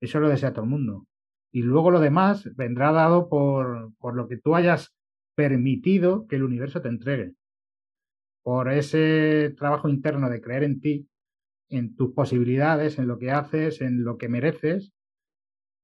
Eso 0.00 0.18
lo 0.18 0.28
desea 0.28 0.52
todo 0.52 0.64
el 0.64 0.70
mundo. 0.70 1.06
Y 1.52 1.62
luego 1.62 1.92
lo 1.92 2.00
demás 2.00 2.50
vendrá 2.56 2.90
dado 2.90 3.28
por, 3.28 3.94
por 3.98 4.16
lo 4.16 4.26
que 4.26 4.38
tú 4.38 4.56
hayas 4.56 4.92
permitido 5.36 6.26
que 6.26 6.36
el 6.36 6.42
universo 6.42 6.82
te 6.82 6.88
entregue. 6.88 7.34
Por 8.42 8.68
ese 8.72 9.54
trabajo 9.56 9.88
interno 9.88 10.28
de 10.28 10.40
creer 10.40 10.64
en 10.64 10.80
ti, 10.80 11.08
en 11.72 11.96
tus 11.96 12.12
posibilidades, 12.12 12.98
en 12.98 13.08
lo 13.08 13.18
que 13.18 13.30
haces, 13.30 13.80
en 13.80 14.04
lo 14.04 14.18
que 14.18 14.28
mereces. 14.28 14.92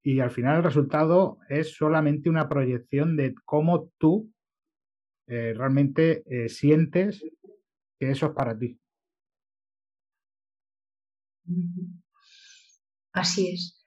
Y 0.03 0.21
al 0.21 0.31
final 0.31 0.59
el 0.59 0.65
resultado 0.65 1.39
es 1.49 1.75
solamente 1.75 2.31
una 2.31 2.49
proyección 2.49 3.17
de 3.17 3.35
cómo 3.45 3.91
tú 3.99 4.33
eh, 5.27 5.55
realmente 5.57 6.23
eh, 6.27 6.49
sientes 6.49 7.23
que 7.99 8.11
eso 8.11 8.27
es 8.27 8.33
para 8.33 8.57
ti. 8.57 8.79
Así 13.13 13.49
es. 13.49 13.85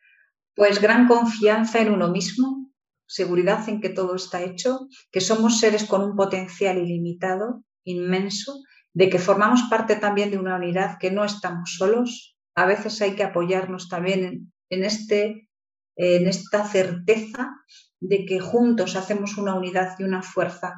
Pues 0.56 0.82
gran 0.82 1.08
confianza 1.08 1.82
en 1.82 1.94
uno 1.94 2.10
mismo, 2.10 2.72
seguridad 3.06 3.68
en 3.70 3.80
que 3.80 3.90
todo 3.90 4.16
está 4.16 4.44
hecho, 4.44 4.88
que 5.12 5.22
somos 5.22 5.60
seres 5.60 5.86
con 5.86 6.02
un 6.04 6.16
potencial 6.16 6.78
ilimitado, 6.78 7.64
inmenso, 7.84 8.62
de 8.94 9.10
que 9.10 9.20
formamos 9.20 9.64
parte 9.70 9.96
también 9.96 10.32
de 10.32 10.38
una 10.38 10.56
unidad, 10.56 10.98
que 11.00 11.12
no 11.12 11.24
estamos 11.24 11.76
solos. 11.78 12.38
A 12.56 12.66
veces 12.66 13.02
hay 13.02 13.16
que 13.16 13.24
apoyarnos 13.24 13.88
también 13.88 14.52
en, 14.70 14.84
este, 14.84 15.48
en 15.96 16.28
esta 16.28 16.66
certeza 16.66 17.52
de 18.00 18.26
que 18.26 18.40
juntos 18.40 18.96
hacemos 18.96 19.38
una 19.38 19.56
unidad 19.56 19.96
y 20.00 20.04
una 20.04 20.22
fuerza 20.22 20.74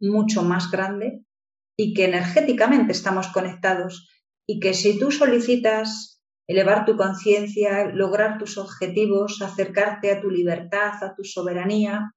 mucho 0.00 0.42
más 0.42 0.70
grande 0.70 1.24
y 1.76 1.92
que 1.92 2.06
energéticamente 2.06 2.92
estamos 2.92 3.28
conectados 3.28 4.08
y 4.46 4.60
que 4.60 4.72
si 4.74 4.98
tú 4.98 5.10
solicitas 5.10 6.22
elevar 6.46 6.84
tu 6.84 6.96
conciencia, 6.96 7.86
lograr 7.92 8.38
tus 8.38 8.58
objetivos, 8.58 9.40
acercarte 9.42 10.10
a 10.10 10.20
tu 10.20 10.30
libertad, 10.30 10.92
a 11.02 11.14
tu 11.14 11.22
soberanía, 11.24 12.12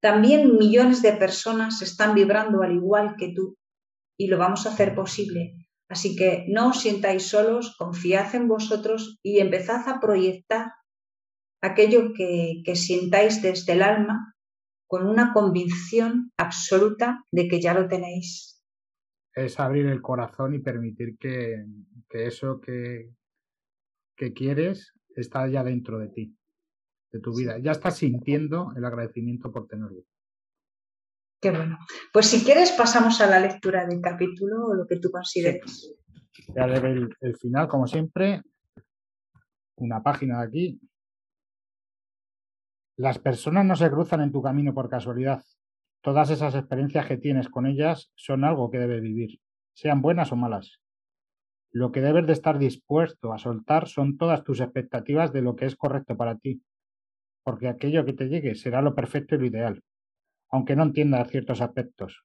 también 0.00 0.56
millones 0.56 1.02
de 1.02 1.12
personas 1.12 1.82
están 1.82 2.14
vibrando 2.14 2.62
al 2.62 2.72
igual 2.72 3.16
que 3.16 3.32
tú 3.34 3.56
y 4.20 4.26
lo 4.26 4.36
vamos 4.36 4.66
a 4.66 4.70
hacer 4.74 4.94
posible. 4.94 5.54
Así 5.88 6.14
que 6.14 6.44
no 6.46 6.68
os 6.68 6.82
sintáis 6.82 7.22
solos, 7.26 7.74
confiad 7.78 8.34
en 8.34 8.48
vosotros 8.48 9.18
y 9.22 9.38
empezad 9.38 9.88
a 9.88 9.98
proyectar 9.98 10.72
aquello 11.62 12.12
que, 12.14 12.60
que 12.62 12.76
sintáis 12.76 13.40
desde 13.40 13.72
el 13.72 13.82
alma 13.82 14.34
con 14.86 15.06
una 15.06 15.32
convicción 15.32 16.32
absoluta 16.36 17.24
de 17.32 17.48
que 17.48 17.62
ya 17.62 17.72
lo 17.72 17.88
tenéis. 17.88 18.62
Es 19.34 19.58
abrir 19.58 19.86
el 19.86 20.02
corazón 20.02 20.52
y 20.52 20.58
permitir 20.58 21.16
que, 21.16 21.64
eso 22.10 22.60
que, 22.60 23.14
que 24.16 24.34
quieres 24.34 24.92
está 25.16 25.48
ya 25.48 25.64
dentro 25.64 25.98
de 25.98 26.08
ti, 26.08 26.36
de 27.10 27.20
tu 27.20 27.34
vida. 27.34 27.56
Ya 27.58 27.72
estás 27.72 27.96
sintiendo 27.96 28.74
el 28.76 28.84
agradecimiento 28.84 29.50
por 29.50 29.66
tenerlo. 29.66 30.04
Qué 31.40 31.50
bueno. 31.50 31.78
Pues 32.12 32.26
si 32.26 32.44
quieres 32.44 32.72
pasamos 32.72 33.20
a 33.22 33.26
la 33.26 33.40
lectura 33.40 33.86
del 33.86 34.00
capítulo 34.02 34.66
o 34.66 34.74
lo 34.74 34.86
que 34.86 34.96
tú 34.96 35.10
consideres. 35.10 35.96
Ya 36.54 36.64
el, 36.64 37.08
el 37.20 37.36
final, 37.36 37.66
como 37.66 37.86
siempre. 37.86 38.42
Una 39.76 40.02
página 40.02 40.40
de 40.40 40.46
aquí. 40.46 40.80
Las 42.96 43.18
personas 43.18 43.64
no 43.64 43.74
se 43.74 43.90
cruzan 43.90 44.20
en 44.20 44.32
tu 44.32 44.42
camino 44.42 44.74
por 44.74 44.90
casualidad. 44.90 45.42
Todas 46.02 46.28
esas 46.28 46.54
experiencias 46.54 47.06
que 47.06 47.16
tienes 47.16 47.48
con 47.48 47.66
ellas 47.66 48.10
son 48.14 48.44
algo 48.44 48.70
que 48.70 48.78
debes 48.78 49.00
vivir, 49.00 49.40
sean 49.72 50.02
buenas 50.02 50.32
o 50.32 50.36
malas. 50.36 50.80
Lo 51.72 51.92
que 51.92 52.00
debes 52.00 52.26
de 52.26 52.34
estar 52.34 52.58
dispuesto 52.58 53.32
a 53.32 53.38
soltar 53.38 53.88
son 53.88 54.18
todas 54.18 54.44
tus 54.44 54.60
expectativas 54.60 55.32
de 55.32 55.40
lo 55.40 55.56
que 55.56 55.66
es 55.66 55.76
correcto 55.76 56.16
para 56.16 56.36
ti, 56.36 56.62
porque 57.42 57.68
aquello 57.68 58.04
que 58.04 58.12
te 58.12 58.28
llegue 58.28 58.54
será 58.54 58.82
lo 58.82 58.94
perfecto 58.94 59.34
y 59.34 59.38
lo 59.38 59.46
ideal 59.46 59.82
aunque 60.50 60.76
no 60.76 60.82
entiendas 60.82 61.30
ciertos 61.30 61.60
aspectos. 61.60 62.24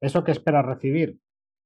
Eso 0.00 0.24
que 0.24 0.32
esperas 0.32 0.66
recibir, 0.66 1.18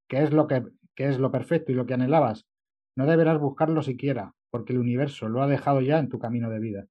que 0.08 0.22
es 0.22 0.32
lo 0.32 0.46
que, 0.46 0.62
es 0.96 1.18
lo 1.18 1.30
perfecto 1.30 1.72
y 1.72 1.74
lo 1.74 1.86
que 1.86 1.94
anhelabas, 1.94 2.46
no 2.94 3.06
deberás 3.06 3.40
buscarlo 3.40 3.82
siquiera, 3.82 4.34
porque 4.50 4.72
el 4.72 4.78
universo 4.78 5.28
lo 5.28 5.42
ha 5.42 5.46
dejado 5.46 5.80
ya 5.80 5.98
en 5.98 6.08
tu 6.08 6.18
camino 6.18 6.50
de 6.50 6.60
vida. 6.60 6.86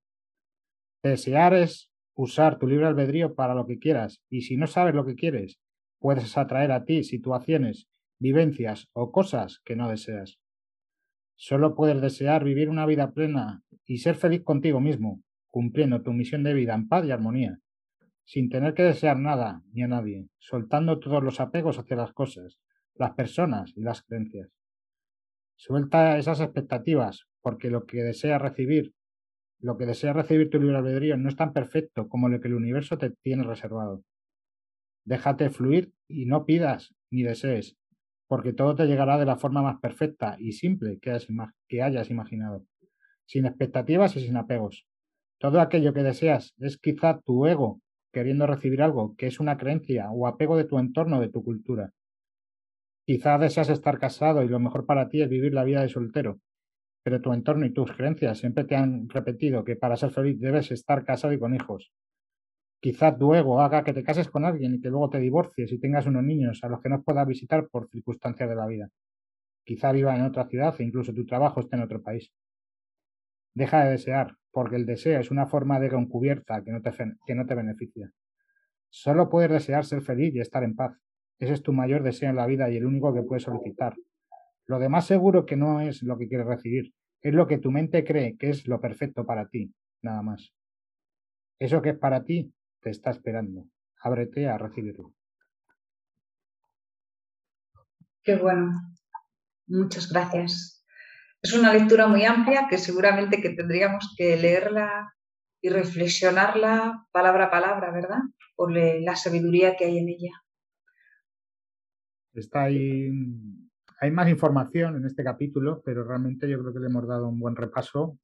Desear 1.03 1.53
es 1.53 1.91
usar 2.15 2.57
tu 2.57 2.67
libre 2.67 2.87
albedrío 2.87 3.35
para 3.35 3.53
lo 3.53 3.65
que 3.67 3.79
quieras, 3.79 4.21
y 4.29 4.41
si 4.41 4.57
no 4.57 4.67
sabes 4.67 4.95
lo 4.95 5.05
que 5.05 5.15
quieres, 5.15 5.59
puedes 5.99 6.37
atraer 6.37 6.71
a 6.71 6.85
ti 6.85 7.03
situaciones, 7.03 7.87
vivencias 8.19 8.89
o 8.93 9.11
cosas 9.11 9.61
que 9.63 9.75
no 9.75 9.89
deseas. 9.89 10.39
Solo 11.35 11.75
puedes 11.75 12.01
desear 12.01 12.43
vivir 12.43 12.69
una 12.69 12.85
vida 12.85 13.11
plena 13.11 13.61
y 13.85 13.99
ser 13.99 14.15
feliz 14.15 14.43
contigo 14.43 14.79
mismo, 14.79 15.21
cumpliendo 15.49 16.01
tu 16.01 16.11
misión 16.13 16.43
de 16.43 16.53
vida 16.53 16.73
en 16.73 16.87
paz 16.87 17.05
y 17.05 17.11
armonía, 17.11 17.59
sin 18.27 18.49
tener 18.49 18.73
que 18.73 18.83
desear 18.83 19.17
nada 19.17 19.63
ni 19.71 19.83
a 19.83 19.87
nadie, 19.87 20.27
soltando 20.37 20.99
todos 20.99 21.23
los 21.23 21.39
apegos 21.39 21.79
hacia 21.79 21.95
las 21.95 22.11
cosas, 22.11 22.59
las 22.95 23.13
personas 23.13 23.71
y 23.77 23.81
las 23.81 24.01
creencias. 24.03 24.49
Suelta 25.55 26.17
esas 26.17 26.41
expectativas, 26.41 27.23
porque 27.41 27.69
lo 27.69 27.85
que 27.85 28.03
desea 28.03 28.37
recibir, 28.37 28.93
lo 29.59 29.77
que 29.77 29.85
desea 29.85 30.11
recibir 30.11 30.49
tu 30.49 30.59
libre 30.59 31.15
no 31.15 31.29
es 31.29 31.37
tan 31.37 31.53
perfecto 31.53 32.09
como 32.09 32.27
lo 32.27 32.41
que 32.41 32.49
el 32.49 32.55
universo 32.55 32.97
te 32.97 33.11
tiene 33.11 33.43
reservado. 33.43 34.03
Déjate 35.05 35.49
fluir 35.49 35.93
y 36.09 36.25
no 36.25 36.45
pidas 36.45 36.93
ni 37.09 37.23
desees. 37.23 37.77
porque 38.29 38.51
todo 38.51 38.75
te 38.75 38.87
llegará 38.87 39.17
de 39.17 39.25
la 39.25 39.37
forma 39.37 39.61
más 39.61 39.79
perfecta 39.79 40.35
y 40.37 40.51
simple 40.51 40.99
que 40.99 41.11
hayas, 41.11 42.09
imaginado, 42.09 42.65
sin 43.25 43.45
expectativas 43.45 44.17
y 44.17 44.19
sin 44.19 44.35
apegos. 44.35 44.85
Todo 45.37 45.61
aquello 45.61 45.93
que 45.93 46.03
deseas 46.03 46.53
es 46.57 46.77
quizá 46.77 47.21
tu 47.21 47.47
ego 47.47 47.81
queriendo 48.17 48.47
recibir 48.47 48.81
algo 48.81 49.15
que 49.15 49.27
es 49.27 49.39
una 49.39 49.59
creencia 49.59 50.09
o 50.09 50.25
apego 50.25 50.57
de 50.57 50.63
tu 50.63 50.79
entorno, 50.79 51.21
de 51.21 51.29
tu 51.29 51.43
cultura. 51.43 51.93
Quizá 53.05 53.37
deseas 53.37 53.69
estar 53.69 53.99
casado 53.99 54.41
y 54.41 54.47
lo 54.47 54.57
mejor 54.57 54.87
para 54.87 55.07
ti 55.07 55.21
es 55.21 55.29
vivir 55.29 55.53
la 55.53 55.63
vida 55.63 55.83
de 55.83 55.89
soltero, 55.89 56.39
pero 57.03 57.21
tu 57.21 57.31
entorno 57.31 57.67
y 57.67 57.73
tus 57.73 57.91
creencias 57.91 58.39
siempre 58.39 58.63
te 58.63 58.75
han 58.75 59.07
repetido 59.07 59.63
que 59.63 59.75
para 59.75 59.97
ser 59.97 60.09
feliz 60.09 60.39
debes 60.39 60.71
estar 60.71 61.05
casado 61.05 61.31
y 61.31 61.37
con 61.37 61.53
hijos. 61.53 61.91
Quizá 62.81 63.15
tu 63.15 63.35
ego 63.35 63.61
haga 63.61 63.83
que 63.83 63.93
te 63.93 64.03
cases 64.03 64.29
con 64.29 64.45
alguien 64.45 64.73
y 64.73 64.81
que 64.81 64.89
luego 64.89 65.11
te 65.11 65.19
divorcies 65.19 65.71
y 65.71 65.79
tengas 65.79 66.07
unos 66.07 66.23
niños 66.23 66.63
a 66.63 66.69
los 66.69 66.81
que 66.81 66.89
no 66.89 67.03
puedas 67.03 67.27
visitar 67.27 67.67
por 67.67 67.87
circunstancias 67.87 68.49
de 68.49 68.55
la 68.55 68.65
vida. 68.65 68.89
Quizá 69.63 69.91
viva 69.91 70.15
en 70.15 70.23
otra 70.23 70.47
ciudad 70.47 70.73
e 70.79 70.83
incluso 70.83 71.13
tu 71.13 71.23
trabajo 71.23 71.59
esté 71.59 71.75
en 71.75 71.83
otro 71.83 72.01
país. 72.01 72.31
Deja 73.53 73.83
de 73.83 73.91
desear, 73.91 74.35
porque 74.57 74.75
el 74.75 74.87
deseo 74.87 75.19
es 75.19 75.29
una 75.29 75.45
forma 75.45 75.79
de 75.79 75.85
encubierta 75.85 76.63
que 76.63 76.71
no 76.71 76.81
te, 76.81 76.91
que 77.27 77.35
no 77.35 77.45
te 77.45 77.53
beneficia. 77.53 78.11
Solo 78.89 79.29
puedes 79.29 79.51
desear 79.51 79.85
ser 79.85 80.01
feliz 80.01 80.33
y 80.33 80.39
estar 80.39 80.63
en 80.63 80.75
paz. 80.75 80.97
Ese 81.37 81.53
es 81.53 81.61
tu 81.61 81.73
mayor 81.73 82.01
deseo 82.01 82.31
en 82.31 82.37
la 82.37 82.47
vida 82.47 82.67
y 82.67 82.75
el 82.75 82.87
único 82.87 83.13
que 83.13 83.21
puedes 83.21 83.43
solicitar. 83.43 83.93
Lo 84.65 84.79
demás 84.79 85.05
seguro 85.05 85.45
que 85.45 85.55
no 85.55 85.79
es 85.79 86.01
lo 86.01 86.17
que 86.17 86.27
quieres 86.27 86.47
recibir, 86.47 86.91
es 87.21 87.35
lo 87.35 87.45
que 87.45 87.59
tu 87.59 87.69
mente 87.69 88.03
cree 88.03 88.35
que 88.35 88.49
es 88.49 88.67
lo 88.67 88.81
perfecto 88.81 89.27
para 89.27 89.47
ti, 89.47 89.71
nada 90.01 90.23
más. 90.23 90.51
Eso 91.59 91.83
que 91.83 91.89
es 91.89 91.97
para 91.99 92.23
ti 92.23 92.51
te 92.81 92.89
está 92.89 93.11
esperando. 93.11 93.67
Ábrete 94.01 94.47
a 94.47 94.57
recibirlo. 94.57 95.13
Qué 98.23 98.35
bueno. 98.37 98.73
Muchas 99.67 100.11
gracias. 100.11 100.76
Es 101.41 101.53
una 101.53 101.73
lectura 101.73 102.07
muy 102.07 102.25
amplia 102.25 102.67
que 102.69 102.77
seguramente 102.77 103.41
que 103.41 103.51
tendríamos 103.51 104.13
que 104.17 104.37
leerla 104.37 105.13
y 105.61 105.69
reflexionarla 105.69 107.05
palabra 107.11 107.45
a 107.45 107.51
palabra, 107.51 107.91
¿verdad? 107.91 108.19
Por 108.55 108.71
la 108.71 109.15
sabiduría 109.15 109.75
que 109.75 109.85
hay 109.85 109.99
en 109.99 110.09
ella. 110.09 110.31
Está 112.33 112.63
ahí, 112.63 113.09
hay 113.99 114.11
más 114.11 114.29
información 114.29 114.95
en 114.95 115.05
este 115.05 115.23
capítulo, 115.23 115.81
pero 115.83 116.03
realmente 116.03 116.49
yo 116.49 116.59
creo 116.59 116.73
que 116.73 116.79
le 116.79 116.87
hemos 116.87 117.07
dado 117.07 117.27
un 117.27 117.39
buen 117.39 117.55
repaso 117.55 118.19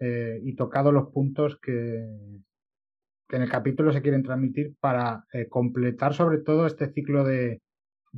eh, 0.00 0.40
y 0.42 0.54
tocado 0.56 0.92
los 0.92 1.12
puntos 1.12 1.58
que, 1.60 1.98
en 3.28 3.42
el 3.42 3.48
capítulo 3.48 3.92
se 3.92 4.02
quieren 4.02 4.22
transmitir 4.22 4.74
para 4.80 5.24
eh, 5.32 5.48
completar 5.48 6.14
sobre 6.14 6.38
todo 6.38 6.66
este 6.66 6.92
ciclo 6.92 7.22
de, 7.22 7.60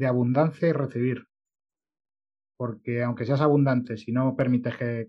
abundancia 0.07 0.69
y 0.69 0.73
recibir. 0.73 1.27
Porque 2.63 3.03
aunque 3.03 3.27
seas 3.27 3.41
abundante, 3.41 3.97
si 3.97 4.13
no 4.13 4.37
permites 4.37 4.77
que, 4.77 5.09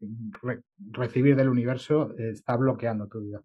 recibir 0.90 1.36
del 1.36 1.50
universo, 1.50 2.18
está 2.18 2.56
bloqueando 2.56 3.08
tu 3.08 3.20
vida. 3.22 3.44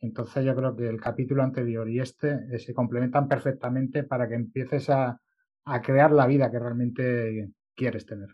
Entonces 0.00 0.46
yo 0.46 0.56
creo 0.56 0.74
que 0.74 0.88
el 0.88 0.98
capítulo 0.98 1.42
anterior 1.42 1.90
y 1.90 2.00
este 2.00 2.46
eh, 2.50 2.58
se 2.58 2.72
complementan 2.72 3.28
perfectamente 3.28 4.02
para 4.02 4.26
que 4.26 4.34
empieces 4.34 4.88
a, 4.88 5.20
a 5.66 5.82
crear 5.82 6.10
la 6.10 6.26
vida 6.26 6.50
que 6.50 6.58
realmente 6.58 7.50
quieres 7.74 8.06
tener. 8.06 8.30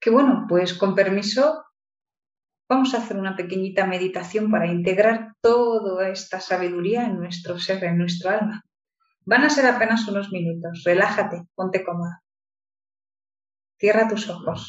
Qué 0.00 0.10
bueno, 0.10 0.46
pues 0.48 0.74
con 0.74 0.96
permiso 0.96 1.62
Vamos 2.68 2.94
a 2.94 2.98
hacer 2.98 3.16
una 3.16 3.34
pequeñita 3.34 3.84
meditación 3.84 4.48
para 4.48 4.68
integrar 4.68 5.34
toda 5.40 6.08
esta 6.08 6.40
sabiduría 6.40 7.04
en 7.04 7.18
nuestro 7.18 7.58
ser, 7.58 7.82
en 7.82 7.98
nuestro 7.98 8.30
alma. 8.30 8.64
Van 9.30 9.44
a 9.44 9.50
ser 9.50 9.66
apenas 9.66 10.08
unos 10.08 10.32
minutos. 10.32 10.82
Relájate, 10.84 11.46
ponte 11.54 11.84
cómoda. 11.84 12.22
Cierra 13.78 14.08
tus 14.08 14.28
ojos. 14.28 14.60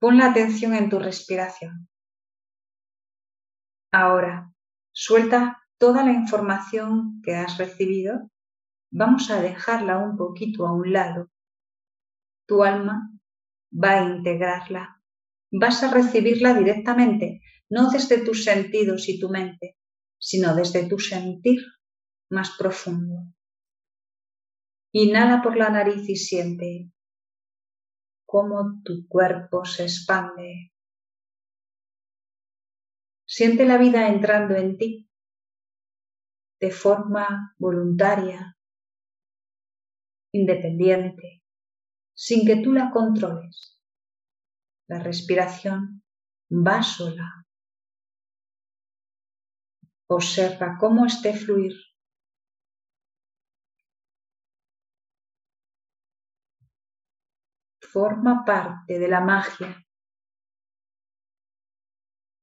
Pon 0.00 0.18
la 0.18 0.30
atención 0.30 0.74
en 0.74 0.90
tu 0.90 0.98
respiración. 0.98 1.88
Ahora, 3.92 4.52
suelta 4.92 5.62
toda 5.78 6.04
la 6.04 6.12
información 6.12 7.20
que 7.22 7.36
has 7.36 7.58
recibido. 7.58 8.30
Vamos 8.90 9.30
a 9.30 9.40
dejarla 9.40 9.98
un 9.98 10.16
poquito 10.16 10.66
a 10.66 10.72
un 10.72 10.92
lado. 10.92 11.30
Tu 12.48 12.64
alma 12.64 13.08
va 13.72 13.90
a 13.92 14.04
integrarla 14.04 15.02
vas 15.52 15.82
a 15.82 15.92
recibirla 15.92 16.54
directamente, 16.54 17.42
no 17.68 17.90
desde 17.90 18.24
tus 18.24 18.44
sentidos 18.44 19.08
y 19.08 19.20
tu 19.20 19.28
mente, 19.28 19.76
sino 20.18 20.56
desde 20.56 20.88
tu 20.88 20.98
sentir 20.98 21.60
más 22.32 22.56
profundo. 22.58 23.26
Inhala 24.92 25.42
por 25.42 25.56
la 25.56 25.70
nariz 25.70 26.08
y 26.08 26.16
siente 26.16 26.90
cómo 28.26 28.80
tu 28.82 29.06
cuerpo 29.06 29.64
se 29.64 29.84
expande. 29.84 30.72
Siente 33.26 33.64
la 33.64 33.78
vida 33.78 34.08
entrando 34.08 34.54
en 34.56 34.76
ti 34.76 35.10
de 36.60 36.70
forma 36.70 37.54
voluntaria, 37.58 38.56
independiente, 40.32 41.42
sin 42.14 42.46
que 42.46 42.56
tú 42.56 42.72
la 42.72 42.90
controles. 42.90 43.80
La 44.88 45.00
respiración 45.00 46.02
va 46.50 46.82
sola. 46.82 47.46
Observa 50.06 50.76
cómo 50.78 51.06
esté 51.06 51.34
fluir. 51.34 51.72
Forma 57.92 58.44
parte 58.44 58.98
de 58.98 59.08
la 59.08 59.20
magia 59.20 59.84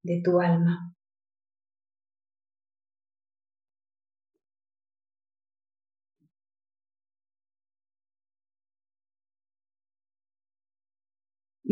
de 0.03 0.21
tu 0.23 0.39
alma. 0.39 0.93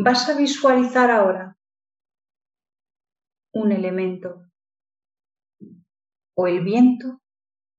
vas 0.00 0.28
a 0.28 0.36
visualizar 0.36 1.10
ahora 1.10 1.58
un 3.52 3.72
elemento, 3.72 4.48
o 6.36 6.46
el 6.46 6.62
viento 6.62 7.20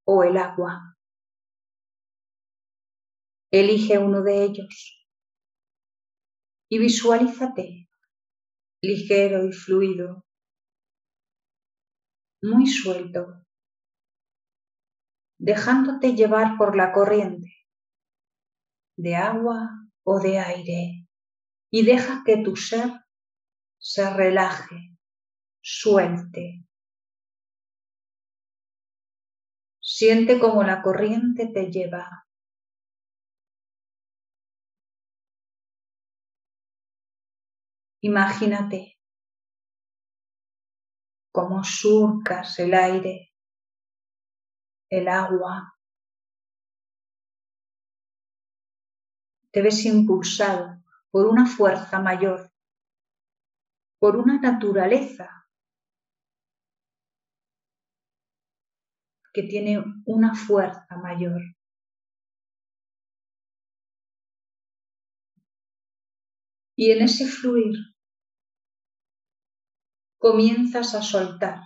o 0.05 0.23
el 0.23 0.35
agua. 0.37 0.97
Elige 3.51 3.97
uno 3.97 4.21
de 4.21 4.43
ellos 4.43 4.98
y 6.69 6.79
visualízate 6.79 7.89
ligero 8.81 9.45
y 9.45 9.51
fluido, 9.51 10.25
muy 12.41 12.67
suelto, 12.67 13.45
dejándote 15.37 16.15
llevar 16.15 16.57
por 16.57 16.77
la 16.77 16.93
corriente 16.93 17.51
de 18.97 19.15
agua 19.15 19.69
o 20.03 20.19
de 20.19 20.39
aire 20.39 21.07
y 21.71 21.85
deja 21.85 22.23
que 22.25 22.37
tu 22.37 22.55
ser 22.55 22.89
se 23.77 24.13
relaje, 24.13 24.97
suelte. 25.61 26.65
Siente 29.81 30.39
como 30.39 30.63
la 30.63 30.81
corriente 30.81 31.47
te 31.47 31.71
lleva. 31.71 32.28
Imagínate 38.01 38.97
cómo 41.33 41.63
surcas 41.63 42.57
el 42.59 42.73
aire, 42.73 43.33
el 44.89 45.07
agua. 45.07 45.75
Te 49.51 49.61
ves 49.61 49.85
impulsado 49.85 50.81
por 51.11 51.27
una 51.27 51.45
fuerza 51.45 51.99
mayor, 51.99 52.51
por 53.99 54.15
una 54.15 54.39
naturaleza 54.39 55.45
que 59.33 59.43
tiene 59.43 59.83
una 60.05 60.35
fuerza 60.35 60.97
mayor. 60.97 61.41
Y 66.81 66.91
en 66.91 67.01
ese 67.01 67.25
fluir 67.27 67.75
comienzas 70.17 70.95
a 70.95 71.01
soltar 71.01 71.59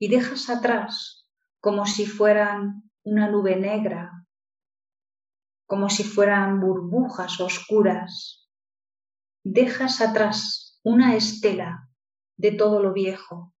y 0.00 0.08
dejas 0.08 0.48
atrás 0.48 1.28
como 1.60 1.84
si 1.84 2.06
fueran 2.06 2.90
una 3.02 3.30
nube 3.30 3.56
negra 3.56 4.24
como 5.66 5.90
si 5.90 6.02
fueran 6.02 6.60
burbujas 6.60 7.38
oscuras. 7.42 8.48
Dejas 9.44 10.00
atrás 10.00 10.80
una 10.82 11.14
estela 11.14 11.90
de 12.38 12.52
todo 12.52 12.82
lo 12.82 12.94
viejo, 12.94 13.52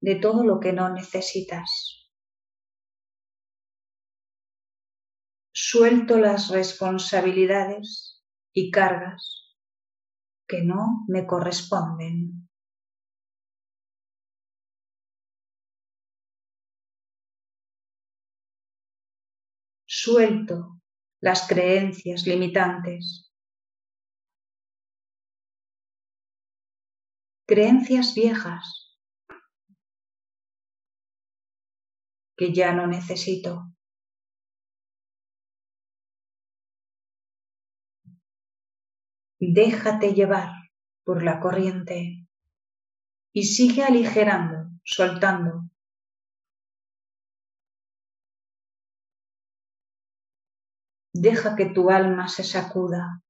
de 0.00 0.16
todo 0.16 0.42
lo 0.42 0.58
que 0.58 0.72
no 0.72 0.88
necesitas. 0.90 2.00
suelto 5.56 6.18
las 6.18 6.50
responsabilidades 6.50 8.13
y 8.54 8.70
cargas 8.70 9.56
que 10.48 10.62
no 10.62 11.04
me 11.08 11.26
corresponden. 11.26 12.48
Suelto 19.86 20.80
las 21.20 21.46
creencias 21.48 22.26
limitantes. 22.26 23.32
Creencias 27.46 28.14
viejas 28.14 28.98
que 32.36 32.52
ya 32.52 32.72
no 32.72 32.86
necesito. 32.86 33.73
Déjate 39.52 40.14
llevar 40.14 40.52
por 41.04 41.22
la 41.22 41.38
corriente 41.38 42.26
y 43.34 43.42
sigue 43.42 43.84
aligerando, 43.84 44.70
soltando. 44.84 45.68
Deja 51.12 51.54
que 51.56 51.66
tu 51.66 51.90
alma 51.90 52.26
se 52.28 52.42
sacuda 52.42 53.22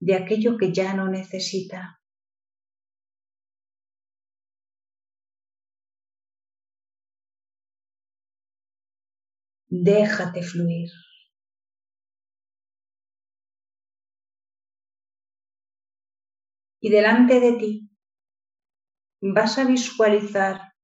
de 0.00 0.14
aquello 0.14 0.56
que 0.56 0.72
ya 0.72 0.94
no 0.94 1.08
necesita. 1.08 2.00
Déjate 9.68 10.42
fluir. 10.42 10.90
Y 16.82 16.90
delante 16.90 17.38
de 17.38 17.52
ti 17.52 17.88
vas 19.20 19.56
a 19.58 19.64
visualizar 19.64 20.74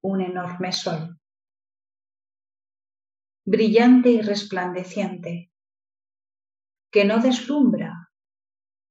un 0.00 0.20
enorme 0.20 0.70
sol, 0.70 1.18
brillante 3.44 4.10
y 4.10 4.20
resplandeciente, 4.20 5.52
que 6.92 7.04
no 7.04 7.18
deslumbra, 7.18 8.12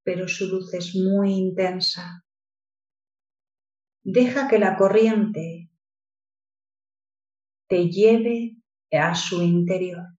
pero 0.04 0.28
su 0.28 0.48
luz 0.48 0.74
es 0.74 0.94
muy 0.94 1.36
intensa. 1.36 2.26
Deja 4.04 4.50
que 4.50 4.60
la 4.60 4.76
corriente 4.76 5.72
te 7.70 7.90
lleve 7.90 8.58
a 8.92 9.16
su 9.16 9.42
interior. 9.42 10.17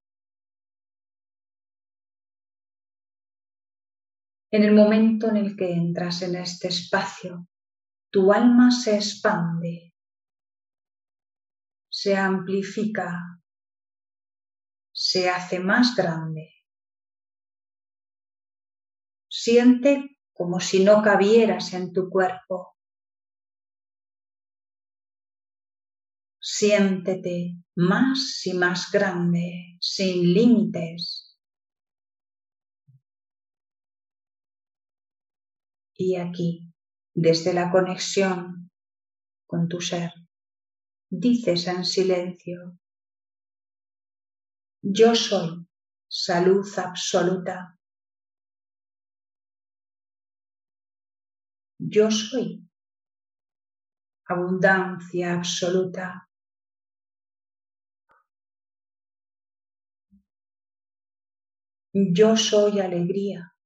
En 4.51 4.63
el 4.63 4.75
momento 4.75 5.29
en 5.29 5.37
el 5.37 5.57
que 5.57 5.71
entras 5.71 6.23
en 6.23 6.37
este 6.37 6.69
espacio, 6.69 7.47
tu 8.11 8.33
alma 8.33 8.71
se 8.71 8.95
expande, 8.95 9.95
se 11.91 12.17
amplifica, 12.17 13.43
se 14.91 15.29
hace 15.29 15.61
más 15.61 15.95
grande. 15.95 16.55
Siente 19.29 20.19
como 20.33 20.61
si 20.61 20.83
no 20.83 21.03
cabieras 21.03 21.75
en 21.75 21.93
tu 21.93 22.09
cuerpo. 22.09 22.77
Siéntete 26.41 27.55
más 27.75 28.47
y 28.47 28.55
más 28.55 28.91
grande, 28.91 29.77
sin 29.81 30.33
límites. 30.33 31.28
Y 35.99 36.15
aquí, 36.15 36.73
desde 37.13 37.53
la 37.53 37.71
conexión 37.71 38.71
con 39.47 39.69
tu 39.69 39.81
ser, 39.81 40.13
dices 41.11 41.67
en 41.67 41.85
silencio, 41.85 42.79
yo 44.81 45.17
soy 45.17 45.67
salud 46.09 46.67
absoluta. 46.79 47.77
Yo 51.81 52.11
soy 52.13 52.65
abundancia 54.27 55.35
absoluta. 55.35 56.29
Yo 61.93 62.37
soy 62.37 62.79
alegría. 62.79 63.58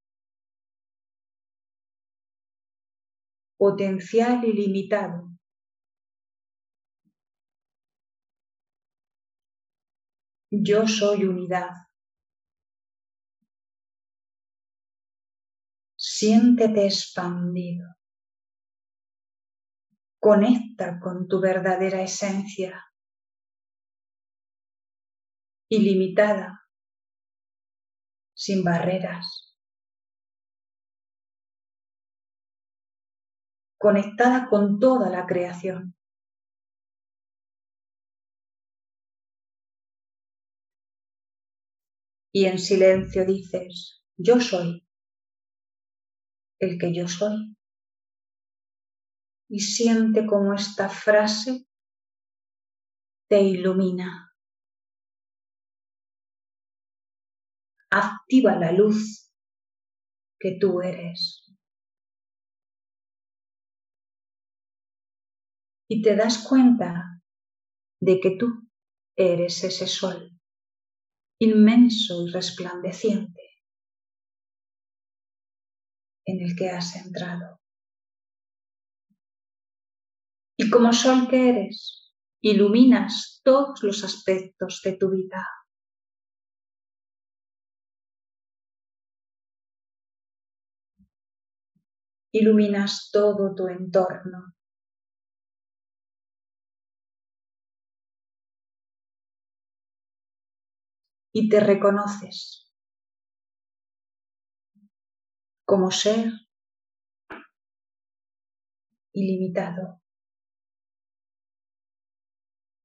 Potencial 3.62 4.44
ilimitado. 4.44 5.38
Yo 10.50 10.88
soy 10.88 11.26
unidad. 11.26 11.70
Siéntete 15.96 16.86
expandido. 16.86 17.86
Conecta 20.18 20.98
con 20.98 21.28
tu 21.28 21.40
verdadera 21.40 22.02
esencia. 22.02 22.84
Ilimitada, 25.68 26.66
sin 28.34 28.64
barreras. 28.64 29.51
Conectada 33.82 34.48
con 34.48 34.78
toda 34.78 35.10
la 35.10 35.26
creación. 35.26 35.96
Y 42.32 42.46
en 42.46 42.60
silencio 42.60 43.26
dices, 43.26 44.04
yo 44.16 44.40
soy 44.40 44.86
el 46.60 46.78
que 46.78 46.94
yo 46.94 47.08
soy. 47.08 47.56
Y 49.50 49.58
siente 49.58 50.26
como 50.26 50.54
esta 50.54 50.88
frase 50.88 51.66
te 53.28 53.42
ilumina. 53.42 54.32
Activa 57.90 58.54
la 58.56 58.70
luz 58.70 59.28
que 60.38 60.56
tú 60.60 60.80
eres. 60.80 61.41
Y 65.92 66.00
te 66.00 66.16
das 66.16 66.38
cuenta 66.48 67.20
de 68.00 68.18
que 68.18 68.38
tú 68.38 68.46
eres 69.14 69.62
ese 69.62 69.86
sol 69.86 70.40
inmenso 71.38 72.26
y 72.26 72.30
resplandeciente 72.30 73.42
en 76.24 76.40
el 76.40 76.56
que 76.56 76.70
has 76.70 76.96
entrado. 76.96 77.60
Y 80.56 80.70
como 80.70 80.94
sol 80.94 81.28
que 81.28 81.50
eres, 81.50 82.14
iluminas 82.40 83.42
todos 83.44 83.82
los 83.82 84.02
aspectos 84.02 84.80
de 84.82 84.96
tu 84.96 85.10
vida. 85.10 85.46
Iluminas 92.32 93.10
todo 93.12 93.54
tu 93.54 93.68
entorno. 93.68 94.54
Y 101.32 101.48
te 101.48 101.60
reconoces 101.60 102.70
como 105.64 105.90
ser 105.90 106.30
ilimitado, 109.14 110.02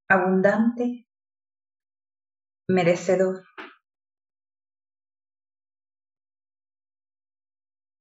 abundante, 0.09 1.07
merecedor 2.69 3.43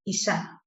y 0.05 0.15
sano. 0.15 0.63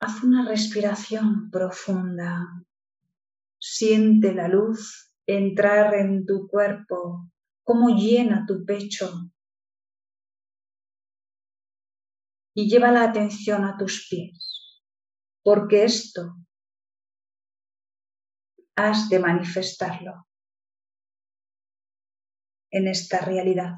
Haz 0.00 0.24
una 0.24 0.48
respiración 0.48 1.50
profunda 1.50 2.64
Siente 3.80 4.34
la 4.34 4.46
luz 4.46 5.10
entrar 5.26 5.94
en 5.94 6.26
tu 6.26 6.46
cuerpo, 6.48 7.30
cómo 7.64 7.88
llena 7.96 8.44
tu 8.46 8.66
pecho. 8.66 9.32
Y 12.54 12.68
lleva 12.68 12.92
la 12.92 13.04
atención 13.04 13.64
a 13.64 13.78
tus 13.78 14.06
pies, 14.10 14.84
porque 15.42 15.84
esto 15.84 16.36
has 18.76 19.08
de 19.08 19.18
manifestarlo 19.18 20.28
en 22.70 22.86
esta 22.86 23.24
realidad. 23.24 23.76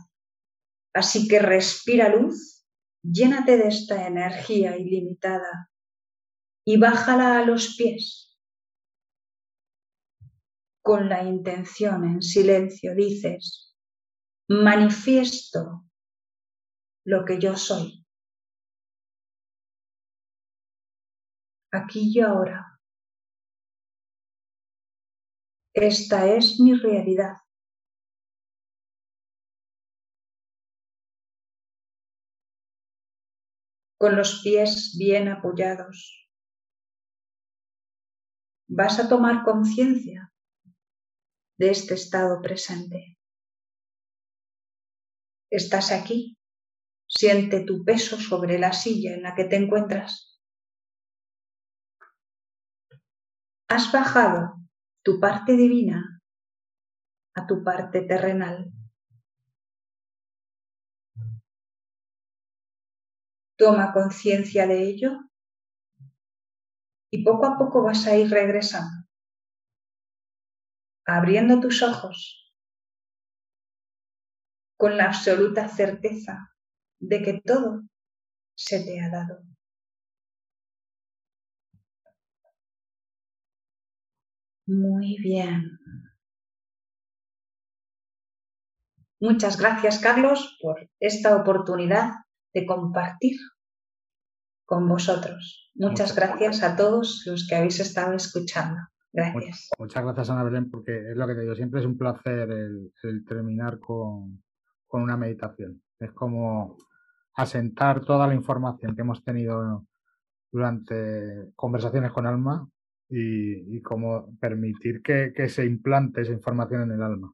Así 0.92 1.28
que 1.28 1.38
respira 1.38 2.08
luz, 2.08 2.66
llénate 3.04 3.56
de 3.56 3.68
esta 3.68 4.04
energía 4.04 4.76
ilimitada 4.76 5.70
y 6.66 6.76
bájala 6.76 7.38
a 7.38 7.44
los 7.46 7.76
pies. 7.76 8.31
Con 10.82 11.08
la 11.08 11.22
intención 11.22 12.04
en 12.04 12.22
silencio 12.22 12.92
dices, 12.96 13.72
manifiesto 14.48 15.84
lo 17.04 17.24
que 17.24 17.38
yo 17.38 17.56
soy. 17.56 18.04
Aquí 21.70 22.10
y 22.12 22.20
ahora. 22.20 22.80
Esta 25.72 26.26
es 26.26 26.60
mi 26.60 26.74
realidad. 26.74 27.36
Con 33.98 34.16
los 34.16 34.42
pies 34.42 34.96
bien 34.98 35.28
apoyados. 35.28 36.28
Vas 38.68 38.98
a 38.98 39.08
tomar 39.08 39.44
conciencia 39.44 40.21
de 41.62 41.70
este 41.70 41.94
estado 41.94 42.42
presente. 42.42 43.16
Estás 45.48 45.92
aquí. 45.92 46.36
Siente 47.08 47.60
tu 47.60 47.84
peso 47.84 48.16
sobre 48.16 48.58
la 48.58 48.72
silla 48.72 49.14
en 49.14 49.22
la 49.22 49.36
que 49.36 49.44
te 49.44 49.54
encuentras. 49.54 50.40
Has 53.68 53.92
bajado 53.92 54.56
tu 55.04 55.20
parte 55.20 55.56
divina 55.56 56.20
a 57.36 57.46
tu 57.46 57.62
parte 57.62 58.00
terrenal. 58.02 58.72
Toma 63.56 63.92
conciencia 63.92 64.66
de 64.66 64.82
ello 64.82 65.30
y 67.12 67.22
poco 67.22 67.46
a 67.46 67.56
poco 67.56 67.84
vas 67.84 68.04
a 68.08 68.16
ir 68.16 68.28
regresando, 68.30 69.01
abriendo 71.06 71.60
tus 71.60 71.82
ojos 71.82 72.52
con 74.76 74.96
la 74.96 75.06
absoluta 75.06 75.68
certeza 75.68 76.52
de 77.00 77.22
que 77.22 77.40
todo 77.44 77.82
se 78.54 78.84
te 78.84 79.00
ha 79.00 79.10
dado. 79.10 79.42
Muy 84.66 85.18
bien. 85.18 85.78
Muchas 89.20 89.56
gracias, 89.56 90.00
Carlos, 90.00 90.58
por 90.60 90.90
esta 90.98 91.36
oportunidad 91.36 92.10
de 92.52 92.66
compartir 92.66 93.38
con 94.64 94.88
vosotros. 94.88 95.70
Muchas, 95.74 96.14
gracias 96.14 96.62
a 96.62 96.76
todos 96.76 97.22
los 97.26 97.46
que 97.46 97.54
habéis 97.54 97.78
estado 97.78 98.14
escuchando. 98.14 98.80
Gracias. 99.12 99.70
Muchas 99.78 100.02
gracias, 100.04 100.30
Ana 100.30 100.44
Belén, 100.44 100.70
porque 100.70 101.10
es 101.10 101.16
lo 101.16 101.26
que 101.26 101.34
te 101.34 101.40
digo, 101.42 101.54
siempre 101.54 101.80
es 101.80 101.86
un 101.86 101.98
placer 101.98 102.50
el, 102.50 103.24
terminar 103.26 103.78
con, 103.78 104.42
con, 104.86 105.02
una 105.02 105.16
meditación. 105.16 105.82
Es 105.98 106.12
como 106.12 106.78
asentar 107.34 108.04
toda 108.04 108.26
la 108.26 108.34
información 108.34 108.94
que 108.94 109.02
hemos 109.02 109.22
tenido 109.22 109.86
durante 110.50 111.52
conversaciones 111.56 112.12
con 112.12 112.26
Alma 112.26 112.66
y, 113.14 113.80
como 113.82 114.34
permitir 114.38 115.02
que, 115.02 115.48
se 115.48 115.66
implante 115.66 116.22
esa 116.22 116.32
información 116.32 116.82
en 116.82 116.92
el 116.92 117.02
alma. 117.02 117.32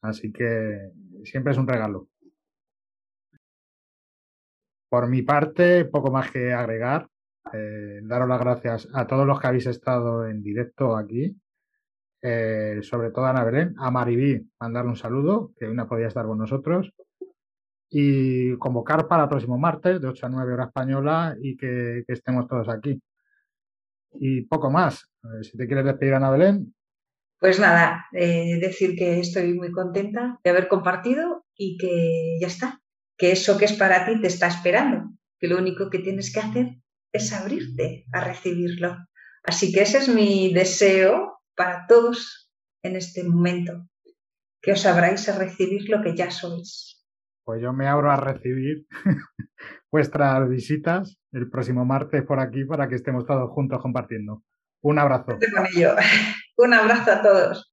Así 0.00 0.32
que 0.32 0.90
siempre 1.24 1.52
es 1.52 1.58
un 1.58 1.68
regalo. 1.68 2.08
Por 4.88 5.08
mi 5.08 5.22
parte, 5.22 5.84
poco 5.84 6.10
más 6.10 6.30
que 6.30 6.52
agregar. 6.52 7.08
Eh, 7.52 8.00
daros 8.02 8.28
las 8.28 8.40
gracias 8.40 8.88
a 8.94 9.06
todos 9.06 9.26
los 9.26 9.40
que 9.40 9.46
habéis 9.46 9.66
estado 9.66 10.26
en 10.26 10.42
directo 10.42 10.96
aquí, 10.96 11.36
eh, 12.22 12.78
sobre 12.82 13.10
todo 13.10 13.24
a 13.26 13.30
Ana 13.30 13.44
Belén, 13.44 13.74
a 13.78 13.90
Maribí, 13.90 14.40
mandarle 14.60 14.90
un 14.90 14.96
saludo, 14.96 15.52
que 15.58 15.66
hoy 15.66 15.74
no 15.74 15.88
podía 15.88 16.06
estar 16.06 16.26
con 16.26 16.38
nosotros, 16.38 16.92
y 17.90 18.56
convocar 18.58 19.08
para 19.08 19.24
el 19.24 19.28
próximo 19.28 19.58
martes, 19.58 20.00
de 20.00 20.08
8 20.08 20.26
a 20.26 20.28
9 20.28 20.52
hora 20.52 20.64
española, 20.64 21.36
y 21.40 21.56
que 21.56 22.04
estemos 22.08 22.46
todos 22.46 22.68
aquí 22.68 23.02
y 24.14 24.42
poco 24.42 24.70
más. 24.70 25.08
Si 25.42 25.56
te 25.56 25.66
quieres 25.66 25.84
despedir, 25.84 26.14
Ana 26.14 26.30
Belén. 26.30 26.74
Pues 27.38 27.58
nada, 27.58 28.06
eh, 28.12 28.58
decir 28.60 28.96
que 28.96 29.18
estoy 29.20 29.54
muy 29.54 29.72
contenta 29.72 30.38
de 30.44 30.50
haber 30.50 30.68
compartido 30.68 31.44
y 31.56 31.76
que 31.76 32.38
ya 32.40 32.46
está, 32.46 32.80
que 33.16 33.32
eso 33.32 33.58
que 33.58 33.64
es 33.64 33.72
para 33.72 34.06
ti 34.06 34.20
te 34.20 34.28
está 34.28 34.46
esperando, 34.46 35.10
que 35.38 35.48
lo 35.48 35.58
único 35.58 35.90
que 35.90 35.98
tienes 35.98 36.32
que 36.32 36.40
hacer 36.40 36.76
es 37.12 37.32
abrirte 37.32 38.06
a 38.12 38.24
recibirlo. 38.24 38.96
Así 39.44 39.72
que 39.72 39.82
ese 39.82 39.98
es 39.98 40.08
mi 40.08 40.52
deseo 40.52 41.40
para 41.56 41.86
todos 41.86 42.50
en 42.82 42.96
este 42.96 43.24
momento, 43.24 43.86
que 44.60 44.72
os 44.72 44.86
abráis 44.86 45.28
a 45.28 45.38
recibir 45.38 45.88
lo 45.88 46.02
que 46.02 46.16
ya 46.16 46.30
sois. 46.30 47.04
Pues 47.44 47.60
yo 47.60 47.72
me 47.72 47.88
abro 47.88 48.10
a 48.10 48.16
recibir 48.16 48.86
vuestras 49.90 50.48
visitas 50.48 51.18
el 51.32 51.50
próximo 51.50 51.84
martes 51.84 52.24
por 52.24 52.40
aquí 52.40 52.64
para 52.64 52.88
que 52.88 52.96
estemos 52.96 53.26
todos 53.26 53.50
juntos 53.50 53.80
compartiendo. 53.80 54.42
Un 54.82 54.98
abrazo. 54.98 55.38
Un 56.56 56.74
abrazo 56.74 57.12
a 57.12 57.22
todos. 57.22 57.71